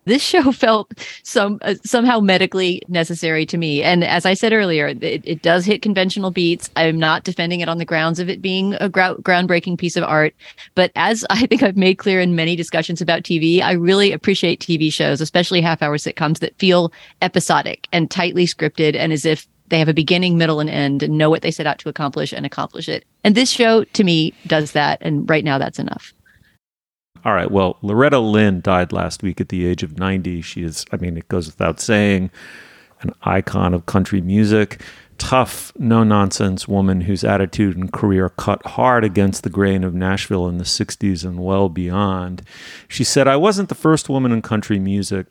This 0.06 0.22
show 0.22 0.52
felt 0.66 0.92
some 1.22 1.58
uh, 1.62 1.74
somehow 1.84 2.20
medically 2.20 2.80
necessary 2.88 3.44
to 3.46 3.58
me, 3.58 3.82
and 3.82 4.02
as 4.02 4.24
I 4.24 4.34
said 4.34 4.52
earlier, 4.52 4.88
it, 4.88 5.02
it 5.02 5.42
does 5.42 5.64
hit 5.66 5.82
conventional 5.82 6.30
beats. 6.30 6.70
I'm 6.76 6.98
not 6.98 7.24
defending 7.24 7.60
it 7.60 7.68
on 7.68 7.78
the 7.78 7.84
grounds 7.84 8.18
of 8.18 8.30
it 8.30 8.40
being 8.40 8.74
a 8.74 8.88
grou- 8.88 9.20
groundbreaking 9.20 9.78
piece 9.78 9.96
of 9.96 10.04
art, 10.04 10.34
but 10.74 10.90
as 10.96 11.26
I 11.30 11.46
think 11.46 11.62
I've 11.62 11.76
made 11.76 11.98
clear 11.98 12.20
in 12.20 12.34
many 12.34 12.56
discussions 12.56 13.02
about 13.02 13.22
TV, 13.22 13.60
I 13.60 13.72
really 13.72 14.12
appreciate 14.12 14.60
TV 14.60 14.92
shows, 14.92 15.20
especially 15.20 15.60
half-hour 15.60 15.98
sitcoms 15.98 16.38
that 16.38 16.58
feel 16.58 16.92
episodic 17.20 17.88
and 17.92 18.10
tightly 18.10 18.46
scripted, 18.46 18.96
and 18.96 19.12
as 19.12 19.24
if 19.24 19.46
they 19.68 19.80
have 19.80 19.88
a 19.88 19.94
beginning, 19.94 20.38
middle, 20.38 20.60
and 20.60 20.70
end, 20.70 21.02
and 21.02 21.18
know 21.18 21.28
what 21.28 21.42
they 21.42 21.50
set 21.50 21.66
out 21.66 21.78
to 21.78 21.88
accomplish 21.88 22.32
and 22.32 22.46
accomplish 22.46 22.88
it. 22.88 23.04
And 23.24 23.34
this 23.34 23.50
show, 23.50 23.82
to 23.82 24.04
me, 24.04 24.32
does 24.46 24.72
that, 24.72 24.98
and 25.00 25.28
right 25.28 25.44
now, 25.44 25.58
that's 25.58 25.80
enough. 25.80 26.12
All 27.26 27.34
right. 27.34 27.50
Well, 27.50 27.76
Loretta 27.82 28.20
Lynn 28.20 28.60
died 28.60 28.92
last 28.92 29.24
week 29.24 29.40
at 29.40 29.48
the 29.48 29.66
age 29.66 29.82
of 29.82 29.98
90. 29.98 30.42
She 30.42 30.62
is, 30.62 30.86
I 30.92 30.96
mean, 30.96 31.16
it 31.16 31.26
goes 31.26 31.46
without 31.46 31.80
saying, 31.80 32.30
an 33.00 33.12
icon 33.22 33.74
of 33.74 33.84
country 33.84 34.20
music. 34.20 34.80
Tough, 35.18 35.72
no 35.76 36.04
nonsense 36.04 36.68
woman 36.68 37.00
whose 37.00 37.24
attitude 37.24 37.76
and 37.76 37.92
career 37.92 38.28
cut 38.28 38.64
hard 38.64 39.02
against 39.02 39.42
the 39.42 39.50
grain 39.50 39.82
of 39.82 39.92
Nashville 39.92 40.46
in 40.46 40.58
the 40.58 40.64
60s 40.64 41.24
and 41.24 41.42
well 41.42 41.68
beyond. 41.68 42.42
She 42.86 43.02
said, 43.02 43.26
I 43.26 43.34
wasn't 43.34 43.70
the 43.70 43.74
first 43.74 44.08
woman 44.08 44.30
in 44.30 44.40
country 44.40 44.78
music. 44.78 45.26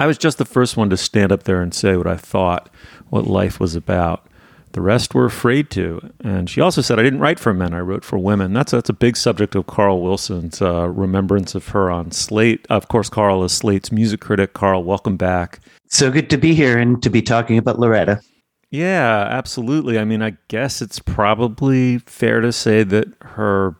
I 0.00 0.08
was 0.08 0.18
just 0.18 0.38
the 0.38 0.44
first 0.44 0.76
one 0.76 0.90
to 0.90 0.96
stand 0.96 1.30
up 1.30 1.44
there 1.44 1.62
and 1.62 1.72
say 1.72 1.96
what 1.96 2.08
I 2.08 2.16
thought, 2.16 2.70
what 3.08 3.24
life 3.24 3.60
was 3.60 3.76
about. 3.76 4.27
The 4.72 4.80
rest 4.80 5.14
were 5.14 5.24
afraid 5.24 5.70
to. 5.70 6.12
And 6.20 6.48
she 6.48 6.60
also 6.60 6.82
said, 6.82 6.98
I 6.98 7.02
didn't 7.02 7.20
write 7.20 7.38
for 7.38 7.54
men, 7.54 7.72
I 7.74 7.80
wrote 7.80 8.04
for 8.04 8.18
women. 8.18 8.52
That's, 8.52 8.72
that's 8.72 8.90
a 8.90 8.94
big 8.94 9.16
subject 9.16 9.54
of 9.54 9.66
Carl 9.66 10.02
Wilson's 10.02 10.60
uh, 10.60 10.88
remembrance 10.88 11.54
of 11.54 11.68
her 11.68 11.90
on 11.90 12.10
Slate. 12.10 12.66
Of 12.68 12.88
course, 12.88 13.08
Carl 13.08 13.44
is 13.44 13.52
Slate's 13.52 13.90
music 13.90 14.20
critic. 14.20 14.52
Carl, 14.52 14.84
welcome 14.84 15.16
back. 15.16 15.60
So 15.88 16.10
good 16.10 16.28
to 16.30 16.36
be 16.36 16.54
here 16.54 16.78
and 16.78 17.02
to 17.02 17.10
be 17.10 17.22
talking 17.22 17.56
about 17.56 17.78
Loretta. 17.78 18.20
Yeah, 18.70 19.26
absolutely. 19.30 19.98
I 19.98 20.04
mean, 20.04 20.22
I 20.22 20.36
guess 20.48 20.82
it's 20.82 20.98
probably 20.98 21.98
fair 21.98 22.40
to 22.42 22.52
say 22.52 22.82
that 22.84 23.08
her, 23.22 23.76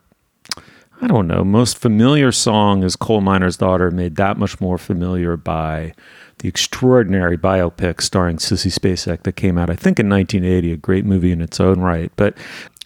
I 1.03 1.07
don't 1.07 1.27
know, 1.27 1.45
most 1.45 1.77
familiar 1.79 2.33
song 2.33 2.83
is 2.83 2.97
Coal 2.97 3.21
Miner's 3.21 3.59
Daughter, 3.59 3.91
made 3.91 4.17
that 4.17 4.39
much 4.39 4.61
more 4.61 4.79
familiar 4.79 5.37
by 5.37 5.93
the 6.39 6.49
extraordinary 6.49 7.37
biopic 7.37 8.01
starring 8.01 8.37
Sissy 8.37 8.73
Spacek 8.73 9.23
that 9.23 9.33
came 9.33 9.59
out, 9.59 9.71
I 9.71 9.77
think, 9.77 9.99
in 9.99 10.09
1980, 10.09 10.73
a 10.73 10.77
great 10.77 11.05
movie 11.05 11.33
in 11.33 11.41
its 11.41 11.61
own 11.61 11.81
right. 11.81 12.13
But 12.17 12.37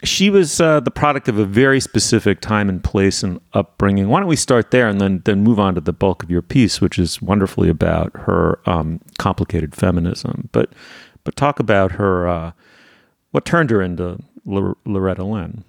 she 0.04 0.30
was 0.30 0.60
uh, 0.60 0.80
the 0.80 0.90
product 0.90 1.28
of 1.28 1.38
a 1.38 1.44
very 1.44 1.80
specific 1.80 2.40
time 2.40 2.68
and 2.68 2.82
place 2.82 3.22
and 3.22 3.40
upbringing. 3.52 4.08
Why 4.08 4.20
don't 4.20 4.28
we 4.28 4.36
start 4.36 4.70
there 4.70 4.88
and 4.88 5.00
then 5.00 5.22
then 5.24 5.42
move 5.42 5.60
on 5.60 5.74
to 5.76 5.80
the 5.80 5.92
bulk 5.92 6.22
of 6.22 6.30
your 6.30 6.42
piece, 6.42 6.80
which 6.80 6.98
is 6.98 7.22
wonderfully 7.22 7.68
about 7.68 8.12
her 8.14 8.58
um, 8.68 9.00
complicated 9.18 9.74
feminism. 9.74 10.48
But 10.52 10.72
but 11.24 11.36
talk 11.36 11.60
about 11.60 11.92
her. 11.92 12.28
Uh, 12.28 12.52
what 13.30 13.44
turned 13.44 13.70
her 13.70 13.80
into 13.80 14.18
L- 14.50 14.76
Loretta 14.84 15.24
Lynn? 15.24 15.64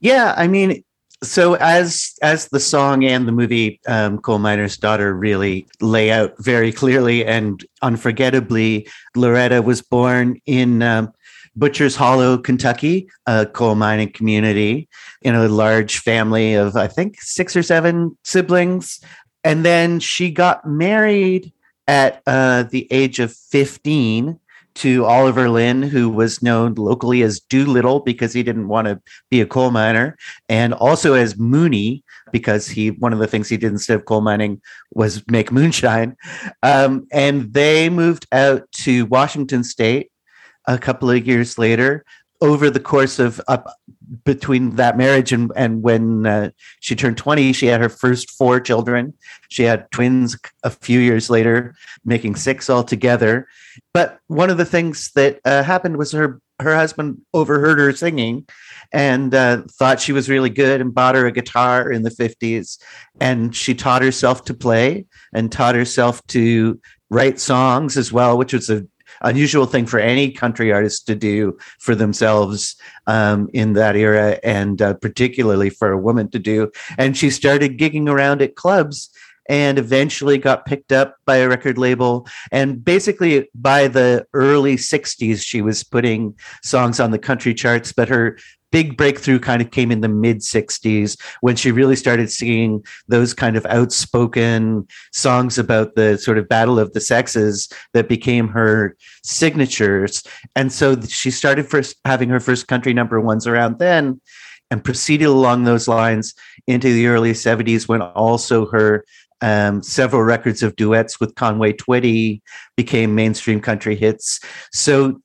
Yeah, 0.00 0.34
I 0.36 0.46
mean, 0.46 0.84
So 1.22 1.54
as 1.54 2.16
as 2.22 2.48
the 2.48 2.60
song 2.60 3.04
and 3.04 3.26
the 3.26 3.32
movie 3.32 3.80
um, 3.88 4.18
Coal 4.18 4.38
Miner's 4.38 4.76
Daughter 4.76 5.14
really 5.14 5.66
lay 5.80 6.12
out 6.12 6.34
very 6.38 6.72
clearly 6.72 7.24
and 7.24 7.64
unforgettably, 7.82 8.88
Loretta 9.16 9.60
was 9.60 9.82
born 9.82 10.40
in 10.46 10.80
um, 10.82 11.12
Butcher's 11.56 11.96
Hollow, 11.96 12.38
Kentucky, 12.38 13.08
a 13.26 13.46
coal 13.46 13.74
mining 13.74 14.12
community 14.12 14.88
in 15.22 15.34
a 15.34 15.48
large 15.48 15.98
family 15.98 16.54
of 16.54 16.76
I 16.76 16.86
think 16.86 17.20
six 17.20 17.56
or 17.56 17.64
seven 17.64 18.16
siblings, 18.22 19.00
and 19.42 19.64
then 19.64 19.98
she 19.98 20.30
got 20.30 20.64
married 20.68 21.52
at 21.88 22.22
uh, 22.28 22.62
the 22.62 22.86
age 22.92 23.18
of 23.18 23.32
fifteen 23.32 24.38
to 24.78 25.04
Oliver 25.04 25.48
Lynn, 25.48 25.82
who 25.82 26.08
was 26.08 26.42
known 26.42 26.74
locally 26.74 27.22
as 27.22 27.40
Doolittle 27.40 28.00
because 28.00 28.32
he 28.32 28.42
didn't 28.42 28.68
want 28.68 28.86
to 28.86 29.00
be 29.30 29.40
a 29.40 29.46
coal 29.46 29.70
miner, 29.70 30.16
and 30.48 30.72
also 30.74 31.14
as 31.14 31.36
Mooney 31.36 32.04
because 32.32 32.68
he 32.68 32.90
one 32.92 33.12
of 33.12 33.18
the 33.18 33.26
things 33.26 33.48
he 33.48 33.56
did 33.56 33.72
instead 33.72 33.96
of 33.96 34.04
coal 34.04 34.20
mining 34.20 34.60
was 34.92 35.22
make 35.28 35.50
moonshine. 35.52 36.16
Um, 36.62 37.06
and 37.12 37.52
they 37.52 37.88
moved 37.88 38.26
out 38.32 38.70
to 38.82 39.06
Washington 39.06 39.64
State 39.64 40.10
a 40.66 40.78
couple 40.78 41.10
of 41.10 41.26
years 41.26 41.58
later. 41.58 42.04
Over 42.40 42.70
the 42.70 42.78
course 42.78 43.18
of 43.18 43.40
up 43.48 43.66
between 44.24 44.76
that 44.76 44.96
marriage 44.96 45.32
and 45.32 45.52
and 45.56 45.82
when 45.82 46.26
uh, 46.26 46.50
she 46.80 46.96
turned 46.96 47.18
20 47.18 47.52
she 47.52 47.66
had 47.66 47.80
her 47.80 47.88
first 47.88 48.30
four 48.30 48.60
children. 48.60 49.14
She 49.48 49.64
had 49.64 49.90
twins 49.90 50.36
a 50.62 50.70
few 50.70 51.00
years 51.00 51.30
later 51.30 51.74
making 52.04 52.36
six 52.36 52.70
altogether. 52.70 53.48
But 53.92 54.18
one 54.26 54.50
of 54.50 54.56
the 54.56 54.64
things 54.64 55.10
that 55.12 55.40
uh, 55.44 55.62
happened 55.62 55.96
was 55.96 56.12
her 56.12 56.40
her 56.60 56.74
husband 56.74 57.20
overheard 57.34 57.78
her 57.78 57.92
singing 57.92 58.46
and 58.92 59.34
uh, 59.34 59.62
thought 59.78 60.00
she 60.00 60.12
was 60.12 60.28
really 60.28 60.50
good 60.50 60.80
and 60.80 60.94
bought 60.94 61.14
her 61.14 61.26
a 61.26 61.32
guitar 61.32 61.90
in 61.90 62.02
the 62.02 62.10
50s 62.10 62.78
and 63.20 63.54
she 63.54 63.74
taught 63.74 64.02
herself 64.02 64.44
to 64.44 64.54
play 64.54 65.06
and 65.32 65.52
taught 65.52 65.76
herself 65.76 66.26
to 66.26 66.80
write 67.10 67.38
songs 67.38 67.96
as 67.96 68.12
well 68.12 68.36
which 68.36 68.52
was 68.52 68.70
a 68.70 68.84
unusual 69.22 69.66
thing 69.66 69.86
for 69.86 69.98
any 69.98 70.30
country 70.30 70.72
artist 70.72 71.06
to 71.06 71.14
do 71.14 71.56
for 71.78 71.94
themselves 71.94 72.76
um, 73.06 73.48
in 73.52 73.74
that 73.74 73.96
era, 73.96 74.38
and 74.42 74.80
uh, 74.80 74.94
particularly 74.94 75.70
for 75.70 75.92
a 75.92 75.98
woman 75.98 76.30
to 76.30 76.38
do. 76.38 76.70
And 76.96 77.16
she 77.16 77.30
started 77.30 77.78
gigging 77.78 78.08
around 78.08 78.42
at 78.42 78.56
clubs 78.56 79.10
and 79.48 79.78
eventually 79.78 80.36
got 80.36 80.66
picked 80.66 80.92
up 80.92 81.16
by 81.24 81.36
a 81.36 81.48
record 81.48 81.78
label. 81.78 82.26
And 82.52 82.84
basically, 82.84 83.48
by 83.54 83.88
the 83.88 84.26
early 84.34 84.76
60s, 84.76 85.40
she 85.40 85.62
was 85.62 85.82
putting 85.82 86.36
songs 86.62 87.00
on 87.00 87.10
the 87.10 87.18
country 87.18 87.54
charts, 87.54 87.92
but 87.92 88.10
her 88.10 88.38
big 88.70 88.96
breakthrough 88.96 89.38
kind 89.38 89.62
of 89.62 89.70
came 89.70 89.90
in 89.90 90.00
the 90.00 90.08
mid 90.08 90.38
60s 90.38 91.20
when 91.40 91.56
she 91.56 91.70
really 91.70 91.96
started 91.96 92.30
singing 92.30 92.84
those 93.08 93.34
kind 93.34 93.56
of 93.56 93.64
outspoken 93.66 94.86
songs 95.12 95.58
about 95.58 95.94
the 95.94 96.18
sort 96.18 96.38
of 96.38 96.48
battle 96.48 96.78
of 96.78 96.92
the 96.92 97.00
sexes 97.00 97.68
that 97.94 98.08
became 98.08 98.48
her 98.48 98.96
signatures 99.24 100.22
and 100.54 100.72
so 100.72 101.00
she 101.02 101.30
started 101.30 101.66
first 101.66 101.96
having 102.04 102.28
her 102.28 102.40
first 102.40 102.68
country 102.68 102.92
number 102.92 103.20
ones 103.20 103.46
around 103.46 103.78
then 103.78 104.20
and 104.70 104.84
proceeded 104.84 105.26
along 105.26 105.64
those 105.64 105.88
lines 105.88 106.34
into 106.66 106.92
the 106.92 107.06
early 107.06 107.32
70s 107.32 107.88
when 107.88 108.02
also 108.02 108.66
her 108.66 109.04
um, 109.40 109.82
several 109.82 110.22
records 110.22 110.62
of 110.62 110.76
duets 110.76 111.20
with 111.20 111.34
Conway 111.36 111.72
Twitty 111.72 112.42
became 112.76 113.14
mainstream 113.14 113.60
country 113.60 113.94
hits. 113.94 114.40
So 114.72 115.20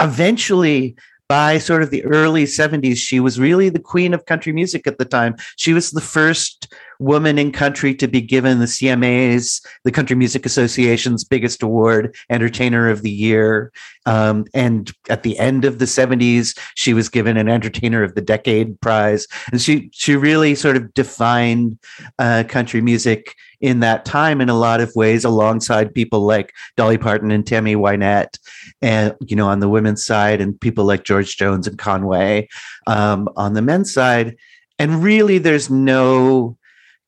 eventually, 0.00 0.96
by 1.28 1.58
sort 1.58 1.82
of 1.82 1.90
the 1.90 2.04
early 2.04 2.44
70s, 2.44 2.96
she 2.96 3.20
was 3.20 3.40
really 3.40 3.68
the 3.68 3.78
queen 3.78 4.12
of 4.12 4.26
country 4.26 4.52
music 4.52 4.86
at 4.86 4.98
the 4.98 5.04
time. 5.04 5.36
She 5.56 5.72
was 5.72 5.90
the 5.90 6.00
first 6.00 6.72
woman 6.98 7.38
in 7.38 7.52
country 7.52 7.94
to 7.94 8.06
be 8.06 8.20
given 8.20 8.58
the 8.58 8.66
CMA's, 8.66 9.60
the 9.84 9.90
Country 9.90 10.16
Music 10.16 10.46
Association's 10.46 11.24
biggest 11.24 11.62
award, 11.62 12.14
Entertainer 12.30 12.88
of 12.88 13.02
the 13.02 13.10
Year. 13.10 13.72
Um, 14.06 14.44
and 14.54 14.92
at 15.08 15.22
the 15.22 15.38
end 15.38 15.64
of 15.64 15.78
the 15.78 15.86
70s, 15.86 16.58
she 16.74 16.94
was 16.94 17.08
given 17.08 17.36
an 17.36 17.48
Entertainer 17.48 18.02
of 18.02 18.14
the 18.14 18.20
Decade 18.20 18.80
prize. 18.80 19.26
And 19.50 19.60
she 19.60 19.90
she 19.92 20.16
really 20.16 20.54
sort 20.54 20.76
of 20.76 20.92
defined 20.94 21.78
uh, 22.18 22.44
country 22.48 22.80
music 22.80 23.34
in 23.64 23.80
that 23.80 24.04
time 24.04 24.42
in 24.42 24.50
a 24.50 24.58
lot 24.58 24.82
of 24.82 24.94
ways, 24.94 25.24
alongside 25.24 25.94
people 25.94 26.20
like 26.20 26.52
Dolly 26.76 26.98
Parton 26.98 27.30
and 27.30 27.46
Tammy 27.46 27.74
Wynette, 27.74 28.38
and 28.82 29.14
you 29.20 29.34
know, 29.34 29.48
on 29.48 29.60
the 29.60 29.70
women's 29.70 30.04
side, 30.04 30.42
and 30.42 30.60
people 30.60 30.84
like 30.84 31.04
George 31.04 31.38
Jones 31.38 31.66
and 31.66 31.78
Conway 31.78 32.46
um, 32.86 33.26
on 33.38 33.54
the 33.54 33.62
men's 33.62 33.90
side. 33.90 34.36
And 34.78 35.02
really, 35.02 35.38
there's 35.38 35.70
no 35.70 36.58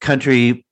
country 0.01 0.65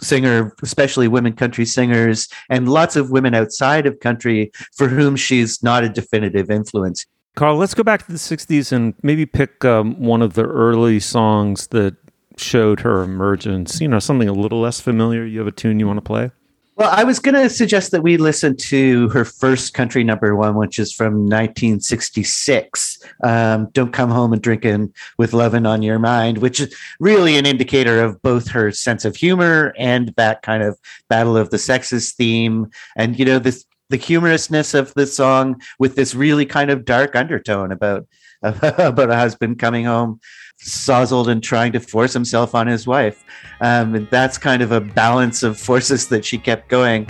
singer, 0.00 0.56
especially 0.60 1.06
women 1.06 1.34
country 1.34 1.66
singers, 1.66 2.28
and 2.50 2.68
lots 2.68 2.96
of 2.96 3.12
women 3.12 3.32
outside 3.32 3.86
of 3.86 4.00
country 4.00 4.50
for 4.76 4.88
whom 4.88 5.14
she's 5.14 5.62
not 5.62 5.84
a 5.84 5.88
definitive 5.88 6.50
influence. 6.50 7.06
Carl, 7.36 7.56
let's 7.56 7.74
go 7.74 7.84
back 7.84 8.04
to 8.04 8.12
the 8.12 8.18
60s 8.18 8.72
and 8.72 8.94
maybe 9.04 9.24
pick 9.24 9.64
um, 9.64 9.98
one 10.02 10.20
of 10.20 10.34
the 10.34 10.44
early 10.44 10.98
songs 10.98 11.68
that 11.68 11.94
showed 12.38 12.80
her 12.80 13.02
emergence. 13.02 13.80
You 13.80 13.88
know, 13.88 13.98
something 13.98 14.28
a 14.28 14.32
little 14.32 14.60
less 14.60 14.80
familiar. 14.80 15.24
You 15.24 15.38
have 15.38 15.48
a 15.48 15.52
tune 15.52 15.78
you 15.80 15.86
want 15.86 15.98
to 15.98 16.02
play? 16.02 16.30
Well, 16.74 16.88
I 16.90 17.04
was 17.04 17.18
going 17.18 17.34
to 17.34 17.50
suggest 17.50 17.90
that 17.90 18.02
we 18.02 18.16
listen 18.16 18.56
to 18.56 19.10
her 19.10 19.26
first 19.26 19.74
country 19.74 20.02
number 20.04 20.34
one, 20.34 20.56
which 20.56 20.78
is 20.78 20.90
from 20.90 21.26
1966. 21.26 23.04
Um, 23.22 23.68
Don't 23.72 23.92
Come 23.92 24.10
Home 24.10 24.32
and 24.32 24.40
Drinking 24.40 24.94
with 25.18 25.34
Lovin' 25.34 25.66
on 25.66 25.82
Your 25.82 25.98
Mind, 25.98 26.38
which 26.38 26.60
is 26.60 26.74
really 26.98 27.36
an 27.36 27.44
indicator 27.44 28.02
of 28.02 28.22
both 28.22 28.48
her 28.48 28.72
sense 28.72 29.04
of 29.04 29.16
humor 29.16 29.74
and 29.76 30.14
that 30.16 30.40
kind 30.40 30.62
of 30.62 30.78
battle 31.10 31.36
of 31.36 31.50
the 31.50 31.58
sexes 31.58 32.12
theme. 32.12 32.70
And, 32.96 33.18
you 33.18 33.26
know, 33.26 33.38
this 33.38 33.66
the 33.90 33.98
humorousness 33.98 34.72
of 34.72 34.94
the 34.94 35.06
song 35.06 35.60
with 35.78 35.96
this 35.96 36.14
really 36.14 36.46
kind 36.46 36.70
of 36.70 36.86
dark 36.86 37.14
undertone 37.14 37.70
about 37.70 38.06
about 38.78 39.10
a 39.10 39.16
husband 39.16 39.58
coming 39.58 39.84
home 39.84 40.20
sozzled 40.62 41.28
and 41.28 41.42
trying 41.42 41.72
to 41.72 41.80
force 41.80 42.12
himself 42.12 42.54
on 42.54 42.66
his 42.66 42.86
wife. 42.86 43.24
Um, 43.60 43.94
and 43.94 44.10
that's 44.10 44.38
kind 44.38 44.62
of 44.62 44.72
a 44.72 44.80
balance 44.80 45.42
of 45.42 45.58
forces 45.58 46.08
that 46.08 46.24
she 46.24 46.38
kept 46.38 46.68
going. 46.68 47.06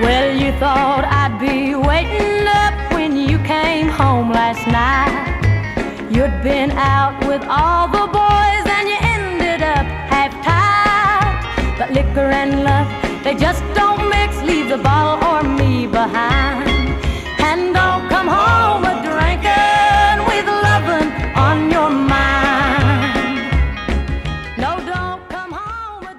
Well, 0.00 0.36
you 0.36 0.52
thought 0.58 1.04
I'd 1.04 1.38
be 1.40 1.74
waiting 1.74 2.46
up 2.46 2.92
when 2.92 3.16
you 3.16 3.38
came 3.44 3.88
home 3.88 4.30
last 4.30 4.66
night. 4.66 5.26
You'd 6.10 6.42
been 6.42 6.70
out 6.72 7.26
with 7.26 7.42
all 7.48 7.88
the 7.88 8.06
boys 8.06 8.64
and 8.76 8.88
you 8.88 8.96
ended 9.00 9.62
up 9.62 9.86
half 10.12 10.32
tied. 10.44 11.78
But 11.78 11.92
liquor 11.92 12.30
and 12.30 12.62
love, 12.62 13.24
they 13.24 13.34
just 13.34 13.62
don't 13.74 14.08
mix. 14.08 14.36
Leave 14.42 14.68
the 14.68 14.78
bottle 14.78 15.25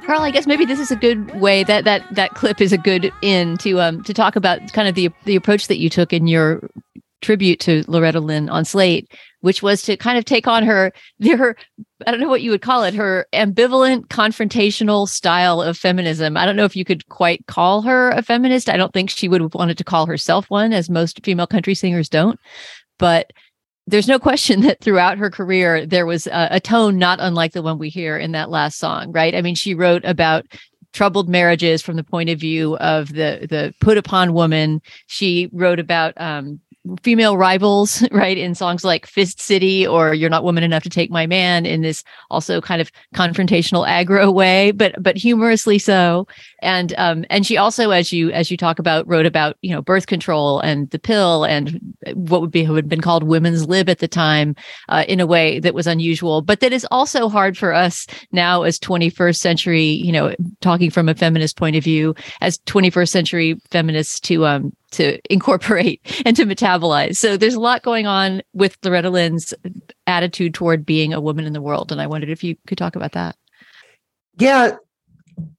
Carl, 0.08 0.22
I 0.22 0.32
guess 0.32 0.48
maybe 0.48 0.64
this 0.64 0.80
is 0.80 0.90
a 0.90 0.96
good 0.96 1.38
way 1.42 1.66
that 1.66 1.84
that 1.84 2.02
that 2.16 2.34
clip 2.34 2.62
is 2.62 2.72
a 2.72 2.78
good 2.78 3.12
in 3.22 3.58
to 3.58 3.82
um 3.82 4.02
to 4.04 4.14
talk 4.14 4.38
about 4.38 4.72
kind 4.72 4.88
of 4.88 4.96
the 4.96 5.10
the 5.26 5.36
approach 5.36 5.68
that 5.68 5.80
you 5.80 5.90
took 5.90 6.14
in 6.14 6.28
your 6.28 6.70
tribute 7.22 7.60
to 7.60 7.84
Loretta 7.90 8.22
Lynn 8.22 8.48
on 8.48 8.64
Slate, 8.64 9.12
which 9.42 9.62
was 9.62 9.82
to 9.82 9.98
kind 9.98 10.18
of 10.18 10.24
take 10.24 10.48
on 10.48 10.64
her 10.64 10.94
her 11.22 11.58
I 12.06 12.12
don't 12.12 12.22
know 12.22 12.30
what 12.30 12.42
you 12.42 12.52
would 12.52 12.62
call 12.62 12.86
it, 12.86 12.94
her 12.94 13.28
ambivalent 13.34 14.08
confrontational 14.08 15.10
style 15.10 15.62
of 15.62 15.78
feminism. 15.78 16.38
I 16.38 16.46
don't 16.46 16.56
know 16.56 16.64
if 16.64 16.78
you 16.78 16.86
could 16.86 17.10
quite 17.10 17.46
call 17.48 17.82
her 17.82 18.12
a 18.12 18.22
feminist. 18.22 18.70
I 18.70 18.78
don't 18.78 18.94
think 18.94 19.10
she 19.10 19.28
would 19.28 19.42
have 19.42 19.56
wanted 19.56 19.78
to 19.78 19.84
call 19.84 20.06
herself 20.06 20.50
one, 20.50 20.72
as 20.72 20.90
most 20.90 21.20
female 21.26 21.48
country 21.48 21.76
singers 21.76 22.08
don't. 22.08 22.40
But 22.98 23.34
there's 23.88 24.08
no 24.08 24.20
question 24.20 24.62
that 24.68 24.82
throughout 24.82 25.18
her 25.18 25.30
career 25.30 25.86
there 25.86 26.06
was 26.06 26.28
a, 26.28 26.48
a 26.52 26.60
tone 26.60 26.98
not 26.98 27.20
unlike 27.20 27.54
the 27.54 27.62
one 27.62 27.80
we 27.80 27.90
hear 27.90 28.18
in 28.18 28.34
that 28.34 28.50
last 28.50 28.78
song, 28.78 29.12
right? 29.12 29.34
I 29.34 29.42
mean, 29.42 29.56
she 29.56 29.74
wrote 29.74 30.06
about 30.06 30.46
troubled 30.94 31.30
marriages 31.30 31.82
from 31.82 31.96
the 31.96 32.04
point 32.04 32.30
of 32.30 32.40
view 32.40 32.78
of 32.78 33.10
the 33.10 33.46
the 33.50 33.74
put 33.80 33.98
upon 33.98 34.34
woman. 34.34 34.82
She 35.08 35.50
wrote 35.52 35.80
about 35.80 36.14
um, 36.20 36.60
female 37.02 37.38
rivals, 37.38 38.04
right, 38.12 38.38
in 38.38 38.56
songs 38.56 38.84
like 38.84 39.06
Fist 39.06 39.40
City 39.40 39.86
or 39.86 40.14
You're 40.14 40.30
Not 40.30 40.44
Woman 40.44 40.64
Enough 40.64 40.84
to 40.84 40.90
Take 40.90 41.12
My 41.12 41.28
Man 41.28 41.66
in 41.66 41.82
this 41.82 42.04
also 42.30 42.62
kind 42.62 42.82
of 42.82 42.92
confrontational 43.16 43.88
aggro 43.88 44.34
way, 44.34 44.72
but 44.72 44.96
but 45.02 45.18
humorously 45.18 45.80
so. 45.80 46.28
And 46.62 46.94
um 46.98 47.26
and 47.30 47.46
she 47.46 47.58
also, 47.58 47.92
as 47.92 48.12
you 48.12 48.32
as 48.32 48.52
you 48.52 48.58
talk 48.58 48.80
about, 48.80 49.08
wrote 49.08 49.26
about, 49.26 49.58
you 49.62 49.72
know, 49.72 49.82
birth 49.82 50.08
control 50.08 50.60
and 50.60 50.90
the 50.92 51.00
pill 51.00 51.44
and 51.44 51.80
what 52.14 52.42
would 52.42 52.52
be 52.52 52.68
would 52.68 52.86
have 52.86 52.90
been 52.90 53.02
called 53.02 53.24
women's 53.24 53.68
lib 53.68 53.90
at 53.90 54.00
the 54.00 54.08
time, 54.08 54.56
uh, 54.90 55.06
in 55.08 55.20
a 55.20 55.28
way 55.28 55.60
that 55.60 55.74
was 55.74 55.88
unusual, 55.88 56.42
but 56.42 56.60
that 56.60 56.74
is 56.74 56.86
also 56.92 57.30
hard 57.30 57.58
for 57.58 57.74
us 57.74 58.08
now 58.32 58.64
as 58.64 58.80
21st 58.80 59.38
century, 59.38 59.86
you 59.86 60.12
know, 60.12 60.36
talking 60.62 60.90
from 60.90 61.10
a 61.10 61.16
feminist 61.16 61.58
point 61.58 61.76
of 61.76 61.84
view, 61.84 62.16
as 62.42 62.58
21st 62.60 63.10
century 63.10 63.62
feminists 63.72 64.20
to 64.20 64.46
um 64.46 64.72
to 64.98 65.20
incorporate 65.32 66.02
and 66.26 66.36
to 66.36 66.46
metabolize. 66.46 67.18
So 67.18 67.38
there's 67.38 67.56
a 67.56 67.60
lot 67.60 67.84
going 67.84 68.08
on 68.08 68.42
with 68.54 68.78
Loretta 68.84 69.10
Lynn's 69.10 69.54
attitude 70.06 70.54
toward 70.54 70.86
being 70.86 71.14
a 71.14 71.22
woman 71.22 71.46
in 71.46 71.54
the 71.54 71.62
world. 71.62 71.92
And 71.92 72.02
I 72.02 72.08
wondered 72.08 72.30
if 72.30 72.44
you 72.44 72.56
could 72.68 72.78
talk 72.78 72.96
about 72.96 73.14
that. 73.14 73.36
Yeah. 74.38 74.76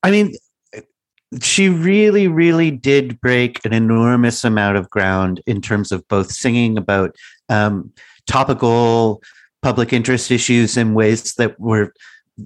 I 0.02 0.10
mean, 0.10 0.34
she 1.42 1.68
really, 1.68 2.26
really 2.26 2.70
did 2.70 3.20
break 3.20 3.64
an 3.64 3.72
enormous 3.72 4.44
amount 4.44 4.78
of 4.78 4.88
ground 4.88 5.42
in 5.46 5.60
terms 5.60 5.92
of 5.92 6.06
both 6.08 6.32
singing 6.32 6.78
about 6.78 7.14
um, 7.48 7.92
topical 8.26 9.22
public 9.62 9.92
interest 9.92 10.30
issues 10.30 10.76
in 10.76 10.94
ways 10.94 11.34
that 11.34 11.58
were 11.58 11.92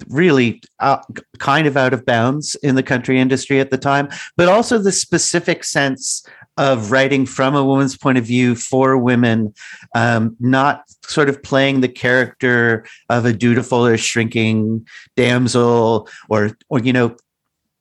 really 0.09 0.63
out, 0.81 1.05
kind 1.39 1.67
of 1.67 1.77
out 1.77 1.93
of 1.93 2.05
bounds 2.05 2.55
in 2.57 2.75
the 2.75 2.83
country 2.83 3.21
industry 3.21 3.61
at 3.61 3.71
the 3.71 3.79
time, 3.79 4.09
but 4.37 4.49
also 4.49 4.79
the 4.79 4.93
specific 4.93 5.65
sense 5.65 6.25
of 6.57 6.91
writing 6.91 7.25
from 7.25 7.55
a 7.55 7.65
woman's 7.65 7.97
point 7.97 8.19
of 8.19 8.25
view 8.25 8.55
for 8.55 8.97
women, 8.99 9.55
um, 9.95 10.37
not 10.39 10.83
sort 11.05 11.29
of 11.29 11.43
playing 11.43 11.81
the 11.81 11.89
character 11.89 12.85
of 13.09 13.25
a 13.25 13.33
dutiful 13.33 13.87
or 13.87 13.97
shrinking 13.97 14.87
damsel 15.17 16.09
or, 16.29 16.57
or 16.69 16.79
you 16.81 16.93
know, 16.93 17.17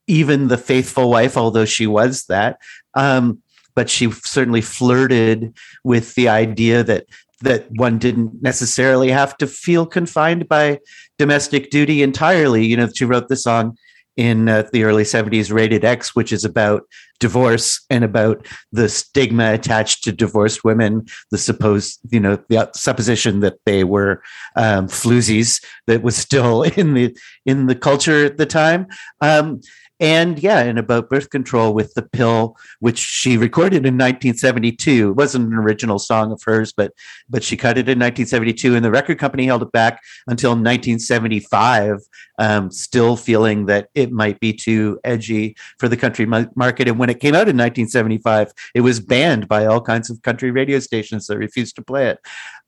even 0.07 0.47
the 0.47 0.57
faithful 0.57 1.09
wife, 1.09 1.37
although 1.37 1.65
she 1.65 1.87
was 1.87 2.25
that. 2.25 2.57
Um, 2.95 3.41
but 3.75 3.89
she 3.89 4.11
certainly 4.11 4.61
flirted 4.61 5.55
with 5.83 6.15
the 6.15 6.27
idea 6.27 6.83
that 6.83 7.05
that 7.41 7.65
one 7.71 7.97
didn't 7.97 8.41
necessarily 8.41 9.09
have 9.09 9.35
to 9.37 9.47
feel 9.47 9.85
confined 9.85 10.47
by 10.47 10.79
domestic 11.17 11.71
duty 11.71 12.03
entirely. 12.03 12.65
You 12.65 12.77
know, 12.77 12.89
she 12.93 13.05
wrote 13.05 13.29
the 13.29 13.35
song 13.35 13.77
in 14.21 14.47
uh, 14.47 14.69
the 14.71 14.83
early 14.83 15.01
70s, 15.01 15.51
Rated 15.51 15.83
X, 15.83 16.15
which 16.15 16.31
is 16.31 16.45
about 16.45 16.83
divorce 17.19 17.83
and 17.89 18.03
about 18.03 18.45
the 18.71 18.87
stigma 18.87 19.53
attached 19.53 20.03
to 20.03 20.11
divorced 20.11 20.63
women, 20.63 21.07
the 21.31 21.39
supposed, 21.39 21.99
you 22.11 22.19
know, 22.19 22.37
the 22.47 22.69
supposition 22.75 23.39
that 23.39 23.57
they 23.65 23.83
were 23.83 24.21
um, 24.55 24.85
floozies 24.87 25.63
that 25.87 26.03
was 26.03 26.15
still 26.15 26.61
in 26.77 26.93
the 26.93 27.17
in 27.47 27.65
the 27.65 27.73
culture 27.73 28.23
at 28.25 28.37
the 28.37 28.45
time. 28.45 28.85
Um, 29.21 29.61
and 30.01 30.41
yeah, 30.41 30.61
and 30.61 30.79
about 30.79 31.11
birth 31.11 31.29
control 31.29 31.75
with 31.75 31.93
the 31.93 32.01
pill, 32.01 32.57
which 32.79 32.97
she 32.97 33.37
recorded 33.37 33.85
in 33.85 33.93
1972. 33.93 35.11
It 35.11 35.15
wasn't 35.15 35.53
an 35.53 35.59
original 35.59 35.99
song 35.99 36.31
of 36.31 36.41
hers, 36.43 36.73
but 36.73 36.91
but 37.29 37.43
she 37.43 37.55
cut 37.55 37.77
it 37.77 37.87
in 37.87 37.99
1972, 37.99 38.75
and 38.75 38.83
the 38.83 38.89
record 38.89 39.19
company 39.19 39.45
held 39.45 39.61
it 39.61 39.71
back 39.71 40.01
until 40.25 40.51
1975, 40.51 41.99
um, 42.39 42.71
still 42.71 43.15
feeling 43.15 43.67
that 43.67 43.89
it 43.93 44.11
might 44.11 44.39
be 44.39 44.51
too 44.51 44.99
edgy 45.03 45.55
for 45.77 45.87
the 45.87 45.97
country 45.97 46.25
market. 46.25 46.87
And 46.87 46.97
when 46.97 47.11
it 47.11 47.19
came 47.19 47.35
out 47.35 47.47
in 47.47 47.55
1975, 47.55 48.51
it 48.73 48.81
was 48.81 48.99
banned 48.99 49.47
by 49.47 49.67
all 49.67 49.81
kinds 49.81 50.09
of 50.09 50.23
country 50.23 50.49
radio 50.49 50.79
stations 50.79 51.27
that 51.27 51.37
refused 51.37 51.75
to 51.75 51.83
play 51.83 52.07
it. 52.07 52.19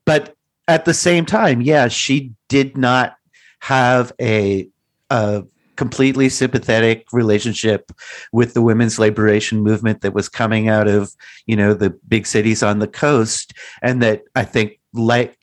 But 0.05 0.35
at 0.67 0.85
the 0.85 0.93
same 0.93 1.25
time, 1.25 1.61
yeah, 1.61 1.87
she 1.87 2.33
did 2.47 2.77
not 2.77 3.15
have 3.61 4.11
a, 4.21 4.69
a 5.09 5.45
completely 5.75 6.29
sympathetic 6.29 7.05
relationship 7.11 7.91
with 8.31 8.53
the 8.53 8.61
women's 8.61 8.99
liberation 8.99 9.61
movement 9.61 10.01
that 10.01 10.13
was 10.13 10.29
coming 10.29 10.69
out 10.69 10.87
of 10.87 11.13
you 11.45 11.55
know 11.55 11.73
the 11.73 11.89
big 12.07 12.25
cities 12.27 12.63
on 12.63 12.79
the 12.79 12.87
coast. 12.87 13.53
And 13.81 14.01
that 14.01 14.23
i 14.35 14.43
think 14.43 14.79
like 14.93 15.37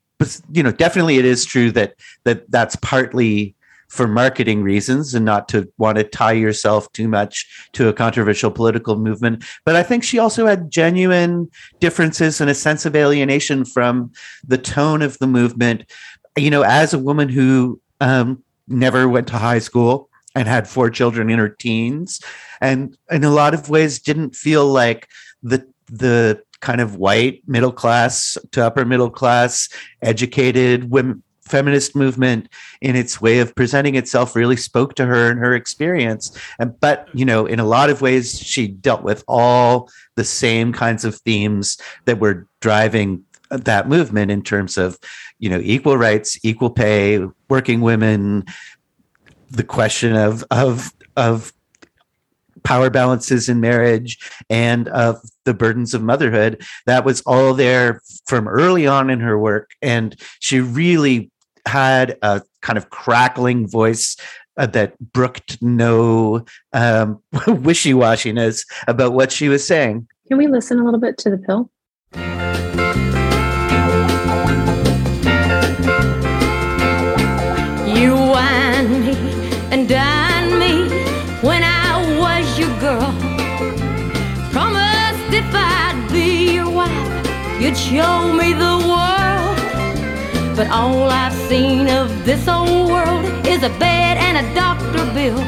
you 0.53 0.62
know 0.62 0.72
definitely 0.72 1.16
it 1.16 1.24
is 1.24 1.45
true 1.45 1.72
that 1.72 1.95
that 2.24 2.51
that's 2.51 2.76
partly 2.76 3.55
for 3.89 4.07
marketing 4.07 4.62
reasons 4.62 5.14
and 5.14 5.24
not 5.24 5.49
to 5.49 5.68
want 5.76 5.99
to 5.99 6.05
tie 6.05 6.31
yourself 6.31 6.91
too 6.93 7.09
much 7.09 7.68
to 7.72 7.89
a 7.89 7.93
controversial 7.93 8.51
political 8.51 8.97
movement. 8.97 9.45
But 9.64 9.76
i 9.76 9.83
think 9.83 10.05
she 10.05 10.18
also 10.18 10.47
had 10.47 10.70
genuine 10.70 11.51
differences 11.81 12.41
and 12.41 12.51
a 12.51 12.55
sense 12.55 12.87
of 12.87 12.95
alienation 12.95 13.64
from 13.64 14.12
the 14.47 14.59
tone 14.59 15.03
of 15.03 15.18
the 15.18 15.26
movement. 15.26 15.91
You 16.39 16.51
know 16.51 16.62
as 16.62 16.95
a 16.95 16.99
woman 16.99 17.28
who 17.28 17.81
um, 18.01 18.43
never 18.68 19.09
went 19.09 19.26
to 19.28 19.39
high 19.39 19.59
school 19.59 20.09
and 20.35 20.47
had 20.47 20.68
four 20.68 20.91
children 20.91 21.31
in 21.31 21.39
her 21.39 21.49
teens. 21.49 22.20
And 22.61 22.97
in 23.11 23.24
a 23.24 23.31
lot 23.31 23.55
of 23.55 23.68
ways 23.68 24.01
didn't 24.01 24.35
feel 24.35 24.66
like 24.66 25.09
the 25.43 25.66
the 25.87 26.43
kind 26.61 26.81
of 26.81 26.97
white 26.97 27.43
middle 27.47 27.72
class 27.72 28.37
to 28.53 28.64
upper 28.64 28.85
middle 28.85 29.11
class 29.11 29.68
educated 30.03 30.91
women 30.91 31.22
feminist 31.51 31.97
movement 31.97 32.49
in 32.81 32.95
its 32.95 33.20
way 33.20 33.41
of 33.41 33.55
presenting 33.57 33.97
itself 33.97 34.37
really 34.37 34.57
spoke 34.57 34.95
to 34.95 35.05
her 35.05 35.31
and 35.31 35.41
her 35.41 35.53
experience. 35.53 36.39
And 36.59 36.78
but 36.81 37.09
you 37.12 37.24
know 37.24 37.45
in 37.45 37.59
a 37.59 37.64
lot 37.64 37.91
of 37.91 38.01
ways 38.01 38.39
she 38.39 38.68
dealt 38.68 39.03
with 39.03 39.24
all 39.26 39.91
the 40.14 40.24
same 40.24 40.72
kinds 40.72 41.05
of 41.05 41.16
themes 41.16 41.76
that 42.05 42.20
were 42.20 42.47
driving 42.61 43.24
that 43.51 43.89
movement 43.89 44.31
in 44.31 44.43
terms 44.43 44.78
of 44.78 44.97
you 45.39 45.51
know 45.51 45.61
equal 45.62 45.99
rights 45.99 46.39
equal 46.45 46.70
pay 46.70 47.26
working 47.49 47.81
women 47.81 48.45
the 49.51 49.64
question 49.64 50.16
of 50.16 50.44
of 50.51 50.92
of 51.16 51.53
power 52.62 52.90
balances 52.90 53.48
in 53.48 53.61
marriage 53.61 54.18
and 54.48 54.88
of 54.88 55.18
the 55.44 55.55
burdens 55.55 55.94
of 55.94 56.03
motherhood 56.03 56.62
that 56.86 57.05
was 57.05 57.22
all 57.22 57.55
there 57.55 58.03
from 58.26 58.46
early 58.48 58.86
on 58.86 59.11
in 59.11 59.20
her 59.20 59.38
work. 59.38 59.70
And 59.80 60.14
she 60.40 60.61
really 60.61 61.30
had 61.66 62.18
a 62.22 62.42
kind 62.61 62.76
of 62.76 62.90
crackling 62.90 63.66
voice 63.68 64.16
uh, 64.57 64.66
that 64.66 64.98
brooked 64.98 65.61
no 65.62 66.44
um, 66.72 67.22
wishy-washiness 67.46 68.66
about 68.86 69.12
what 69.12 69.32
she 69.32 69.48
was 69.48 69.66
saying. 69.66 70.07
Can 70.28 70.38
we 70.38 70.46
listen 70.46 70.78
a 70.78 70.84
little 70.84 71.01
bit 71.01 71.18
to 71.18 71.30
the 71.30 71.38
pill 71.38 71.70
You'd 87.61 87.76
show 87.76 88.32
me 88.32 88.54
the 88.54 88.78
world. 88.88 90.56
But 90.56 90.70
all 90.70 91.11
I've 91.11 91.34
seen 91.34 91.90
of 91.90 92.24
this 92.24 92.48
old 92.48 92.88
world 92.88 93.46
is 93.46 93.62
a 93.62 93.68
bed 93.78 94.16
and 94.16 94.38
a 94.38 94.54
doctor 94.54 95.04
bill. 95.12 95.38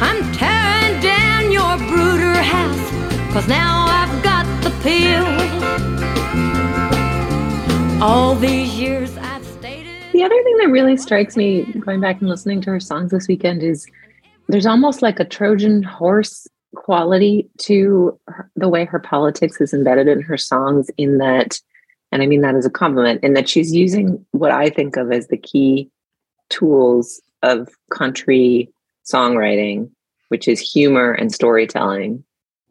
I'm 0.00 0.22
tearing 0.32 1.02
down 1.02 1.52
your 1.52 1.76
brooder 1.76 2.40
house, 2.40 2.90
cause 3.30 3.46
now 3.46 3.84
I've 3.88 4.22
got 4.22 4.46
the 4.64 4.70
pill. 4.80 5.26
All 8.02 8.34
these 8.34 8.74
years 8.80 9.14
I've 9.18 9.44
stated. 9.44 9.92
The 10.14 10.22
other 10.22 10.42
thing 10.42 10.56
that 10.56 10.70
really 10.70 10.96
strikes 10.96 11.36
me 11.36 11.64
going 11.74 12.00
back 12.00 12.22
and 12.22 12.30
listening 12.30 12.62
to 12.62 12.70
her 12.70 12.80
songs 12.80 13.10
this 13.10 13.28
weekend 13.28 13.62
is 13.62 13.86
there's 14.48 14.64
almost 14.64 15.02
like 15.02 15.20
a 15.20 15.26
Trojan 15.26 15.82
horse 15.82 16.48
quality 16.74 17.48
to 17.58 18.18
her, 18.28 18.50
the 18.56 18.68
way 18.68 18.84
her 18.84 18.98
politics 18.98 19.60
is 19.60 19.74
embedded 19.74 20.08
in 20.08 20.20
her 20.22 20.38
songs 20.38 20.90
in 20.96 21.18
that 21.18 21.60
and 22.10 22.22
i 22.22 22.26
mean 22.26 22.40
that 22.40 22.54
as 22.54 22.66
a 22.66 22.70
compliment 22.70 23.22
in 23.22 23.34
that 23.34 23.48
she's 23.48 23.74
using 23.74 24.24
what 24.30 24.50
i 24.50 24.68
think 24.70 24.96
of 24.96 25.12
as 25.12 25.28
the 25.28 25.36
key 25.36 25.90
tools 26.48 27.20
of 27.42 27.68
country 27.90 28.68
songwriting 29.04 29.90
which 30.32 30.48
is 30.48 30.58
humor 30.58 31.12
and 31.12 31.30
storytelling. 31.30 32.24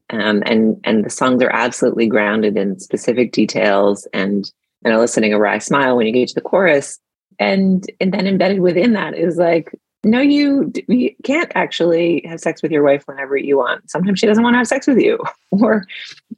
Um, 0.10 0.42
and 0.48 0.82
and 0.84 1.06
the 1.06 1.12
songs 1.12 1.44
are 1.44 1.54
absolutely 1.54 2.08
grounded 2.08 2.58
in 2.58 2.80
specific 2.80 3.32
details 3.34 4.08
and 4.14 4.52
and 4.84 4.96
eliciting 4.96 5.32
a 5.32 5.38
wry 5.38 5.60
smile 5.60 5.96
when 5.96 6.08
you 6.08 6.12
get 6.12 6.30
to 6.30 6.34
the 6.34 6.42
chorus. 6.42 7.00
And 7.38 7.86
and 8.02 8.12
then 8.12 8.26
embedded 8.26 8.62
within 8.62 8.94
that 8.94 9.14
is 9.14 9.38
like 9.38 9.80
no, 10.04 10.20
you, 10.20 10.72
you 10.88 11.14
can't 11.24 11.52
actually 11.54 12.24
have 12.28 12.40
sex 12.40 12.64
with 12.64 12.72
your 12.72 12.84
wife 12.84 13.04
whenever 13.06 13.38
you 13.38 13.58
want. 13.58 13.90
Sometimes 13.90 14.20
she 14.20 14.26
doesn't 14.26 14.44
want 14.44 14.56
to 14.56 14.58
have 14.58 14.68
sex 14.68 14.88
with 14.88 14.98
you, 14.98 15.20
or 15.52 15.86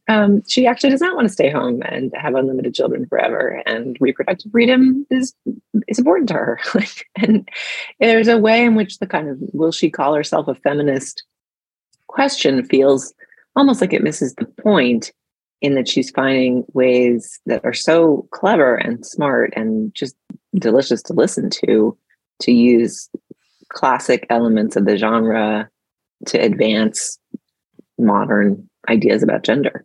um, 0.10 0.44
she 0.48 0.68
actually 0.68 0.90
does 0.90 1.00
not 1.00 1.16
want 1.16 1.28
to 1.28 1.34
stay 1.34 1.50
home 1.50 1.82
and 1.86 2.12
have 2.16 2.36
unlimited 2.36 2.74
children 2.74 3.06
forever. 3.06 3.64
And 3.66 3.98
reproductive 4.02 4.52
freedom 4.52 5.06
is 5.10 5.34
is 5.88 5.98
important 5.98 6.28
to 6.30 6.36
her. 6.36 6.60
and 7.16 7.48
there's 8.00 8.28
a 8.28 8.38
way 8.38 8.66
in 8.66 8.76
which 8.76 9.00
the 9.00 9.08
kind 9.08 9.30
of 9.30 9.38
will 9.54 9.72
she 9.72 9.90
call 9.90 10.14
herself 10.14 10.48
a 10.48 10.56
feminist 10.56 11.24
question 12.08 12.66
feels 12.66 13.14
almost 13.56 13.82
like 13.82 13.94
it 13.94 14.04
misses 14.04 14.36
the 14.36 14.46
point 14.46 15.12
in 15.62 15.76
that 15.76 15.88
she's 15.88 16.12
finding 16.12 16.66
ways 16.74 17.40
that 17.46 17.64
are 17.64 17.74
so 17.74 18.28
clever 18.32 18.76
and 18.76 19.06
smart 19.06 19.54
and 19.56 19.96
just 19.96 20.16
delicious 20.56 21.02
to 21.04 21.14
listen 21.14 21.50
to 21.50 21.98
to 22.42 22.52
use 22.52 23.10
classic 23.74 24.26
elements 24.30 24.76
of 24.76 24.86
the 24.86 24.98
genre 24.98 25.70
to 26.28 26.38
advance 26.38 27.20
modern 27.98 28.70
ideas 28.90 29.24
about 29.24 29.44
gender. 29.44 29.84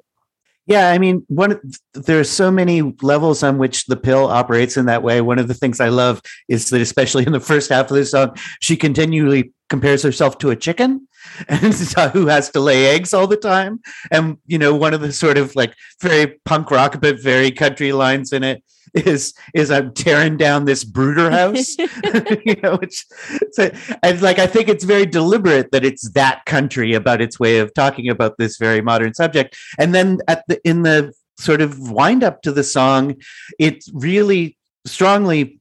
Yeah, 0.67 0.91
I 0.91 0.99
mean, 0.99 1.25
one 1.29 1.59
there 1.95 2.21
are 2.21 2.25
so 2.25 2.51
many 2.51 2.83
levels 3.01 3.43
on 3.43 3.57
which 3.57 3.87
the 3.87 3.97
pill 3.97 4.27
operates 4.27 4.77
in 4.77 4.85
that 4.85 5.03
way. 5.03 5.23
One 5.23 5.39
of 5.39 5.49
the 5.49 5.55
things 5.55 5.81
I 5.81 5.89
love 5.89 6.21
is 6.47 6.69
that, 6.69 6.83
especially 6.83 7.27
in 7.27 7.33
the 7.33 7.41
first 7.41 7.71
half 7.71 7.91
of 7.91 7.97
the 7.97 8.05
song, 8.05 8.37
she 8.61 8.77
continually 8.77 9.55
compares 9.71 10.03
herself 10.03 10.37
to 10.39 10.51
a 10.51 10.57
chicken, 10.57 11.09
and 11.49 11.73
who 12.13 12.27
has 12.27 12.51
to 12.51 12.61
lay 12.61 12.87
eggs 12.95 13.15
all 13.15 13.27
the 13.27 13.39
time. 13.39 13.81
And 14.11 14.37
you 14.47 14.59
know, 14.59 14.75
one 14.75 14.93
of 14.93 15.01
the 15.01 15.11
sort 15.11 15.39
of 15.39 15.57
like 15.57 15.73
very 16.03 16.39
punk 16.45 16.71
rock 16.71 17.01
but 17.01 17.19
very 17.19 17.51
country 17.51 17.93
lines 17.93 18.31
in 18.31 18.45
it 18.45 18.63
is 18.95 19.35
is 19.55 19.71
I'm 19.71 19.93
tearing 19.95 20.37
down 20.37 20.65
this 20.65 20.85
brooder 20.85 21.31
house. 21.31 21.77
you 21.79 22.57
know, 22.63 22.77
which 22.77 23.05
so, 23.53 23.71
and 24.03 24.23
like 24.23 24.39
I 24.39 24.47
think 24.47 24.69
it's 24.69 24.85
very 24.85 25.07
deliberate 25.07 25.73
that 25.73 25.85
it's 25.85 26.11
that 26.11 26.45
country 26.47 26.95
about 26.95 27.21
its 27.21 27.39
way 27.39 27.59
of 27.59 27.73
talking 27.75 28.09
about 28.09 28.39
this 28.39 28.57
very 28.57 28.81
modern 28.81 29.15
subject. 29.15 29.57
And 29.79 29.95
then 29.95 30.19
at 30.29 30.45
the 30.49 30.61
in 30.65 30.83
the 30.83 31.13
sort 31.39 31.61
of 31.61 31.91
wind 31.91 32.25
up 32.25 32.43
to 32.43 32.53
the 32.53 32.65
song, 32.65 33.17
it 33.59 33.85
really 33.93 34.57
strongly 34.87 35.61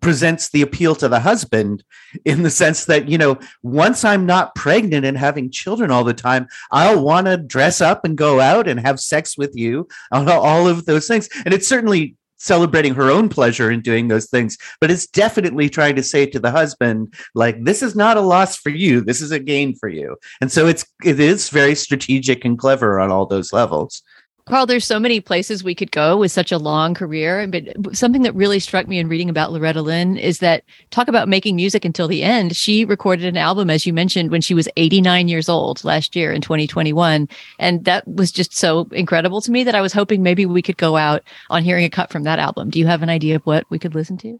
presents 0.00 0.50
the 0.50 0.62
appeal 0.62 0.94
to 0.94 1.08
the 1.08 1.20
husband 1.20 1.84
in 2.24 2.42
the 2.42 2.50
sense 2.50 2.84
that 2.84 3.08
you 3.08 3.16
know 3.16 3.38
once 3.62 4.04
i'm 4.04 4.26
not 4.26 4.54
pregnant 4.54 5.04
and 5.04 5.16
having 5.16 5.50
children 5.50 5.90
all 5.90 6.04
the 6.04 6.14
time 6.14 6.46
i'll 6.72 7.02
want 7.02 7.26
to 7.26 7.36
dress 7.36 7.80
up 7.80 8.04
and 8.04 8.16
go 8.16 8.40
out 8.40 8.66
and 8.68 8.80
have 8.80 8.98
sex 8.98 9.38
with 9.38 9.54
you 9.54 9.86
all 10.12 10.66
of 10.66 10.84
those 10.86 11.06
things 11.06 11.28
and 11.44 11.54
it's 11.54 11.68
certainly 11.68 12.16
celebrating 12.44 12.94
her 12.94 13.10
own 13.10 13.28
pleasure 13.28 13.70
in 13.70 13.80
doing 13.80 14.08
those 14.08 14.26
things 14.26 14.58
but 14.80 14.90
it's 14.90 15.06
definitely 15.06 15.68
trying 15.68 15.96
to 15.96 16.02
say 16.02 16.26
to 16.26 16.38
the 16.38 16.50
husband 16.50 17.12
like 17.34 17.62
this 17.64 17.82
is 17.82 17.94
not 17.94 18.16
a 18.16 18.20
loss 18.20 18.56
for 18.56 18.70
you 18.70 19.00
this 19.00 19.20
is 19.20 19.30
a 19.30 19.38
gain 19.38 19.74
for 19.74 19.88
you. 19.88 20.16
And 20.40 20.50
so 20.50 20.66
it's 20.66 20.84
it 21.04 21.20
is 21.20 21.50
very 21.50 21.74
strategic 21.74 22.44
and 22.44 22.58
clever 22.58 23.00
on 23.00 23.10
all 23.10 23.26
those 23.26 23.52
levels 23.52 24.02
Carl, 24.46 24.66
there's 24.66 24.84
so 24.84 25.00
many 25.00 25.20
places 25.20 25.64
we 25.64 25.74
could 25.74 25.90
go 25.90 26.18
with 26.18 26.30
such 26.30 26.52
a 26.52 26.58
long 26.58 26.92
career. 26.92 27.46
But 27.46 27.96
something 27.96 28.22
that 28.22 28.34
really 28.34 28.60
struck 28.60 28.86
me 28.86 28.98
in 28.98 29.08
reading 29.08 29.30
about 29.30 29.52
Loretta 29.52 29.80
Lynn 29.80 30.18
is 30.18 30.40
that 30.40 30.64
talk 30.90 31.08
about 31.08 31.30
making 31.30 31.56
music 31.56 31.82
until 31.82 32.08
the 32.08 32.22
end. 32.22 32.54
She 32.54 32.84
recorded 32.84 33.24
an 33.24 33.38
album, 33.38 33.70
as 33.70 33.86
you 33.86 33.94
mentioned, 33.94 34.30
when 34.30 34.42
she 34.42 34.52
was 34.52 34.68
89 34.76 35.28
years 35.28 35.48
old 35.48 35.82
last 35.82 36.14
year 36.14 36.30
in 36.30 36.42
2021. 36.42 37.26
And 37.58 37.84
that 37.86 38.06
was 38.06 38.30
just 38.30 38.54
so 38.54 38.86
incredible 38.92 39.40
to 39.40 39.50
me 39.50 39.64
that 39.64 39.74
I 39.74 39.80
was 39.80 39.94
hoping 39.94 40.22
maybe 40.22 40.44
we 40.44 40.60
could 40.60 40.76
go 40.76 40.98
out 40.98 41.22
on 41.48 41.64
hearing 41.64 41.86
a 41.86 41.90
cut 41.90 42.10
from 42.10 42.24
that 42.24 42.38
album. 42.38 42.68
Do 42.68 42.78
you 42.78 42.86
have 42.86 43.02
an 43.02 43.08
idea 43.08 43.36
of 43.36 43.46
what 43.46 43.64
we 43.70 43.78
could 43.78 43.94
listen 43.94 44.18
to? 44.18 44.38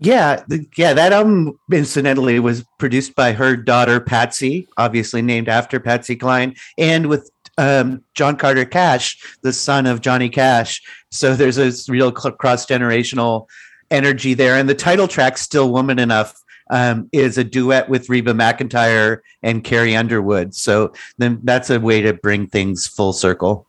Yeah, 0.00 0.44
yeah, 0.76 0.92
that 0.92 1.12
album 1.12 1.58
incidentally 1.72 2.38
was 2.40 2.64
produced 2.78 3.14
by 3.14 3.32
her 3.32 3.56
daughter 3.56 4.00
Patsy, 4.00 4.68
obviously 4.76 5.22
named 5.22 5.48
after 5.48 5.78
Patsy 5.80 6.16
Cline, 6.16 6.56
and 6.76 7.06
with 7.06 7.30
um, 7.58 8.02
John 8.14 8.36
Carter 8.36 8.64
Cash, 8.64 9.36
the 9.42 9.52
son 9.52 9.86
of 9.86 10.00
Johnny 10.00 10.28
Cash. 10.28 10.82
So 11.10 11.34
there's 11.34 11.58
a 11.58 11.72
real 11.90 12.12
cross 12.12 12.66
generational 12.66 13.46
energy 13.90 14.34
there. 14.34 14.56
And 14.56 14.68
the 14.68 14.74
title 14.74 15.08
track, 15.08 15.38
Still 15.38 15.72
Woman 15.72 15.98
Enough, 15.98 16.40
um, 16.70 17.08
is 17.12 17.36
a 17.38 17.44
duet 17.44 17.88
with 17.88 18.08
Reba 18.08 18.32
McEntire 18.32 19.18
and 19.42 19.62
Carrie 19.62 19.94
Underwood. 19.94 20.54
So 20.54 20.92
then 21.18 21.40
that's 21.44 21.70
a 21.70 21.78
way 21.78 22.00
to 22.00 22.14
bring 22.14 22.46
things 22.46 22.86
full 22.86 23.12
circle. 23.12 23.66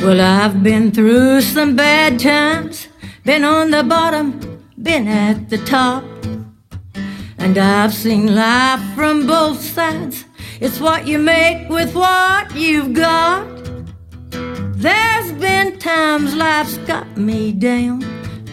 Well, 0.00 0.22
I've 0.22 0.62
been 0.62 0.90
through 0.90 1.42
some 1.42 1.76
bad 1.76 2.18
times, 2.18 2.88
been 3.24 3.44
on 3.44 3.72
the 3.72 3.82
bottom 3.82 4.47
been 4.82 5.08
at 5.08 5.48
the 5.48 5.58
top. 5.58 6.04
And 7.38 7.56
I've 7.58 7.94
seen 7.94 8.34
life 8.34 8.82
from 8.94 9.26
both 9.26 9.60
sides. 9.60 10.24
It's 10.60 10.80
what 10.80 11.06
you 11.06 11.18
make 11.18 11.68
with 11.68 11.94
what 11.94 12.54
you've 12.54 12.92
got. 12.92 13.46
There's 14.30 15.32
been 15.32 15.78
times 15.78 16.34
life's 16.34 16.78
got 16.78 17.16
me 17.16 17.52
down. 17.52 18.04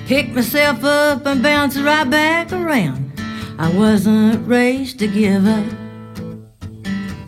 Pick 0.07 0.29
myself 0.29 0.83
up 0.83 1.25
and 1.25 1.41
bounce 1.41 1.77
right 1.77 2.09
back 2.09 2.51
around. 2.51 3.11
I 3.57 3.71
wasn't 3.75 4.47
raised 4.47 4.99
to 4.99 5.07
give 5.07 5.47
up. 5.47 5.65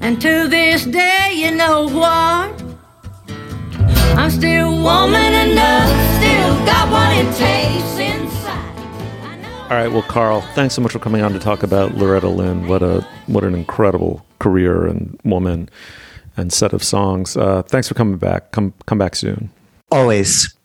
And 0.01 0.21
to 0.21 0.47
this 0.47 0.85
day, 0.85 1.33
you 1.33 1.51
know 1.51 1.87
what? 1.87 2.63
I'm 4.17 4.31
still 4.31 4.71
woman 4.81 5.33
enough, 5.49 5.89
still 6.17 6.65
got 6.65 6.91
what 6.91 7.17
it 7.17 7.35
takes 7.35 7.97
all 9.69 9.75
right, 9.75 9.91
well, 9.91 10.01
Carl, 10.03 10.39
thanks 10.55 10.75
so 10.75 10.81
much 10.81 10.93
for 10.93 10.99
coming 10.99 11.21
on 11.21 11.33
to 11.33 11.39
talk 11.39 11.61
about 11.61 11.95
Loretta 11.95 12.29
Lynn. 12.29 12.69
What 12.69 12.81
a 12.81 13.05
what 13.25 13.43
an 13.43 13.53
incredible 13.53 14.25
career 14.39 14.85
and 14.85 15.19
woman 15.25 15.67
and 16.37 16.53
set 16.53 16.71
of 16.71 16.81
songs. 16.81 17.35
Uh, 17.35 17.63
thanks 17.63 17.89
for 17.89 17.93
coming 17.93 18.17
back. 18.17 18.51
Come 18.51 18.73
come 18.85 18.97
back 18.97 19.17
soon. 19.17 19.49
Always. 19.91 20.55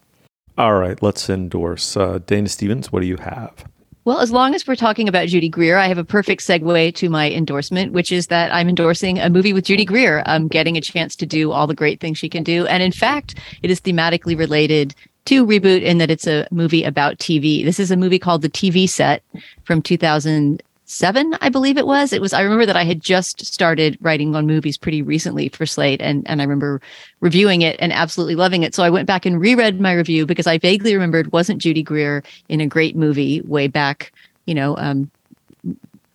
All 0.57 0.75
right, 0.75 1.03
let's 1.03 1.29
endorse 1.29 1.97
uh, 1.97 2.21
Dana 2.27 2.49
Stevens. 2.49 2.93
What 2.93 3.01
do 3.01 3.07
you 3.07 3.17
have? 3.17 3.65
Well, 4.05 4.21
as 4.21 4.31
long 4.31 4.55
as 4.55 4.67
we're 4.69 4.77
talking 4.77 5.09
about 5.09 5.29
Judy 5.29 5.49
Greer, 5.49 5.79
I 5.79 5.87
have 5.89 5.99
a 5.99 6.05
perfect 6.05 6.43
segue 6.43 6.95
to 6.95 7.09
my 7.09 7.31
endorsement, 7.31 7.93
which 7.93 8.13
is 8.13 8.29
that 8.29 8.55
I'm 8.55 8.69
endorsing 8.69 9.19
a 9.19 9.31
movie 9.31 9.53
with 9.53 9.65
Judy 9.65 9.85
Greer. 9.85 10.23
I'm 10.27 10.47
getting 10.47 10.77
a 10.77 10.81
chance 10.81 11.17
to 11.17 11.27
do 11.27 11.51
all 11.51 11.67
the 11.67 11.75
great 11.75 12.01
things 12.01 12.19
she 12.19 12.29
can 12.29 12.43
do. 12.45 12.67
And 12.67 12.83
in 12.83 12.93
fact, 12.93 13.37
it 13.63 13.71
is 13.71 13.81
thematically 13.81 14.39
related 14.39 14.95
to 15.27 15.47
reboot 15.47 15.83
in 15.83 15.99
that 15.99 16.11
it's 16.11 16.27
a 16.27 16.47
movie 16.51 16.85
about 16.85 17.19
TV. 17.19 17.65
This 17.65 17.79
is 17.79 17.91
a 17.91 17.97
movie 17.97 18.19
called 18.19 18.43
The 18.43 18.49
TV 18.49 18.89
Set 18.89 19.23
from 19.65 19.81
2007, 19.81 21.37
I 21.41 21.49
believe 21.49 21.79
it 21.79 21.87
was. 21.87 22.13
It 22.13 22.21
was 22.21 22.33
I 22.33 22.43
remember 22.43 22.67
that 22.67 22.77
I 22.77 22.85
had 22.85 23.01
just 23.01 23.45
started 23.45 23.97
writing 24.01 24.35
on 24.35 24.47
movies 24.47 24.77
pretty 24.77 25.03
recently 25.03 25.49
for 25.49 25.65
Slate 25.67 26.03
and 26.03 26.29
and 26.29 26.41
I 26.41 26.45
remember 26.45 26.81
reviewing 27.21 27.63
it 27.63 27.77
and 27.79 27.93
absolutely 27.93 28.35
loving 28.35 28.63
it. 28.63 28.75
So 28.75 28.83
I 28.83 28.91
went 28.91 29.07
back 29.07 29.25
and 29.25 29.41
reread 29.41 29.81
my 29.81 29.93
review 29.93 30.27
because 30.27 30.47
I 30.47 30.59
vaguely 30.59 30.95
remembered 30.95 31.33
wasn't 31.33 31.63
Judy 31.63 31.83
Greer 31.83 32.23
in 32.49 32.61
a 32.61 32.67
great 32.67 32.97
movie 32.97 33.43
way 33.43 33.69
back, 33.69 34.13
you 34.47 34.55
know, 34.55 34.77
um, 34.77 35.11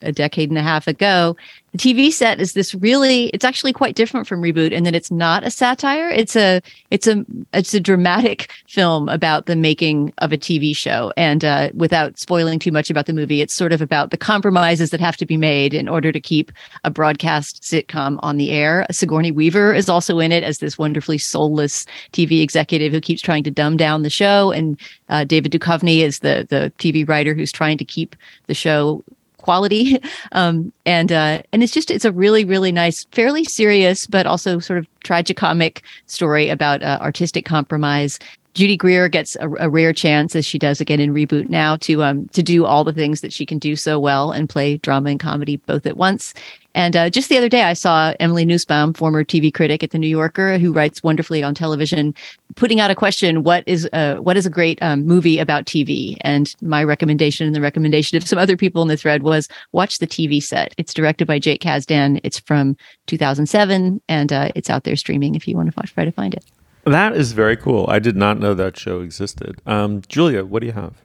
a 0.02 0.12
decade 0.12 0.50
and 0.50 0.58
a 0.58 0.64
half 0.64 0.88
ago. 0.88 1.36
TV 1.78 2.12
set 2.12 2.42
is 2.42 2.54
this 2.54 2.74
really 2.76 3.28
it's 3.28 3.46
actually 3.46 3.74
quite 3.74 3.96
different 3.96 4.28
from 4.28 4.42
reboot 4.42 4.72
in 4.72 4.84
that 4.84 4.96
it's 4.96 5.12
not 5.12 5.44
a 5.44 5.52
satire. 5.52 6.10
It's 6.10 6.36
a 6.36 6.62
it's 6.92 7.08
a 7.08 7.26
it's 7.54 7.74
a 7.74 7.80
dramatic 7.80 8.52
film 8.68 9.10
about 9.10 9.46
the 9.46 9.56
making 9.56 10.14
of 10.18 10.34
a 10.34 10.38
TV 10.38 10.76
show. 10.76 11.14
And 11.16 11.46
uh, 11.46 11.70
without 11.74 12.18
spoiling 12.18 12.60
too 12.60 12.72
much 12.72 12.90
about 12.90 13.06
the 13.06 13.14
movie, 13.14 13.42
it's 13.42 13.54
sort 13.54 13.72
of 13.72 13.82
about 13.82 14.12
the 14.12 14.18
compromises 14.18 14.90
that 14.90 15.00
have 15.00 15.18
to 15.18 15.26
be 15.26 15.38
made 15.38 15.74
in 15.74 15.88
order 15.88 16.12
to 16.12 16.20
keep 16.20 16.52
a 16.84 16.90
broadcast 16.90 17.62
sitcom 17.62 18.20
on 18.24 18.38
the 18.38 18.52
air. 18.52 18.86
Sigourney 18.92 19.32
Weaver 19.32 19.74
is 19.74 19.90
also 19.90 20.20
in 20.20 20.32
it 20.32 20.44
as 20.44 20.60
this 20.60 20.78
wonderfully 20.78 21.18
soulless 21.18 21.86
TV 22.12 22.42
executive 22.42 22.92
who 22.92 23.02
keeps 23.02 23.22
trying 23.22 23.44
to 23.44 23.52
dumb 23.52 23.78
down 23.78 24.04
the 24.04 24.10
show. 24.10 24.52
And 24.52 24.80
uh, 25.10 25.24
David 25.24 25.52
Duchovny 25.52 26.00
is 26.00 26.20
the 26.20 26.48
the 26.50 26.72
TV 26.78 27.08
writer 27.08 27.34
who's 27.34 27.52
trying 27.52 27.78
to 27.78 27.86
keep 27.86 28.16
the 28.48 28.54
show 28.54 29.04
quality. 29.48 29.98
Um, 30.34 30.74
and 30.86 31.12
uh, 31.12 31.42
and 31.54 31.64
it's 31.64 31.74
just 31.74 31.90
it's 31.90 32.04
a 32.04 32.12
really 32.12 32.44
really 32.44 32.72
nice, 32.72 33.06
fairly 33.12 33.44
serious 33.46 34.06
but 34.08 34.26
also 34.26 34.60
sort 34.60 34.78
of 34.80 34.88
tragicomic 35.04 35.82
story 36.06 36.50
about 36.50 36.84
uh, 36.84 37.00
artistic 37.02 37.46
compromise. 37.46 38.20
Judy 38.58 38.76
Greer 38.76 39.08
gets 39.08 39.38
a, 39.40 39.48
a, 39.60 39.70
rare 39.70 39.94
chance, 39.94 40.36
as 40.36 40.44
she 40.44 40.58
does 40.58 40.82
again 40.82 41.00
in 41.00 41.14
reboot 41.14 41.48
now, 41.48 41.76
to 41.78 42.02
um 42.02 42.28
to 42.30 42.42
do 42.42 42.66
all 42.66 42.84
the 42.84 42.92
things 42.92 43.22
that 43.22 43.32
she 43.32 43.46
can 43.46 43.60
do 43.60 43.76
so 43.76 44.00
well 44.00 44.32
and 44.32 44.50
play 44.50 44.78
drama 44.78 45.12
and 45.12 45.20
comedy 45.20 45.58
both 45.58 45.86
at 45.86 45.96
once. 45.96 46.34
And 46.74 46.96
uh, 46.96 47.12
just 47.12 47.30
the 47.30 47.38
other 47.38 47.50
day, 47.50 47.62
I 47.62 47.74
saw 47.74 48.16
Emily 48.20 48.46
Nussbaum, 48.46 48.94
former 48.94 49.24
TV 49.24 49.54
critic 49.54 49.84
at 49.84 49.92
the 49.92 50.00
New 50.00 50.08
Yorker, 50.08 50.58
who 50.58 50.74
writes 50.74 51.04
wonderfully 51.04 51.44
on 51.44 51.54
television, 51.54 52.16
putting 52.56 52.80
out 52.80 52.90
a 52.90 52.96
question: 52.96 53.44
What 53.44 53.64
is 53.68 53.88
a 53.94 54.16
what 54.16 54.38
is 54.38 54.48
a 54.48 54.50
great 54.50 54.82
um, 54.82 55.06
movie 55.06 55.38
about 55.38 55.66
TV? 55.66 56.18
And 56.22 56.52
my 56.64 56.84
recommendation 56.84 57.46
and 57.46 57.56
the 57.56 57.62
recommendation 57.62 58.18
of 58.18 58.28
some 58.28 58.40
other 58.44 58.58
people 58.58 58.82
in 58.82 58.88
the 58.88 58.98
thread 58.98 59.22
was 59.22 59.48
watch 59.72 60.00
the 60.00 60.08
TV 60.08 60.42
set. 60.42 60.74
It's 60.80 60.96
directed 60.96 61.28
by 61.28 61.38
Jake 61.38 61.62
Kasdan. 61.62 62.20
It's 62.24 62.40
from 62.40 62.76
2007, 63.06 64.02
and 64.10 64.34
uh, 64.34 64.50
it's 64.56 64.72
out 64.72 64.84
there 64.84 64.96
streaming 64.96 65.36
if 65.36 65.48
you 65.48 65.56
want 65.56 65.72
to 65.72 65.94
try 65.94 66.06
to 66.06 66.12
find 66.12 66.34
it. 66.34 66.44
That 66.88 67.18
is 67.18 67.34
very 67.34 67.58
cool. 67.58 67.86
I 67.90 68.00
did 68.00 68.16
not 68.16 68.40
know 68.40 68.54
that 68.54 68.78
show 68.78 69.02
existed. 69.02 69.62
Um, 69.66 70.02
Julia, 70.08 70.46
what 70.46 70.62
do 70.62 70.68
you 70.68 70.74
have? 70.74 71.04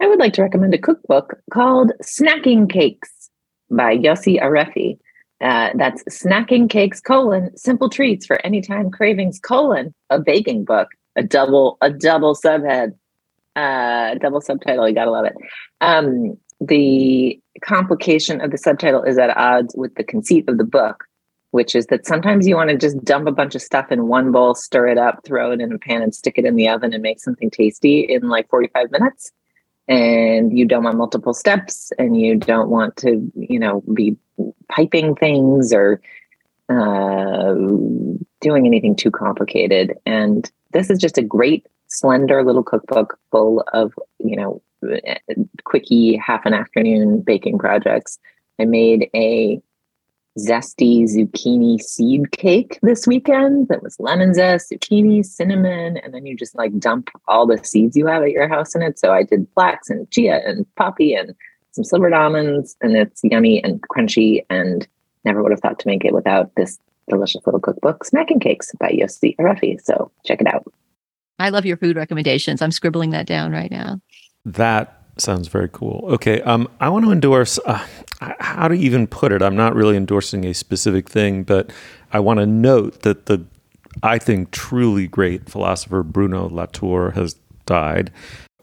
I 0.00 0.08
would 0.08 0.18
like 0.18 0.32
to 0.34 0.42
recommend 0.42 0.74
a 0.74 0.78
cookbook 0.78 1.38
called 1.52 1.92
Snacking 2.02 2.68
Cakes 2.68 3.30
by 3.70 3.96
Yossy 3.96 4.42
Arefi. 4.42 4.98
Uh, 5.40 5.70
that's 5.76 6.04
snacking 6.04 6.70
cakes 6.70 7.00
colon 7.00 7.50
simple 7.56 7.90
treats 7.90 8.24
for 8.24 8.44
anytime 8.46 8.92
cravings 8.92 9.40
colon 9.40 9.92
a 10.08 10.20
baking 10.20 10.64
book 10.64 10.86
a 11.16 11.22
double 11.24 11.78
a 11.80 11.90
double 11.90 12.36
subhead 12.36 12.92
uh 13.56 14.14
double 14.20 14.40
subtitle 14.40 14.88
you 14.88 14.94
gotta 14.94 15.10
love 15.10 15.24
it 15.24 15.34
um 15.80 16.38
the 16.60 17.36
complication 17.64 18.40
of 18.40 18.52
the 18.52 18.56
subtitle 18.56 19.02
is 19.02 19.18
at 19.18 19.36
odds 19.36 19.74
with 19.76 19.92
the 19.96 20.04
conceit 20.04 20.48
of 20.48 20.58
the 20.58 20.64
book 20.64 21.06
which 21.52 21.74
is 21.74 21.86
that 21.86 22.06
sometimes 22.06 22.46
you 22.46 22.56
want 22.56 22.70
to 22.70 22.76
just 22.76 23.02
dump 23.04 23.26
a 23.26 23.32
bunch 23.32 23.54
of 23.54 23.62
stuff 23.62 23.90
in 23.90 24.08
one 24.08 24.32
bowl 24.32 24.54
stir 24.54 24.88
it 24.88 24.98
up 24.98 25.24
throw 25.24 25.52
it 25.52 25.60
in 25.60 25.72
a 25.72 25.78
pan 25.78 26.02
and 26.02 26.14
stick 26.14 26.36
it 26.36 26.44
in 26.44 26.56
the 26.56 26.68
oven 26.68 26.92
and 26.92 27.02
make 27.02 27.20
something 27.20 27.50
tasty 27.50 28.00
in 28.00 28.28
like 28.28 28.48
45 28.50 28.90
minutes 28.90 29.32
and 29.88 30.56
you 30.56 30.66
don't 30.66 30.84
want 30.84 30.96
multiple 30.96 31.34
steps 31.34 31.92
and 31.98 32.20
you 32.20 32.36
don't 32.36 32.68
want 32.68 32.96
to 32.96 33.30
you 33.34 33.58
know 33.58 33.82
be 33.94 34.16
piping 34.68 35.14
things 35.14 35.72
or 35.72 36.00
uh, 36.68 37.54
doing 38.40 38.66
anything 38.66 38.96
too 38.96 39.10
complicated 39.10 39.94
and 40.06 40.50
this 40.72 40.90
is 40.90 40.98
just 40.98 41.18
a 41.18 41.22
great 41.22 41.66
slender 41.92 42.42
little 42.42 42.62
cookbook 42.62 43.18
full 43.30 43.64
of, 43.72 43.92
you 44.18 44.36
know, 44.36 44.62
quickie 45.64 46.16
half 46.16 46.44
an 46.44 46.54
afternoon 46.54 47.20
baking 47.20 47.58
projects. 47.58 48.18
I 48.58 48.64
made 48.64 49.08
a 49.14 49.60
zesty 50.38 51.04
zucchini 51.04 51.80
seed 51.80 52.30
cake 52.32 52.78
this 52.82 53.06
weekend 53.06 53.68
that 53.68 53.82
was 53.82 53.98
lemon 54.00 54.32
zest, 54.34 54.70
zucchini, 54.70 55.24
cinnamon, 55.24 55.98
and 55.98 56.14
then 56.14 56.26
you 56.26 56.36
just 56.36 56.54
like 56.54 56.78
dump 56.78 57.10
all 57.28 57.46
the 57.46 57.62
seeds 57.62 57.96
you 57.96 58.06
have 58.06 58.22
at 58.22 58.30
your 58.30 58.48
house 58.48 58.74
in 58.74 58.82
it. 58.82 58.98
So 58.98 59.12
I 59.12 59.22
did 59.22 59.46
flax 59.54 59.90
and 59.90 60.10
chia 60.10 60.40
and 60.46 60.66
poppy 60.76 61.14
and 61.14 61.34
some 61.72 61.84
slivered 61.84 62.12
almonds, 62.12 62.76
and 62.80 62.96
it's 62.96 63.20
yummy 63.22 63.62
and 63.62 63.80
crunchy. 63.88 64.44
And 64.50 64.86
never 65.24 65.42
would 65.42 65.52
have 65.52 65.60
thought 65.60 65.78
to 65.80 65.88
make 65.88 66.04
it 66.04 66.14
without 66.14 66.54
this 66.54 66.78
delicious 67.08 67.42
little 67.46 67.60
cookbook, 67.60 68.04
Snacking 68.04 68.40
Cakes 68.40 68.72
by 68.78 68.90
Yossy 68.90 69.36
Arefi. 69.36 69.80
So 69.82 70.10
check 70.24 70.40
it 70.40 70.46
out. 70.46 70.64
I 71.38 71.48
love 71.48 71.66
your 71.66 71.76
food 71.76 71.96
recommendations. 71.96 72.62
I'm 72.62 72.70
scribbling 72.70 73.10
that 73.10 73.26
down 73.26 73.52
right 73.52 73.70
now. 73.70 74.00
That 74.44 75.01
sounds 75.18 75.48
very 75.48 75.68
cool. 75.72 76.04
Okay, 76.14 76.40
um, 76.42 76.68
I 76.80 76.88
want 76.88 77.04
to 77.04 77.12
endorse. 77.12 77.58
Uh, 77.64 77.86
how 78.20 78.68
to 78.68 78.74
even 78.74 79.06
put 79.06 79.32
it? 79.32 79.42
I'm 79.42 79.56
not 79.56 79.74
really 79.74 79.96
endorsing 79.96 80.44
a 80.44 80.54
specific 80.54 81.08
thing, 81.08 81.42
but 81.42 81.72
I 82.12 82.20
want 82.20 82.38
to 82.38 82.46
note 82.46 83.02
that 83.02 83.26
the, 83.26 83.44
I 84.02 84.18
think, 84.18 84.52
truly 84.52 85.08
great 85.08 85.48
philosopher 85.48 86.02
Bruno 86.02 86.48
Latour 86.48 87.12
has 87.12 87.36
died. 87.66 88.12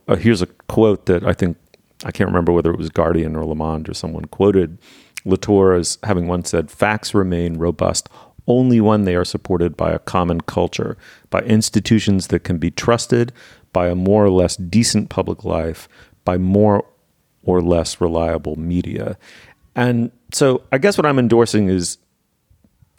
Uh, 0.07 0.15
here's 0.15 0.41
a 0.41 0.47
quote 0.47 1.05
that 1.07 1.23
I 1.25 1.33
think 1.33 1.57
I 2.05 2.11
can't 2.11 2.29
remember 2.29 2.51
whether 2.51 2.71
it 2.71 2.77
was 2.77 2.89
Guardian 2.89 3.35
or 3.35 3.45
Le 3.45 3.55
Monde 3.55 3.89
or 3.89 3.93
someone 3.93 4.25
quoted 4.25 4.77
Latour 5.25 5.73
as 5.73 5.97
having 6.03 6.27
once 6.27 6.49
said, 6.49 6.71
"Facts 6.71 7.13
remain 7.13 7.57
robust." 7.57 8.09
Only 8.47 8.81
when 8.81 9.03
they 9.03 9.15
are 9.15 9.25
supported 9.25 9.77
by 9.77 9.91
a 9.91 9.99
common 9.99 10.41
culture, 10.41 10.97
by 11.29 11.41
institutions 11.41 12.27
that 12.27 12.43
can 12.43 12.57
be 12.57 12.71
trusted, 12.71 13.31
by 13.73 13.89
a 13.89 13.95
more 13.95 14.25
or 14.25 14.31
less 14.31 14.55
decent 14.55 15.09
public 15.09 15.45
life, 15.45 15.87
by 16.25 16.37
more 16.37 16.85
or 17.43 17.61
less 17.61 18.01
reliable 18.01 18.55
media. 18.57 19.17
And 19.75 20.11
so 20.31 20.63
I 20.71 20.77
guess 20.77 20.97
what 20.97 21.05
I'm 21.05 21.19
endorsing 21.19 21.69
is 21.69 21.97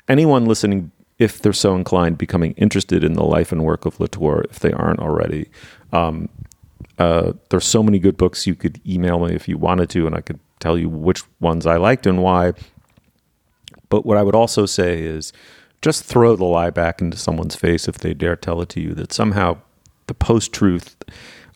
anyone 0.09 0.47
listening, 0.47 0.91
if 1.19 1.41
they're 1.41 1.53
so 1.53 1.75
inclined, 1.75 2.19
becoming 2.19 2.53
interested 2.53 3.05
in 3.05 3.13
the 3.15 3.25
life 3.25 3.53
and 3.53 3.65
work 3.65 3.87
of 3.87 4.01
Latour, 4.01 4.45
if 4.51 4.61
they 4.61 4.73
aren't 4.73 5.01
already. 5.01 5.49
Um, 5.93 6.29
uh, 6.99 7.33
there's 7.49 7.67
so 7.67 7.83
many 7.83 7.99
good 7.99 8.17
books 8.17 8.47
you 8.47 8.55
could 8.55 8.81
email 8.87 9.19
me 9.21 9.35
if 9.35 9.49
you 9.49 9.57
wanted 9.57 9.91
to, 9.91 10.07
and 10.07 10.15
I 10.15 10.21
could 10.21 10.39
tell 10.59 10.77
you 10.77 10.89
which 10.89 11.23
ones 11.41 11.67
I 11.67 11.77
liked 11.77 12.07
and 12.07 12.23
why. 12.23 12.53
But 13.89 14.05
what 14.07 14.17
I 14.17 14.23
would 14.23 14.35
also 14.35 14.67
say 14.67 15.03
is 15.03 15.33
just 15.83 16.05
throw 16.05 16.37
the 16.37 16.45
lie 16.45 16.71
back 16.71 17.01
into 17.01 17.17
someone's 17.17 17.57
face 17.57 17.89
if 17.89 17.99
they 17.99 18.15
dare 18.15 18.37
tell 18.37 18.61
it 18.61 18.69
to 18.71 18.81
you 18.81 18.95
that 18.95 19.13
somehow 19.13 19.59
the 20.07 20.15
post 20.15 20.53
truth 20.53 20.97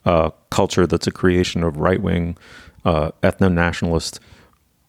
uh, 0.05 0.29
culture 0.49 0.85
that's 0.87 1.07
a 1.07 1.11
creation 1.11 1.63
of 1.63 1.77
right 1.77 2.01
wing 2.01 2.37
uh, 2.85 3.11
ethno 3.23 3.51
nationalist 3.51 4.19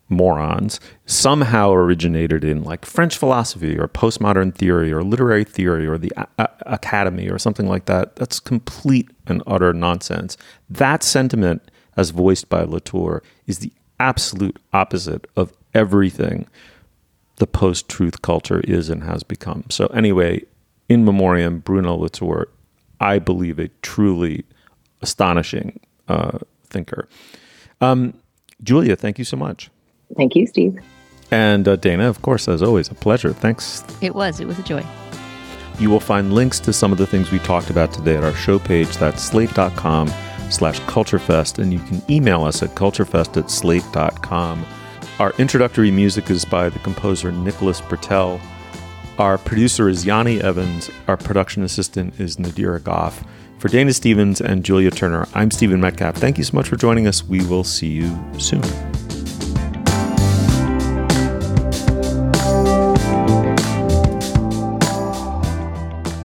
morons 0.09 0.79
somehow 1.07 1.73
originated 1.73 2.45
in 2.45 2.63
like 2.63 2.85
French 2.85 3.17
philosophy 3.19 3.77
or 3.79 3.89
postmodern 3.89 4.55
theory 4.55 4.93
or 4.93 5.03
literary 5.03 5.45
theory 5.45 5.87
or 5.87 5.99
the 5.99 6.13
a- 6.17 6.29
a- 6.39 6.49
academy 6.67 7.29
or 7.29 7.39
something 7.39 7.67
like 7.67 7.87
that. 7.87 8.15
That's 8.17 8.39
complete 8.39 9.11
and 9.27 9.43
utter 9.47 9.73
nonsense. 9.73 10.37
That 10.71 11.03
sentiment, 11.03 11.71
as 11.97 12.11
voiced 12.11 12.49
by 12.49 12.63
Latour, 12.63 13.23
is 13.47 13.59
the 13.59 13.73
absolute 13.99 14.59
opposite 14.73 15.27
of 15.35 15.53
everything 15.75 16.47
the 17.37 17.47
post 17.47 17.89
truth 17.89 18.23
culture 18.23 18.61
is 18.61 18.89
and 18.89 19.03
has 19.03 19.23
become. 19.23 19.65
So, 19.71 19.87
anyway, 19.89 20.43
in 20.89 21.05
memoriam, 21.05 21.59
Bruno 21.59 21.95
Latour, 21.97 22.49
I 23.01 23.19
believe 23.19 23.59
a 23.59 23.69
truly 23.83 24.45
astonishing 25.03 25.81
uh, 26.09 26.39
thinker. 26.69 27.09
Um, 27.81 28.15
Julia, 28.63 28.97
thank 28.97 29.19
you 29.19 29.25
so 29.25 29.37
much. 29.37 29.71
Thank 30.17 30.35
you, 30.35 30.47
Steve. 30.47 30.79
And 31.31 31.67
uh, 31.67 31.77
Dana, 31.77 32.09
of 32.09 32.23
course, 32.23 32.49
as 32.49 32.63
always, 32.63 32.89
a 32.91 32.95
pleasure. 32.95 33.33
Thanks. 33.33 33.85
It 34.01 34.15
was. 34.15 34.41
It 34.41 34.47
was 34.47 34.59
a 34.59 34.63
joy. 34.63 34.85
You 35.79 35.91
will 35.91 36.01
find 36.01 36.33
links 36.33 36.59
to 36.61 36.73
some 36.73 36.93
of 36.93 36.99
the 36.99 37.07
things 37.07 37.31
we 37.31 37.39
talked 37.41 37.69
about 37.69 37.93
today 37.93 38.17
at 38.17 38.25
our 38.25 38.35
show 38.35 38.59
page. 38.59 38.97
That's 38.97 39.23
slate.com 39.23 40.09
slash 40.51 40.81
culturefest. 40.83 41.59
And 41.59 41.73
you 41.73 41.81
can 41.81 42.01
email 42.11 42.45
us 42.45 42.63
at 42.63 42.71
culturefest 42.71 43.37
at 43.37 43.51
slate.com. 43.51 44.65
Our 45.19 45.33
introductory 45.39 45.91
music 45.91 46.31
is 46.31 46.45
by 46.45 46.69
the 46.69 46.79
composer 46.79 47.33
Nicholas 47.33 47.81
Britell. 47.81 48.41
Our 49.19 49.39
producer 49.39 49.89
is 49.89 50.05
Yanni 50.05 50.41
Evans. 50.41 50.91
Our 51.09 51.17
production 51.17 51.63
assistant 51.63 52.21
is 52.21 52.37
Nadira 52.37 52.83
Goff. 52.83 53.25
For 53.67 53.73
Dana 53.73 53.93
Stevens 53.93 54.41
and 54.41 54.65
Julia 54.65 54.93
Turner, 54.93 55.27
I'm 55.35 55.51
Stephen 55.51 55.81
Metcalf. 55.81 56.15
Thank 56.15 56.39
you 56.39 56.45
so 56.45 56.55
much 56.55 56.69
for 56.69 56.77
joining 56.77 57.09
us. 57.09 57.25
We 57.25 57.45
will 57.47 57.65
see 57.65 57.89
you 57.89 58.17
soon. 58.39 58.63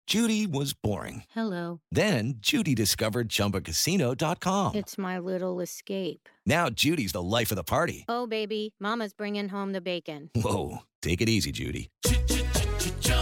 Judy 0.08 0.48
was 0.48 0.72
boring. 0.72 1.22
Hello. 1.30 1.80
Then 1.92 2.38
Judy 2.40 2.74
discovered 2.74 3.28
ChumbaCasino.com. 3.28 4.74
It's 4.74 4.98
my 4.98 5.20
little 5.20 5.60
escape. 5.60 6.28
Now 6.44 6.68
Judy's 6.68 7.12
the 7.12 7.22
life 7.22 7.52
of 7.52 7.56
the 7.56 7.62
party. 7.62 8.04
Oh, 8.08 8.26
baby, 8.26 8.74
Mama's 8.80 9.12
bringing 9.12 9.50
home 9.50 9.70
the 9.70 9.80
bacon. 9.80 10.30
Whoa, 10.34 10.78
take 11.02 11.20
it 11.20 11.28
easy, 11.28 11.52
Judy. 11.52 11.88